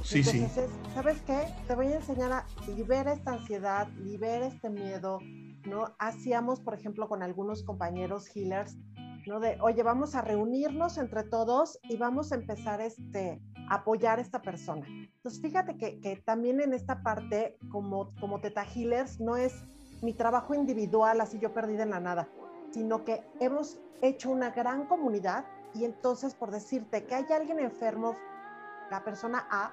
Sí, 0.04 0.20
Entonces, 0.20 0.70
¿sabes 0.94 1.20
qué? 1.22 1.48
Te 1.68 1.74
voy 1.74 1.88
a 1.88 1.96
enseñar 1.96 2.32
a 2.32 2.46
liberar 2.68 3.08
esta 3.08 3.34
ansiedad, 3.34 3.88
libera 3.98 4.46
este 4.46 4.70
miedo, 4.70 5.20
¿no? 5.66 5.96
Hacíamos, 5.98 6.60
por 6.60 6.76
ejemplo, 6.76 7.10
con 7.10 7.24
algunos 7.24 7.64
compañeros 7.64 8.28
healers, 8.36 8.78
¿no? 9.26 9.40
De, 9.40 9.58
oye, 9.62 9.82
vamos 9.82 10.14
a 10.14 10.22
reunirnos 10.22 11.00
entre 11.00 11.24
todos 11.24 11.80
y 11.90 11.98
vamos 11.98 12.32
a 12.32 12.36
empezar 12.36 12.82
este, 12.82 13.42
a 13.68 13.76
apoyar 13.76 14.20
a 14.20 14.22
esta 14.22 14.44
persona. 14.44 14.86
Entonces, 14.88 15.42
fíjate 15.42 15.76
que, 15.76 16.00
que 16.00 16.18
también 16.18 16.62
en 16.62 16.74
esta 16.74 17.02
parte, 17.02 17.58
como, 17.72 18.14
como 18.20 18.40
Teta 18.42 18.64
Healers, 18.64 19.20
no 19.20 19.38
es 19.38 19.56
mi 20.04 20.14
trabajo 20.14 20.54
individual, 20.54 21.20
así 21.20 21.40
yo 21.40 21.52
perdida 21.52 21.82
en 21.82 21.90
la 21.90 22.00
nada, 22.00 22.30
sino 22.72 23.04
que 23.04 23.24
hemos 23.40 23.80
hecho 24.04 24.30
una 24.30 24.52
gran 24.52 24.86
comunidad 24.86 25.46
y 25.76 25.84
entonces, 25.84 26.34
por 26.34 26.52
decirte 26.52 27.04
que 27.04 27.16
hay 27.16 27.26
alguien 27.32 27.60
enfermo, 27.60 28.16
la 28.90 29.04
persona 29.04 29.46
A, 29.52 29.72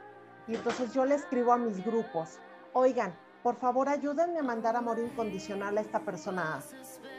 y 0.48 0.56
entonces 0.56 0.92
yo 0.92 1.04
le 1.04 1.14
escribo 1.14 1.52
a 1.52 1.58
mis 1.58 1.84
grupos, 1.84 2.38
oigan, 2.72 3.14
por 3.42 3.56
favor 3.56 3.88
ayúdenme 3.88 4.40
a 4.40 4.42
mandar 4.42 4.76
amor 4.76 4.98
incondicional 4.98 5.78
a 5.78 5.80
esta 5.80 6.00
persona. 6.00 6.60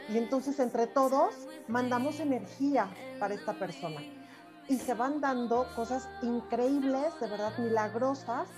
Y 0.08 0.18
entonces 0.18 0.60
entre 0.60 0.86
todos 0.86 1.34
mandamos 1.66 2.20
energía 2.20 2.88
para 3.18 3.34
esta 3.34 3.54
persona. 3.54 4.00
Y 4.68 4.78
se 4.78 4.94
van 4.94 5.20
dando 5.20 5.66
cosas 5.74 6.08
increíbles, 6.22 7.18
de 7.20 7.28
verdad 7.28 7.56
milagrosas 7.58 8.48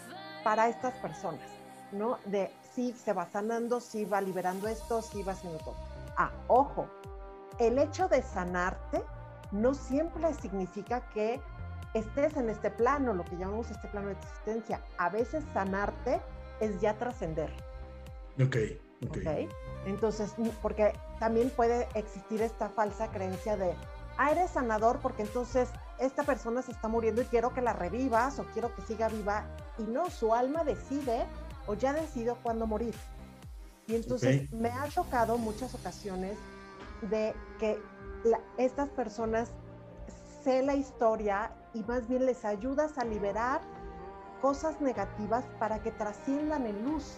para 0.45 0.69
estas 0.69 0.95
personas, 0.99 1.49
¿no? 1.93 2.19
De 2.25 2.53
sí 2.75 2.93
se 2.93 3.13
va 3.13 3.27
sanando, 3.31 3.81
sí 3.81 4.05
va 4.05 4.21
liberando 4.21 4.69
esto, 4.69 5.03
sí 5.03 5.23
va 5.23 5.33
haciendo 5.33 5.59
todo. 5.59 5.77
Ah, 6.17 6.31
ojo, 6.49 6.89
el 7.59 7.79
hecho 7.79 8.09
de 8.09 8.23
sanarte 8.23 9.03
no 9.53 9.75
siempre 9.75 10.33
significa 10.35 11.09
que 11.11 11.41
estés 11.95 12.37
en 12.37 12.51
este 12.51 12.71
plano, 12.71 13.15
lo 13.15 13.25
que 13.25 13.37
llamamos 13.37 13.71
este 13.71 13.89
plano 13.89 14.09
de 14.09 14.15
existencia. 14.15 14.81
A 14.99 15.09
veces 15.09 15.45
sanarte 15.53 16.21
es 16.61 16.81
ya 16.81 16.95
trascender. 16.95 17.51
Ok, 18.43 18.57
ok. 19.09 19.49
Entonces, 19.87 20.35
porque 20.63 20.93
también 21.19 21.51
puede 21.51 21.89
existir 21.95 22.43
esta 22.43 22.69
falsa 22.69 23.11
creencia 23.11 23.57
de, 23.57 23.75
ah, 24.19 24.33
eres 24.33 24.51
sanador 24.51 24.99
porque 25.01 25.23
entonces 25.23 25.69
esta 25.99 26.25
persona 26.25 26.61
se 26.63 26.73
está 26.73 26.89
muriendo 26.89 27.23
y 27.23 27.25
quiero 27.27 27.55
que 27.55 27.63
la 27.63 27.73
revivas 27.73 28.39
o 28.39 28.45
quiero 28.53 28.75
que 28.75 28.83
siga 28.83 29.09
viva. 29.09 29.47
Y 29.79 29.85
no, 29.85 30.11
su 30.11 30.35
alma 30.35 30.65
decide 30.65 31.25
o 31.67 31.75
ya 31.75 31.93
decidió 31.93 32.37
cuándo 32.43 32.67
morir. 32.67 32.95
Y 33.87 33.95
entonces 33.95 34.53
me 34.53 34.69
ha 34.69 34.87
tocado 34.89 35.39
muchas 35.39 35.75
ocasiones 35.75 36.37
de 37.03 37.35
que 37.61 37.79
estas 38.59 38.89
personas 38.91 39.51
sé 40.43 40.63
la 40.63 40.75
historia 40.75 41.51
y 41.75 41.83
más 41.85 42.09
bien 42.09 42.27
les 42.27 42.45
ayudas 42.45 42.99
a 42.99 43.05
liberar 43.05 43.61
cosas 44.41 44.81
negativas 44.81 45.45
para 45.59 45.83
que 45.83 45.91
trasciendan 45.91 46.67
en 46.67 46.85
luz 46.85 47.17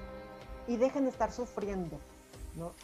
y 0.66 0.76
dejen 0.76 1.04
de 1.04 1.10
estar 1.10 1.32
sufriendo. 1.32 1.98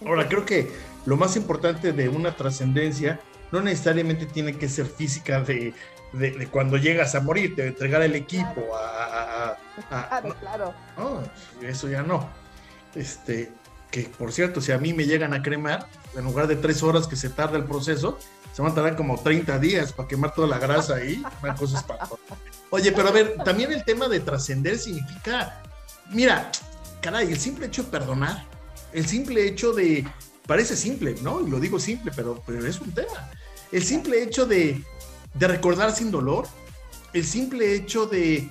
Ahora, 0.07 0.29
creo 0.29 0.45
que 0.45 0.71
lo 1.07 1.17
más 1.17 1.37
importante 1.37 1.93
de 1.93 2.09
una 2.09 2.37
trascendencia 2.37 3.21
no 3.51 3.61
necesariamente 3.61 4.27
tiene 4.27 4.57
que 4.57 4.69
ser 4.69 4.87
física 4.87 5.41
de, 5.41 5.75
de, 6.13 6.49
cuando 6.49 6.77
llegas 6.77 7.15
a 7.15 7.21
morir, 7.21 7.55
de 7.57 7.69
entregar 7.69 8.03
el 8.03 8.15
equipo 8.15 8.63
a... 8.77 9.57
claro, 9.89 10.37
claro. 10.41 10.75
No, 10.97 11.23
eso 11.67 11.89
ya 11.89 12.03
no. 12.03 12.29
Este, 12.95 13.51
que 13.95 14.09
por 14.19 14.33
cierto, 14.33 14.61
si 14.61 14.73
a 14.73 14.79
mí 14.79 14.93
me 14.93 15.07
llegan 15.07 15.33
a 15.35 15.41
cremar, 15.41 15.87
en 16.17 16.25
lugar 16.25 16.49
de 16.49 16.57
tres 16.57 16.83
horas 16.83 17.07
que 17.07 17.15
se 17.15 17.29
tarda 17.29 17.57
el 17.57 17.65
proceso, 17.65 18.19
se 18.53 18.61
van 18.61 18.73
a 18.73 18.75
tardar 18.75 18.97
como 18.97 19.17
30 19.17 19.57
días 19.61 19.93
para 19.93 20.09
quemar 20.09 20.35
toda 20.35 20.49
la 20.49 20.59
grasa 20.59 20.97
ahí, 20.97 21.23
una 21.41 21.55
cosa 21.55 21.79
espantosa. 21.79 22.17
Oye, 22.71 22.91
pero 22.91 23.07
a 23.07 23.13
ver, 23.13 23.37
también 23.45 23.73
el 23.73 23.85
tema 23.85 24.09
de 24.09 24.19
trascender 24.19 24.81
significa, 24.81 25.63
mira, 26.11 26.51
caray, 27.01 27.31
el 27.31 27.39
simple 27.39 27.67
hecho 27.67 27.85
de 27.85 27.91
perdonar, 27.91 28.45
el 28.93 29.07
simple 29.07 29.47
hecho 29.47 29.73
de, 29.73 30.05
parece 30.45 30.75
simple, 30.77 31.15
¿no? 31.23 31.47
Y 31.47 31.49
lo 31.49 31.61
digo 31.61 31.79
simple, 31.79 32.11
pero, 32.17 32.43
pero 32.45 32.67
es 32.67 32.81
un 32.81 32.91
tema. 32.91 33.31
El 33.71 33.85
simple 33.85 34.25
hecho 34.25 34.45
de, 34.45 34.83
de 35.35 35.47
recordar 35.47 35.95
sin 35.95 36.11
dolor, 36.11 36.49
el 37.13 37.25
simple 37.25 37.77
hecho 37.77 38.07
de 38.07 38.51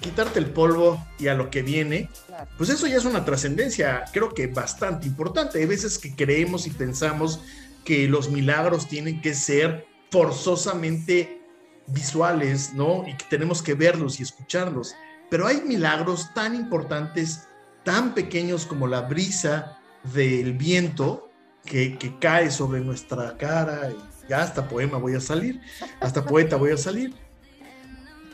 quitarte 0.00 0.38
el 0.38 0.50
polvo 0.50 1.04
y 1.18 1.28
a 1.28 1.34
lo 1.34 1.50
que 1.50 1.62
viene, 1.62 2.08
pues 2.56 2.70
eso 2.70 2.86
ya 2.86 2.96
es 2.96 3.04
una 3.04 3.24
trascendencia, 3.24 4.04
creo 4.12 4.34
que 4.34 4.46
bastante 4.46 5.06
importante. 5.06 5.58
Hay 5.58 5.66
veces 5.66 5.98
que 5.98 6.14
creemos 6.14 6.66
y 6.66 6.70
pensamos 6.70 7.40
que 7.84 8.08
los 8.08 8.30
milagros 8.30 8.88
tienen 8.88 9.20
que 9.20 9.34
ser 9.34 9.86
forzosamente 10.10 11.40
visuales, 11.86 12.74
¿no? 12.74 13.04
Y 13.06 13.16
que 13.16 13.24
tenemos 13.30 13.62
que 13.62 13.74
verlos 13.74 14.20
y 14.20 14.24
escucharlos. 14.24 14.94
Pero 15.30 15.46
hay 15.46 15.62
milagros 15.62 16.32
tan 16.34 16.54
importantes, 16.54 17.48
tan 17.84 18.14
pequeños 18.14 18.66
como 18.66 18.86
la 18.86 19.02
brisa 19.02 19.78
del 20.14 20.52
viento 20.52 21.30
que, 21.64 21.96
que 21.98 22.18
cae 22.18 22.50
sobre 22.50 22.80
nuestra 22.80 23.36
cara. 23.36 23.90
Y 23.90 24.28
ya 24.28 24.42
hasta 24.42 24.68
poema 24.68 24.98
voy 24.98 25.14
a 25.14 25.20
salir, 25.20 25.60
hasta 26.00 26.24
poeta 26.24 26.56
voy 26.56 26.72
a 26.72 26.76
salir. 26.76 27.14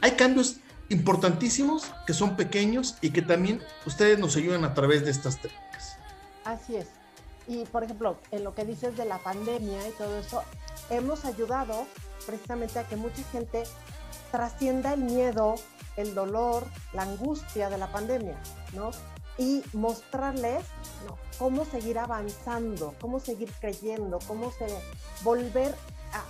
Hay 0.00 0.12
cambios 0.12 0.56
importantísimos 0.92 1.92
que 2.06 2.14
son 2.14 2.36
pequeños 2.36 2.96
y 3.00 3.10
que 3.10 3.22
también 3.22 3.60
ustedes 3.86 4.18
nos 4.18 4.36
ayudan 4.36 4.64
a 4.64 4.74
través 4.74 5.04
de 5.04 5.10
estas 5.10 5.40
técnicas. 5.40 5.96
Así 6.44 6.76
es. 6.76 6.88
Y 7.48 7.64
por 7.64 7.82
ejemplo, 7.82 8.18
en 8.30 8.44
lo 8.44 8.54
que 8.54 8.64
dices 8.64 8.96
de 8.96 9.04
la 9.04 9.18
pandemia 9.18 9.88
y 9.88 9.90
todo 9.92 10.18
eso, 10.18 10.42
hemos 10.90 11.24
ayudado 11.24 11.86
precisamente 12.26 12.78
a 12.78 12.86
que 12.86 12.96
mucha 12.96 13.22
gente 13.32 13.64
trascienda 14.30 14.94
el 14.94 15.02
miedo, 15.02 15.56
el 15.96 16.14
dolor, 16.14 16.64
la 16.92 17.02
angustia 17.02 17.68
de 17.68 17.78
la 17.78 17.90
pandemia, 17.90 18.38
¿no? 18.74 18.90
Y 19.38 19.62
mostrarles 19.72 20.64
cómo 21.38 21.64
seguir 21.64 21.98
avanzando, 21.98 22.94
cómo 23.00 23.18
seguir 23.18 23.50
creyendo, 23.60 24.18
cómo 24.26 24.52
se, 24.52 24.66
volver 25.22 25.74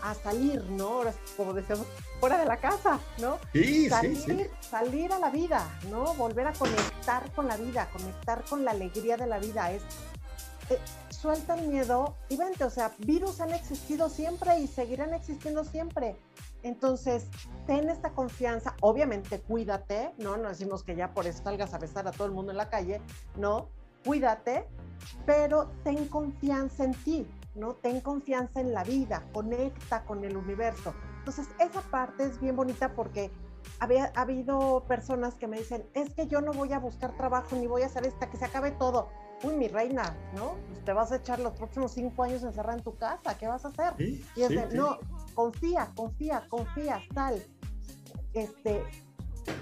a, 0.02 0.14
salir, 0.14 0.62
¿no? 0.70 1.02
Como 1.36 1.52
decíamos, 1.52 1.86
fuera 2.22 2.38
de 2.38 2.44
la 2.44 2.58
casa, 2.58 3.00
¿no? 3.18 3.40
Sí, 3.52 3.88
salir, 3.88 4.16
sí, 4.16 4.22
sí. 4.30 4.46
salir 4.60 5.12
a 5.12 5.18
la 5.18 5.28
vida, 5.28 5.68
¿no? 5.90 6.14
Volver 6.14 6.46
a 6.46 6.52
conectar 6.52 7.28
con 7.32 7.48
la 7.48 7.56
vida, 7.56 7.88
conectar 7.90 8.44
con 8.44 8.64
la 8.64 8.70
alegría 8.70 9.16
de 9.16 9.26
la 9.26 9.40
vida. 9.40 9.72
Es, 9.72 9.82
eh, 10.70 10.78
suelta 11.10 11.56
el 11.56 11.66
miedo 11.66 12.14
y 12.28 12.36
vente, 12.36 12.62
o 12.62 12.70
sea, 12.70 12.92
virus 12.98 13.40
han 13.40 13.52
existido 13.52 14.08
siempre 14.08 14.60
y 14.60 14.68
seguirán 14.68 15.14
existiendo 15.14 15.64
siempre. 15.64 16.14
Entonces, 16.62 17.26
ten 17.66 17.90
esta 17.90 18.10
confianza, 18.10 18.76
obviamente 18.82 19.40
cuídate, 19.40 20.14
¿no? 20.18 20.36
No 20.36 20.48
decimos 20.48 20.84
que 20.84 20.94
ya 20.94 21.14
por 21.14 21.26
eso 21.26 21.42
salgas 21.42 21.74
a 21.74 21.78
besar 21.78 22.06
a 22.06 22.12
todo 22.12 22.28
el 22.28 22.32
mundo 22.32 22.52
en 22.52 22.58
la 22.58 22.70
calle, 22.70 23.00
no, 23.36 23.66
cuídate, 24.04 24.68
pero 25.26 25.72
ten 25.82 26.06
confianza 26.06 26.84
en 26.84 26.94
ti, 26.94 27.26
¿no? 27.56 27.74
Ten 27.74 28.00
confianza 28.00 28.60
en 28.60 28.72
la 28.72 28.84
vida, 28.84 29.24
conecta 29.32 30.04
con 30.04 30.22
el 30.22 30.36
universo. 30.36 30.94
Entonces, 31.22 31.48
esa 31.60 31.80
parte 31.82 32.24
es 32.24 32.40
bien 32.40 32.56
bonita 32.56 32.94
porque 32.94 33.30
había, 33.78 34.12
ha 34.16 34.22
habido 34.22 34.84
personas 34.88 35.36
que 35.36 35.46
me 35.46 35.58
dicen, 35.58 35.86
es 35.94 36.12
que 36.14 36.26
yo 36.26 36.40
no 36.40 36.52
voy 36.52 36.72
a 36.72 36.80
buscar 36.80 37.16
trabajo 37.16 37.54
ni 37.54 37.68
voy 37.68 37.82
a 37.82 37.86
hacer 37.86 38.04
esta, 38.04 38.28
que 38.28 38.36
se 38.36 38.44
acabe 38.44 38.72
todo. 38.72 39.08
Uy, 39.44 39.54
mi 39.54 39.68
reina, 39.68 40.16
¿no? 40.34 40.56
Pues 40.68 40.84
te 40.84 40.92
vas 40.92 41.12
a 41.12 41.16
echar 41.16 41.38
los 41.38 41.52
próximos 41.52 41.92
cinco 41.92 42.24
años 42.24 42.42
encerrada 42.42 42.76
en 42.76 42.82
tu 42.82 42.96
casa, 42.96 43.38
¿qué 43.38 43.46
vas 43.46 43.64
a 43.64 43.68
hacer? 43.68 43.94
y 44.00 44.42
es 44.42 44.48
de, 44.48 44.66
no, 44.74 44.98
confía, 45.34 45.92
confía, 45.94 46.44
confía, 46.48 47.00
tal. 47.14 47.40
Este, 48.34 48.82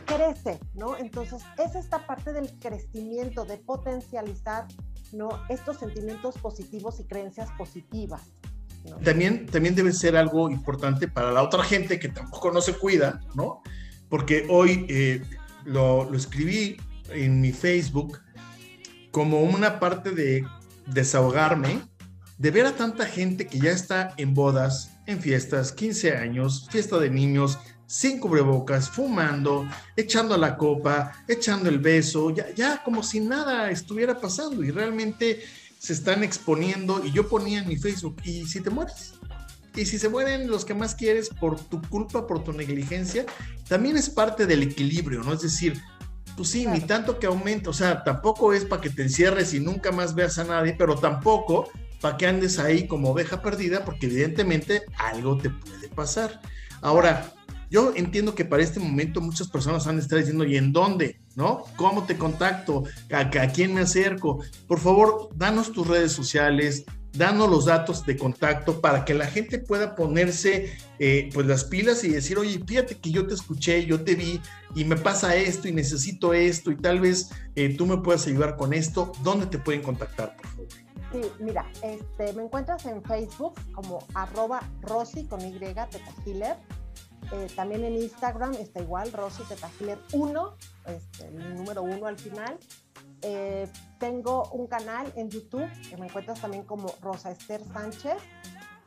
crece, 0.07 0.61
¿no? 0.75 0.97
Entonces, 0.97 1.43
es 1.59 1.75
esta 1.75 2.07
parte 2.07 2.33
del 2.33 2.59
crecimiento, 2.59 3.45
de 3.45 3.59
potencializar 3.59 4.67
¿no? 5.13 5.29
Estos 5.49 5.79
sentimientos 5.79 6.39
positivos 6.39 7.01
y 7.01 7.05
creencias 7.05 7.51
positivas. 7.53 8.23
También, 9.05 9.47
también 9.47 9.75
debe 9.75 9.93
ser 9.93 10.17
algo 10.17 10.51
importante 10.51 11.09
para 11.09 11.33
la 11.33 11.43
otra 11.43 11.65
gente 11.65 11.99
que 11.99 12.09
tampoco 12.09 12.51
no 12.51 12.61
se 12.61 12.75
cuida, 12.75 13.21
¿no? 13.35 13.63
Porque 14.09 14.47
hoy 14.49 14.87
eh, 14.89 15.23
lo, 15.65 16.13
escribí 16.15 16.77
en 17.11 17.41
mi 17.41 17.53
Facebook 17.53 18.21
como 19.11 19.43
una 19.43 19.81
parte 19.81 20.11
de 20.11 20.45
desahogarme, 20.87 21.81
de 22.39 22.51
ver 22.51 22.67
a 22.67 22.73
tanta 22.73 23.07
gente 23.07 23.47
que 23.47 23.59
ya 23.59 23.71
está 23.71 24.15
en 24.17 24.35
bodas, 24.35 24.91
en 25.07 25.21
fiestas, 25.21 25.73
15 25.73 26.17
años, 26.17 26.69
fiesta 26.71 26.99
de 26.99 27.11
niños, 27.11 27.59
sin 27.87 28.21
cubrebocas, 28.21 28.89
fumando, 28.89 29.67
echando 29.97 30.37
la 30.37 30.57
copa, 30.57 31.13
echando 31.27 31.69
el 31.69 31.81
beso, 31.81 32.31
ya, 32.31 32.47
ya 32.55 32.83
como 32.85 33.03
si 33.03 33.21
nada 33.21 33.71
estuviera 33.71 34.21
pasando 34.21 34.63
y 34.63 34.71
realmente 34.71 35.41
se 35.81 35.95
están 35.95 36.23
exponiendo 36.23 37.03
y 37.03 37.11
yo 37.11 37.27
ponía 37.27 37.61
en 37.61 37.67
mi 37.67 37.77
Facebook, 37.77 38.17
¿y 38.23 38.45
si 38.45 38.61
te 38.61 38.69
mueres? 38.69 39.15
Y 39.75 39.87
si 39.87 39.99
se 39.99 40.11
mueren 40.11 40.51
los 40.51 40.67
que 40.67 40.75
más 40.75 40.95
quieres 40.95 41.31
por 41.31 41.59
tu 41.59 41.81
culpa, 41.81 42.27
por 42.27 42.45
tu 42.45 42.53
negligencia, 42.53 43.25
también 43.67 43.97
es 43.97 44.11
parte 44.11 44.47
del 44.47 44.63
equilibrio, 44.63 45.23
¿no? 45.23 45.33
Es 45.33 45.41
decir, 45.41 45.81
pues 46.37 46.51
sí, 46.51 46.67
ni 46.67 46.81
tanto 46.81 47.19
que 47.19 47.27
aumente, 47.27 47.71
o 47.71 47.73
sea, 47.73 48.05
tampoco 48.05 48.53
es 48.53 48.67
para 48.67 48.83
que 48.83 48.91
te 48.91 49.03
encierres 49.03 49.55
y 49.55 49.61
nunca 49.61 49.91
más 49.91 50.15
veas 50.15 50.39
a 50.39 50.45
nadie, 50.45 50.75
pero 50.77 50.97
tampoco 50.97 51.71
para 52.03 52.19
que 52.19 52.27
andes 52.27 52.59
ahí 52.59 52.87
como 52.87 53.13
oveja 53.13 53.41
perdida, 53.41 53.83
porque 53.83 54.05
evidentemente 54.05 54.83
algo 54.99 55.39
te 55.39 55.49
puede 55.49 55.89
pasar. 55.89 56.43
Ahora, 56.83 57.33
yo 57.71 57.95
entiendo 57.97 58.35
que 58.35 58.45
para 58.45 58.63
este 58.63 58.81
momento 58.81 59.23
muchas 59.23 59.49
personas 59.49 59.87
han 59.87 59.99
estar 59.99 60.19
diciendo, 60.19 60.45
¿y 60.45 60.59
en 60.59 60.73
dónde? 60.73 61.21
¿No? 61.41 61.65
¿Cómo 61.77 62.05
te 62.05 62.19
contacto? 62.19 62.85
¿A, 63.11 63.31
quién 63.31 63.73
me 63.73 63.81
acerco? 63.81 64.45
Por 64.69 64.79
favor, 64.79 65.31
danos 65.35 65.73
tus 65.73 65.87
redes 65.87 66.13
sociales, 66.13 66.85
danos 67.15 67.49
los 67.49 67.65
datos 67.65 68.05
de 68.05 68.19
contacto 68.19 68.83
para 68.83 69.07
que 69.07 69.15
la 69.15 69.25
gente 69.25 69.59
pueda 69.59 69.95
ponerse 69.95 70.77
eh, 70.99 71.31
pues 71.33 71.47
las 71.47 71.65
pilas 71.65 72.05
y 72.05 72.11
decir, 72.11 72.37
oye, 72.39 72.63
fíjate 72.67 72.99
que 72.99 73.11
yo 73.11 73.27
te 73.27 73.33
escuché, 73.33 73.87
yo 73.87 74.05
te 74.05 74.17
vi 74.17 74.39
y 74.75 74.85
me 74.85 74.97
pasa 74.97 75.35
esto 75.35 75.67
y 75.67 75.73
necesito 75.73 76.35
esto 76.35 76.73
y 76.73 76.77
tal 76.77 77.01
vez 77.01 77.31
eh, 77.55 77.75
tú 77.75 77.87
me 77.87 77.97
puedas 77.97 78.27
ayudar 78.27 78.59
con 78.59 78.75
esto. 78.75 79.11
¿Dónde 79.23 79.47
te 79.47 79.57
pueden 79.57 79.81
contactar, 79.81 80.37
por 80.37 80.47
favor? 80.47 80.69
Sí, 81.11 81.23
mira, 81.39 81.65
este, 81.83 82.35
me 82.35 82.43
encuentras 82.43 82.85
en 82.85 83.03
Facebook 83.03 83.55
como 83.73 84.07
arroba 84.13 84.61
Rosy 84.83 85.25
con 85.25 85.41
Y, 85.41 85.59
eh, 87.33 87.47
también 87.55 87.85
en 87.85 87.95
Instagram 87.95 88.55
está 88.55 88.81
igual, 88.81 89.13
Rosy 89.13 89.43
Tetagiler 89.45 89.99
1, 90.13 90.57
este, 90.91 91.27
el 91.27 91.55
número 91.55 91.83
1 91.83 92.07
al 92.07 92.19
final. 92.19 92.59
Eh, 93.23 93.69
tengo 93.99 94.49
un 94.51 94.67
canal 94.67 95.13
en 95.17 95.31
YouTube 95.31 95.69
que 95.89 95.97
me 95.97 96.07
encuentras 96.07 96.41
también 96.41 96.65
como 96.65 96.95
Rosa 97.03 97.31
Esther 97.31 97.63
Sánchez. 97.73 98.17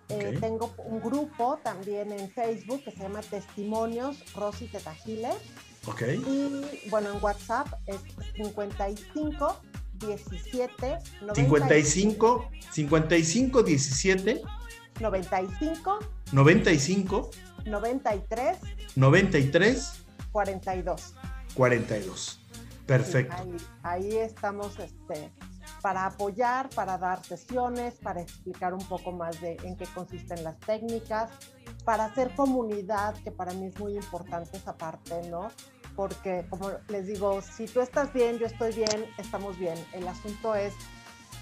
Eh, 0.09 0.37
tengo 0.39 0.73
un 0.77 0.99
grupo 0.99 1.59
también 1.63 2.11
en 2.11 2.29
Facebook 2.29 2.83
que 2.83 2.91
se 2.91 2.99
llama 2.99 3.21
Testimonios 3.21 4.33
Rosy 4.33 4.67
Tetagiler. 4.67 5.33
Okay. 5.87 6.17
Y 6.27 6.89
bueno, 6.89 7.11
en 7.11 7.23
WhatsApp 7.23 7.67
es 7.87 7.99
55 8.35 9.61
17 9.93 10.97
55 11.35 12.49
55 12.71 13.63
17 13.63 14.41
95 14.99 15.99
95 16.31 17.29
93. 17.65 18.57
93. 18.95 20.03
42. 20.31 21.15
42. 21.55 22.39
Perfecto. 22.85 23.35
ahí, 23.81 24.17
estamos 24.17 24.77
este, 24.77 25.31
para 25.81 26.05
apoyar, 26.05 26.69
para 26.69 26.97
dar 26.97 27.23
sesiones, 27.23 27.93
para 27.95 28.21
explicar 28.21 28.73
un 28.73 28.85
poco 28.85 29.13
más 29.13 29.39
de 29.39 29.55
en 29.63 29.77
qué 29.77 29.85
consisten 29.93 30.43
las 30.43 30.59
técnicas, 30.59 31.29
para 31.85 32.05
hacer 32.05 32.35
comunidad, 32.35 33.15
que 33.23 33.31
para 33.31 33.53
mí 33.53 33.67
es 33.67 33.79
muy 33.79 33.95
importante 33.95 34.57
esa 34.57 34.75
parte, 34.75 35.21
¿no? 35.29 35.49
Porque, 35.95 36.45
como 36.49 36.71
les 36.89 37.07
digo, 37.07 37.41
si 37.41 37.67
tú 37.67 37.79
estás 37.79 38.11
bien, 38.11 38.37
yo 38.37 38.47
estoy 38.47 38.73
bien, 38.73 39.05
estamos 39.17 39.57
bien. 39.57 39.77
El 39.93 40.07
asunto 40.07 40.55
es 40.55 40.73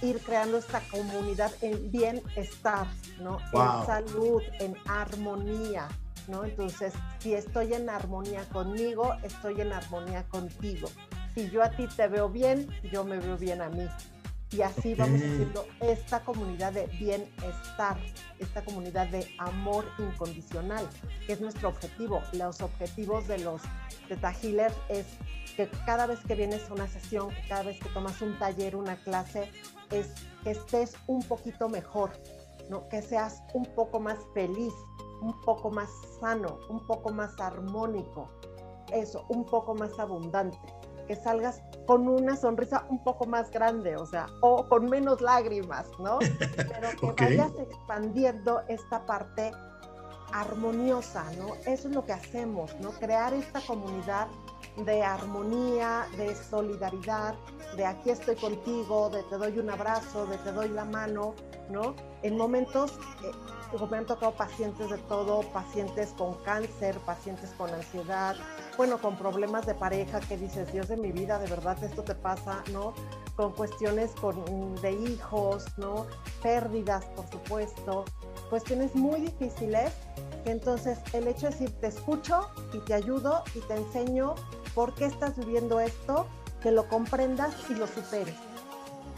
ir 0.02 0.20
creando 0.20 0.58
esta 0.58 0.82
comunidad 0.92 1.52
en 1.62 1.90
bienestar, 1.90 2.88
¿no? 3.20 3.40
En 3.54 3.86
salud, 3.86 4.42
en 4.60 4.76
armonía, 4.88 5.88
¿no? 6.28 6.44
Entonces, 6.44 6.94
si 7.20 7.34
estoy 7.34 7.74
en 7.74 7.90
armonía 7.90 8.44
conmigo, 8.50 9.14
estoy 9.24 9.62
en 9.62 9.74
armonía 9.74 10.24
contigo. 10.24 10.90
Si 11.34 11.50
yo 11.50 11.64
a 11.64 11.72
ti 11.72 11.88
te 11.88 12.08
veo 12.08 12.30
bien, 12.30 12.68
yo 12.92 13.04
me 13.04 13.18
veo 13.20 13.38
bien 13.38 13.62
a 13.62 13.70
mí. 13.70 13.88
Y 14.52 14.64
así 14.64 14.96
vamos 14.96 15.22
haciendo 15.22 15.66
esta 15.80 16.20
comunidad 16.26 16.74
de 16.74 16.86
bienestar, 16.88 17.98
esta 18.38 18.62
comunidad 18.66 19.08
de 19.08 19.26
amor 19.38 19.86
incondicional, 19.98 20.90
que 21.26 21.34
es 21.34 21.42
nuestro 21.42 21.70
objetivo. 21.70 22.22
Los 22.34 22.60
objetivos 22.60 23.30
de 23.30 23.40
los 23.40 23.62
Teta 24.10 24.34
Healers 24.34 24.76
es 24.90 25.06
que 25.56 25.70
cada 25.86 26.06
vez 26.06 26.20
que 26.28 26.36
vienes 26.36 26.70
a 26.70 26.74
una 26.74 26.88
sesión, 26.88 27.30
que 27.30 27.48
cada 27.48 27.64
vez 27.64 27.80
que 27.80 27.88
tomas 27.90 28.22
un 28.22 28.38
taller, 28.40 28.76
una 28.76 28.98
clase, 28.98 29.50
es 29.90 30.08
que 30.44 30.52
estés 30.52 30.96
un 31.08 31.24
poquito 31.24 31.70
mejor, 31.70 32.12
¿no? 32.70 32.90
que 32.90 33.02
seas 33.02 33.44
un 33.54 33.66
poco 33.66 34.02
más 34.02 34.18
feliz, 34.34 34.74
un 35.22 35.40
poco 35.42 35.72
más 35.72 35.90
sano, 36.20 36.60
un 36.70 36.86
poco 36.86 37.12
más 37.12 37.40
armónico, 37.40 38.28
eso, 38.92 39.26
un 39.30 39.46
poco 39.46 39.74
más 39.74 39.98
abundante 40.00 40.58
que 41.08 41.16
salgas 41.16 41.62
con 41.88 42.08
una 42.08 42.36
sonrisa 42.36 42.86
un 42.90 43.04
poco 43.04 43.26
más 43.26 43.52
grande, 43.52 43.96
o 43.98 44.06
sea, 44.06 44.28
o 44.42 44.68
con 44.68 44.90
menos 44.90 45.22
lágrimas, 45.22 45.88
¿no? 46.00 46.20
Pero 47.00 47.16
que 47.16 47.26
vayas 47.26 47.52
expandiendo 47.60 48.62
esta 48.68 49.06
parte 49.06 49.52
armoniosa, 50.32 51.26
¿no? 51.38 51.56
Eso 51.66 51.90
es 51.90 51.96
lo 51.96 52.06
que 52.06 52.14
hacemos, 52.14 52.74
¿no? 52.80 52.92
Crear 52.92 53.34
esta 53.34 53.60
comunidad 53.62 54.28
de 54.78 55.04
armonía, 55.04 56.08
de 56.18 56.36
solidaridad, 56.36 57.36
de 57.76 57.86
aquí 57.86 58.10
estoy 58.10 58.36
contigo, 58.36 59.10
de 59.10 59.24
te 59.24 59.38
doy 59.38 59.60
un 59.60 59.70
abrazo, 59.70 60.26
de 60.26 60.38
te 60.40 60.52
doy 60.52 60.70
la 60.70 60.86
mano, 60.86 61.36
¿no? 61.70 61.96
En 62.24 62.38
momentos, 62.38 62.94
eh, 63.24 63.32
me 63.90 63.98
han 63.98 64.06
tocado 64.06 64.34
pacientes 64.34 64.90
de 64.90 64.98
todo, 64.98 65.42
pacientes 65.54 66.14
con 66.18 66.36
cáncer, 66.44 66.98
pacientes 67.00 67.52
con 67.58 67.70
ansiedad, 67.70 68.36
bueno, 68.78 68.98
con 69.00 69.16
problemas 69.16 69.66
de 69.66 69.76
pareja 69.76 70.20
que 70.20 70.38
dices, 70.38 70.72
Dios 70.72 70.88
de 70.88 70.98
mi 70.98 71.12
vida, 71.12 71.40
de 71.40 71.48
verdad 71.48 71.82
esto 71.84 72.04
te 72.04 72.16
pasa, 72.16 72.64
¿no? 72.72 72.94
Con 73.36 73.54
cuestiones 73.54 74.12
con, 74.20 74.76
de 74.82 74.92
hijos, 74.92 75.66
¿no? 75.78 76.06
Pérdidas, 76.44 77.06
por 77.16 77.30
supuesto, 77.30 78.06
cuestiones 78.50 78.94
muy 78.96 79.22
difíciles. 79.22 79.92
Entonces, 80.46 81.00
el 81.14 81.28
hecho 81.28 81.48
de 81.48 81.52
decir, 81.52 81.72
te 81.80 81.88
escucho 81.88 82.50
y 82.74 82.80
te 82.80 82.94
ayudo 82.94 83.44
y 83.56 83.60
te 83.62 83.76
enseño 83.76 84.36
por 84.74 84.94
qué 84.94 85.06
estás 85.06 85.38
viviendo 85.38 85.80
esto, 85.80 86.28
que 86.62 86.72
lo 86.72 86.88
comprendas 86.88 87.54
y 87.70 87.76
lo 87.76 87.88
superes. 87.88 88.36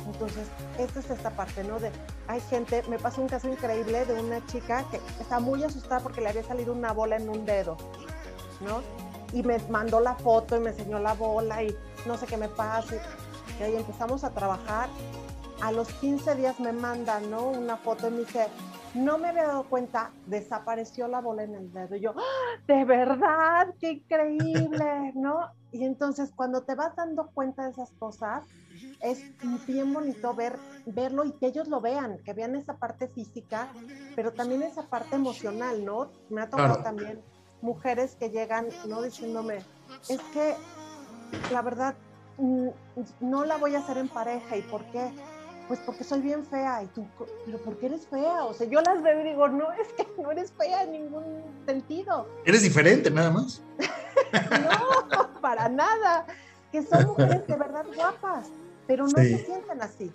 Entonces, 0.05 0.47
esta 0.77 0.99
es 0.99 1.09
esta 1.09 1.29
parte, 1.31 1.63
¿no? 1.63 1.79
De, 1.79 1.91
hay 2.27 2.41
gente, 2.41 2.83
me 2.89 2.99
pasó 2.99 3.21
un 3.21 3.29
caso 3.29 3.47
increíble 3.47 4.05
de 4.05 4.19
una 4.19 4.45
chica 4.47 4.83
que 4.91 4.99
está 5.19 5.39
muy 5.39 5.63
asustada 5.63 6.01
porque 6.01 6.21
le 6.21 6.29
había 6.29 6.43
salido 6.43 6.73
una 6.73 6.91
bola 6.91 7.15
en 7.15 7.29
un 7.29 7.45
dedo, 7.45 7.77
¿no? 8.61 8.81
Y 9.31 9.43
me 9.43 9.59
mandó 9.69 9.99
la 9.99 10.15
foto 10.15 10.57
y 10.57 10.59
me 10.59 10.71
enseñó 10.71 10.99
la 10.99 11.13
bola 11.13 11.63
y 11.63 11.75
no 12.05 12.17
sé 12.17 12.25
qué 12.25 12.37
me 12.37 12.49
pasa. 12.49 12.95
Y 13.59 13.63
ahí 13.63 13.75
empezamos 13.75 14.23
a 14.23 14.31
trabajar. 14.31 14.89
A 15.61 15.71
los 15.71 15.87
15 15.87 16.35
días 16.35 16.59
me 16.59 16.73
manda, 16.73 17.19
¿no? 17.21 17.49
Una 17.49 17.77
foto 17.77 18.07
y 18.07 18.11
me 18.11 18.19
dice, 18.19 18.47
no 18.93 19.17
me 19.17 19.29
había 19.29 19.47
dado 19.47 19.63
cuenta, 19.63 20.11
desapareció 20.27 21.07
la 21.07 21.19
bola 21.21 21.43
en 21.43 21.55
el 21.55 21.73
dedo. 21.73 21.95
Y 21.95 22.01
yo, 22.01 22.13
¡Ah! 22.15 22.61
de 22.67 22.85
verdad, 22.85 23.73
qué 23.79 23.91
increíble, 23.93 25.11
¿no? 25.15 25.49
Y 25.71 25.83
entonces 25.85 26.31
cuando 26.35 26.63
te 26.63 26.75
vas 26.75 26.95
dando 26.95 27.29
cuenta 27.33 27.63
de 27.63 27.71
esas 27.71 27.91
cosas, 27.93 28.45
es 29.01 29.23
bien 29.67 29.91
bonito 29.91 30.33
ver, 30.35 30.57
verlo 30.85 31.25
y 31.25 31.31
que 31.33 31.47
ellos 31.47 31.67
lo 31.67 31.81
vean, 31.81 32.19
que 32.23 32.33
vean 32.33 32.55
esa 32.55 32.77
parte 32.77 33.07
física, 33.07 33.69
pero 34.15 34.31
también 34.31 34.61
esa 34.63 34.83
parte 34.83 35.15
emocional, 35.15 35.83
¿no? 35.83 36.09
Me 36.29 36.41
ha 36.41 36.49
tocado 36.49 36.83
también 36.83 37.21
mujeres 37.61 38.15
que 38.15 38.29
llegan, 38.29 38.67
¿no? 38.87 39.01
Diciéndome, 39.01 39.57
es 40.09 40.19
que 40.31 40.55
la 41.51 41.61
verdad 41.61 41.95
mm, 42.37 42.69
no 43.21 43.43
la 43.43 43.57
voy 43.57 43.75
a 43.75 43.79
hacer 43.79 43.97
en 43.97 44.09
pareja, 44.09 44.57
¿y 44.57 44.61
por 44.61 44.85
qué? 44.91 45.11
Pues 45.67 45.79
porque 45.85 46.03
soy 46.03 46.21
bien 46.21 46.45
fea. 46.45 46.83
Y 46.83 46.87
tú, 46.87 47.05
¿pero 47.45 47.57
por 47.59 47.77
qué 47.77 47.87
eres 47.87 48.07
fea? 48.07 48.43
O 48.45 48.53
sea, 48.53 48.67
yo 48.67 48.81
las 48.81 49.01
veo 49.01 49.21
y 49.21 49.29
digo, 49.29 49.47
no, 49.47 49.71
es 49.73 49.87
que 49.93 50.07
no 50.21 50.31
eres 50.31 50.51
fea 50.57 50.83
en 50.83 50.91
ningún 50.91 51.23
sentido. 51.65 52.27
Eres 52.45 52.63
diferente, 52.63 53.09
nada 53.09 53.31
más. 53.31 53.61
no, 54.31 55.29
para 55.41 55.69
nada. 55.69 56.25
Que 56.71 56.81
son 56.81 57.05
mujeres 57.05 57.45
de 57.47 57.55
verdad 57.55 57.85
guapas 57.95 58.47
pero 58.87 59.07
no 59.07 59.17
se 59.17 59.45
sienten 59.45 59.81
así. 59.81 60.11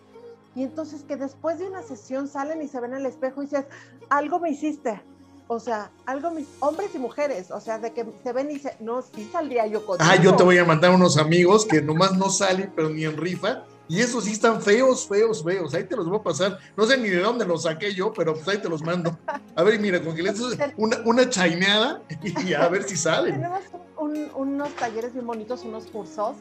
Y 0.54 0.62
entonces 0.62 1.02
que 1.06 1.16
después 1.16 1.58
de 1.58 1.68
una 1.68 1.82
sesión 1.82 2.28
salen 2.28 2.62
y 2.62 2.68
se 2.68 2.80
ven 2.80 2.94
al 2.94 3.06
espejo 3.06 3.42
y 3.42 3.46
dices, 3.46 3.64
algo 4.08 4.40
me 4.40 4.50
hiciste. 4.50 5.00
O 5.46 5.60
sea, 5.60 5.90
algo 6.04 6.30
mis 6.30 6.46
hombres 6.60 6.90
y 6.94 6.98
mujeres, 6.98 7.50
o 7.50 7.60
sea, 7.60 7.78
de 7.78 7.92
que 7.92 8.04
se 8.22 8.32
ven 8.32 8.50
y 8.50 8.54
dicen, 8.54 8.72
no, 8.80 9.00
sí 9.00 9.28
saldría 9.32 9.66
yo 9.66 9.86
con 9.86 9.96
Ah, 10.00 10.16
yo 10.16 10.36
te 10.36 10.42
voy 10.42 10.58
a 10.58 10.64
mandar 10.64 10.90
unos 10.90 11.16
amigos 11.16 11.64
que 11.64 11.80
nomás 11.80 12.16
no 12.16 12.28
salen, 12.28 12.70
pero 12.76 12.90
ni 12.90 13.04
en 13.04 13.16
rifa. 13.16 13.64
Y 13.88 14.00
esos 14.00 14.24
sí 14.24 14.32
están 14.32 14.60
feos, 14.60 15.08
feos, 15.08 15.42
feos. 15.42 15.74
Ahí 15.74 15.84
te 15.84 15.96
los 15.96 16.06
voy 16.06 16.18
a 16.18 16.22
pasar. 16.22 16.58
No 16.76 16.84
sé 16.86 16.98
ni 16.98 17.08
de 17.08 17.20
dónde 17.20 17.46
los 17.46 17.62
saqué 17.62 17.94
yo, 17.94 18.12
pero 18.12 18.34
pues 18.34 18.46
ahí 18.48 18.58
te 18.58 18.68
los 18.68 18.82
mando. 18.82 19.16
A 19.56 19.62
ver, 19.62 19.80
mira, 19.80 20.02
con 20.02 20.14
que 20.14 20.22
le 20.22 20.32
una, 20.76 20.98
una 21.04 21.28
chaineada 21.28 22.02
y 22.22 22.52
a 22.52 22.68
ver 22.68 22.82
si 22.84 22.96
salen. 22.96 23.34
Tenemos 23.34 23.62
unos 23.96 24.74
talleres 24.76 25.14
bien 25.14 25.26
bonitos, 25.26 25.64
unos 25.64 25.86
cursos 25.86 26.36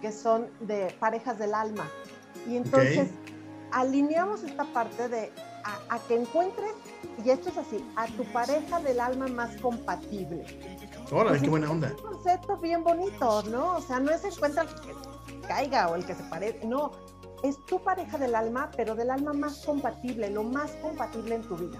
que 0.00 0.12
son 0.12 0.48
de 0.60 0.94
parejas 1.00 1.38
del 1.38 1.54
alma. 1.54 1.88
Y 2.48 2.56
entonces 2.56 3.08
alineamos 3.72 4.42
esta 4.42 4.64
parte 4.72 5.08
de 5.08 5.32
a, 5.64 5.98
que 6.08 6.16
encuentres, 6.16 6.72
y 7.24 7.30
esto 7.30 7.48
es 7.48 7.56
así, 7.56 7.84
a 7.96 8.06
tu 8.06 8.24
pareja 8.32 8.80
del 8.80 9.00
alma 9.00 9.28
más 9.28 9.56
compatible. 9.60 10.44
Hola, 11.10 11.38
qué 11.38 11.48
buena 11.48 11.70
onda. 11.70 11.88
Es 11.88 11.94
un 11.94 12.14
concepto 12.14 12.56
bien 12.58 12.82
bonito, 12.82 13.42
¿no? 13.44 13.76
O 13.76 13.80
sea, 13.80 14.00
no 14.00 14.10
es 14.10 14.24
encuentra 14.24 14.64
caiga 15.42 15.88
o 15.88 15.94
el 15.94 16.04
que 16.04 16.14
se 16.14 16.22
parezca, 16.24 16.66
no. 16.66 16.92
Es 17.42 17.56
tu 17.66 17.82
pareja 17.82 18.18
del 18.18 18.36
alma, 18.36 18.70
pero 18.76 18.94
del 18.94 19.10
alma 19.10 19.32
más 19.32 19.64
compatible, 19.66 20.30
lo 20.30 20.44
más 20.44 20.70
compatible 20.80 21.34
en 21.34 21.42
tu 21.42 21.56
vida. 21.56 21.78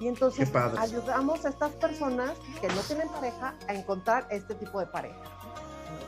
Y 0.00 0.08
entonces 0.08 0.50
ayudamos 0.78 1.44
a 1.44 1.50
estas 1.50 1.72
personas 1.72 2.32
que 2.60 2.68
no 2.68 2.80
tienen 2.82 3.08
pareja 3.08 3.54
a 3.68 3.74
encontrar 3.74 4.26
este 4.30 4.54
tipo 4.54 4.80
de 4.80 4.86
pareja. 4.86 5.18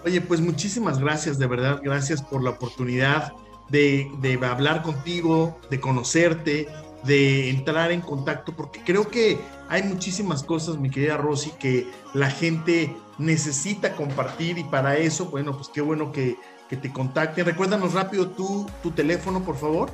Oye, 0.05 0.21
pues 0.21 0.41
muchísimas 0.41 0.99
gracias, 0.99 1.39
de 1.39 1.47
verdad, 1.47 1.81
gracias 1.83 2.23
por 2.23 2.43
la 2.43 2.51
oportunidad 2.51 3.33
de, 3.69 4.39
hablar 4.49 4.83
contigo, 4.83 5.59
de 5.71 5.81
conocerte, 5.81 6.69
de 7.05 7.51
entrar 7.51 7.91
en 7.93 8.01
contacto, 8.01 8.55
porque 8.55 8.83
creo 8.85 9.09
que 9.09 9.39
hay 9.69 9.83
muchísimas 9.83 10.43
cosas, 10.43 10.79
mi 10.79 10.91
querida 10.91 11.17
Rosy, 11.17 11.51
que 11.59 11.87
la 12.15 12.31
gente 12.31 12.97
necesita 13.19 13.95
compartir 13.95 14.59
y 14.59 14.65
para 14.65 14.97
eso, 14.97 15.27
bueno, 15.27 15.57
pues 15.57 15.69
qué 15.69 15.81
bueno 15.81 16.13
que, 16.13 16.37
que 16.73 16.79
te 16.79 16.91
contacten. 16.91 17.45
Recuérdanos 17.45 17.93
rápido 17.93 18.31
tu, 18.31 18.67
tu 18.83 18.93
teléfono, 18.93 19.45
por 19.45 19.59
favor. 19.59 19.91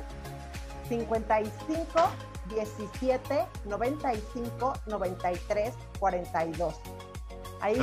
55 0.87 1.83
17 2.55 3.45
95 3.65 4.73
93 4.87 5.73
42. 5.99 6.75
Ahí 7.59 7.77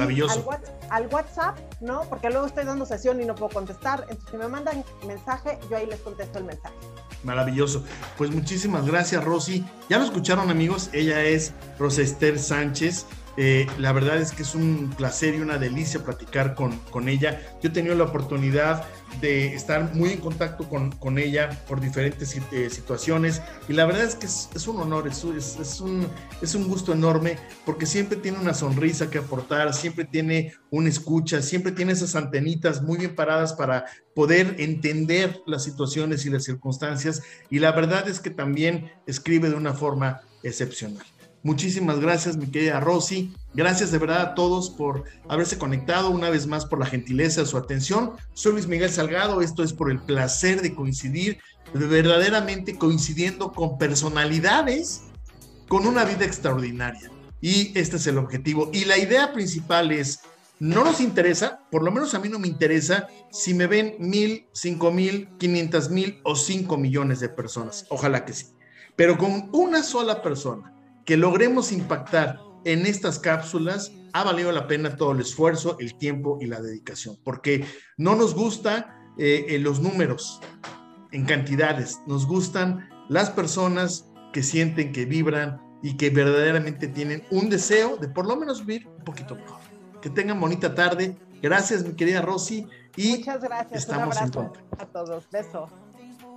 Al, 0.88 1.08
WhatsApp, 1.08 1.58
¿no? 1.82 2.04
Porque 2.08 2.30
luego 2.30 2.46
estoy 2.46 2.64
dando 2.64 2.86
sesión 2.86 3.20
y 3.20 3.26
no 3.26 3.34
puedo 3.34 3.52
contestar. 3.52 4.06
Entonces, 4.08 4.30
si 4.30 4.38
me 4.38 4.48
mandan 4.48 4.82
mensaje, 5.06 5.58
yo 5.68 5.76
ahí 5.76 5.84
les 5.84 6.00
contesto 6.00 6.38
el 6.38 6.44
mensaje. 6.46 6.74
Maravilloso. 7.22 7.84
Pues 8.16 8.30
muchísimas 8.30 8.86
gracias, 8.86 9.22
Rosy. 9.22 9.62
Ya 9.90 9.98
lo 9.98 10.06
escucharon, 10.06 10.48
amigos. 10.48 10.88
Ella 10.94 11.22
es 11.22 11.52
Rosester 11.78 12.38
Sánchez. 12.38 13.04
Eh, 13.36 13.66
la 13.78 13.92
verdad 13.92 14.16
es 14.16 14.32
que 14.32 14.42
es 14.42 14.54
un 14.54 14.94
placer 14.96 15.34
y 15.34 15.40
una 15.40 15.58
delicia 15.58 16.02
platicar 16.02 16.54
con, 16.54 16.78
con 16.90 17.08
ella. 17.08 17.40
Yo 17.62 17.68
he 17.68 17.72
tenido 17.72 17.94
la 17.94 18.04
oportunidad 18.04 18.84
de 19.20 19.54
estar 19.54 19.94
muy 19.94 20.10
en 20.10 20.20
contacto 20.20 20.68
con, 20.68 20.90
con 20.92 21.18
ella 21.18 21.50
por 21.68 21.80
diferentes 21.80 22.36
eh, 22.52 22.70
situaciones 22.70 23.40
y 23.68 23.72
la 23.72 23.86
verdad 23.86 24.04
es 24.04 24.14
que 24.14 24.26
es, 24.26 24.48
es 24.54 24.66
un 24.66 24.80
honor, 24.80 25.06
es, 25.06 25.24
es, 25.24 25.80
un, 25.80 26.06
es 26.42 26.54
un 26.54 26.68
gusto 26.68 26.92
enorme 26.92 27.38
porque 27.64 27.86
siempre 27.86 28.16
tiene 28.16 28.38
una 28.38 28.54
sonrisa 28.54 29.10
que 29.10 29.18
aportar, 29.18 29.72
siempre 29.74 30.04
tiene 30.04 30.54
una 30.70 30.88
escucha, 30.88 31.40
siempre 31.40 31.72
tiene 31.72 31.92
esas 31.92 32.14
antenitas 32.14 32.82
muy 32.82 32.98
bien 32.98 33.14
paradas 33.14 33.52
para 33.52 33.84
poder 34.14 34.56
entender 34.58 35.40
las 35.46 35.64
situaciones 35.64 36.26
y 36.26 36.30
las 36.30 36.44
circunstancias 36.44 37.22
y 37.50 37.58
la 37.58 37.72
verdad 37.72 38.08
es 38.08 38.20
que 38.20 38.30
también 38.30 38.90
escribe 39.06 39.48
de 39.50 39.56
una 39.56 39.72
forma 39.72 40.20
excepcional. 40.42 41.04
Muchísimas 41.46 42.00
gracias, 42.00 42.36
mi 42.36 42.48
querida 42.48 42.80
Rosy. 42.80 43.32
Gracias 43.54 43.92
de 43.92 43.98
verdad 43.98 44.20
a 44.20 44.34
todos 44.34 44.68
por 44.68 45.04
haberse 45.28 45.58
conectado 45.58 46.10
una 46.10 46.28
vez 46.28 46.48
más 46.48 46.66
por 46.66 46.80
la 46.80 46.86
gentileza 46.86 47.42
de 47.42 47.46
su 47.46 47.56
atención. 47.56 48.14
Soy 48.34 48.54
Luis 48.54 48.66
Miguel 48.66 48.90
Salgado, 48.90 49.40
esto 49.40 49.62
es 49.62 49.72
por 49.72 49.92
el 49.92 50.00
placer 50.00 50.60
de 50.60 50.74
coincidir, 50.74 51.38
verdaderamente 51.72 52.76
coincidiendo 52.76 53.52
con 53.52 53.78
personalidades 53.78 55.02
con 55.68 55.86
una 55.86 56.04
vida 56.04 56.24
extraordinaria. 56.24 57.12
Y 57.40 57.70
este 57.78 57.98
es 57.98 58.08
el 58.08 58.18
objetivo. 58.18 58.68
Y 58.72 58.84
la 58.84 58.98
idea 58.98 59.32
principal 59.32 59.92
es, 59.92 60.22
no 60.58 60.82
nos 60.82 61.00
interesa, 61.00 61.60
por 61.70 61.84
lo 61.84 61.92
menos 61.92 62.12
a 62.14 62.18
mí 62.18 62.28
no 62.28 62.40
me 62.40 62.48
interesa, 62.48 63.06
si 63.30 63.54
me 63.54 63.68
ven 63.68 63.94
mil, 64.00 64.48
cinco 64.50 64.90
mil, 64.90 65.28
quinientas 65.38 65.90
mil 65.90 66.18
o 66.24 66.34
cinco 66.34 66.76
millones 66.76 67.20
de 67.20 67.28
personas. 67.28 67.86
Ojalá 67.88 68.24
que 68.24 68.32
sí. 68.32 68.46
Pero 68.96 69.16
con 69.16 69.48
una 69.52 69.84
sola 69.84 70.22
persona 70.22 70.72
que 71.06 71.16
logremos 71.16 71.72
impactar 71.72 72.40
en 72.64 72.84
estas 72.84 73.18
cápsulas, 73.18 73.92
ha 74.12 74.24
valido 74.24 74.50
la 74.50 74.66
pena 74.66 74.96
todo 74.96 75.12
el 75.12 75.20
esfuerzo, 75.20 75.76
el 75.78 75.96
tiempo 75.96 76.38
y 76.40 76.46
la 76.46 76.60
dedicación, 76.60 77.16
porque 77.24 77.64
no 77.96 78.16
nos 78.16 78.34
gusta 78.34 78.98
eh, 79.16 79.46
eh, 79.48 79.58
los 79.58 79.80
números, 79.80 80.40
en 81.12 81.24
cantidades, 81.24 82.00
nos 82.06 82.26
gustan 82.26 82.88
las 83.08 83.30
personas 83.30 84.10
que 84.32 84.42
sienten, 84.42 84.92
que 84.92 85.06
vibran 85.06 85.60
y 85.82 85.96
que 85.96 86.10
verdaderamente 86.10 86.88
tienen 86.88 87.22
un 87.30 87.48
deseo 87.48 87.96
de 87.96 88.08
por 88.08 88.26
lo 88.26 88.36
menos 88.36 88.66
vivir 88.66 88.88
un 88.88 89.04
poquito 89.04 89.36
mejor. 89.36 89.60
Que 90.02 90.10
tengan 90.10 90.40
bonita 90.40 90.74
tarde. 90.74 91.16
Gracias, 91.40 91.84
mi 91.84 91.94
querida 91.94 92.20
Rosy. 92.20 92.66
Y 92.96 93.18
Muchas 93.18 93.40
gracias. 93.42 93.82
Estamos 93.82 94.16
un 94.16 94.22
en 94.22 94.28
abrazo 94.28 94.52
a 94.78 94.86
todos. 94.86 95.30
Beso. 95.30 95.68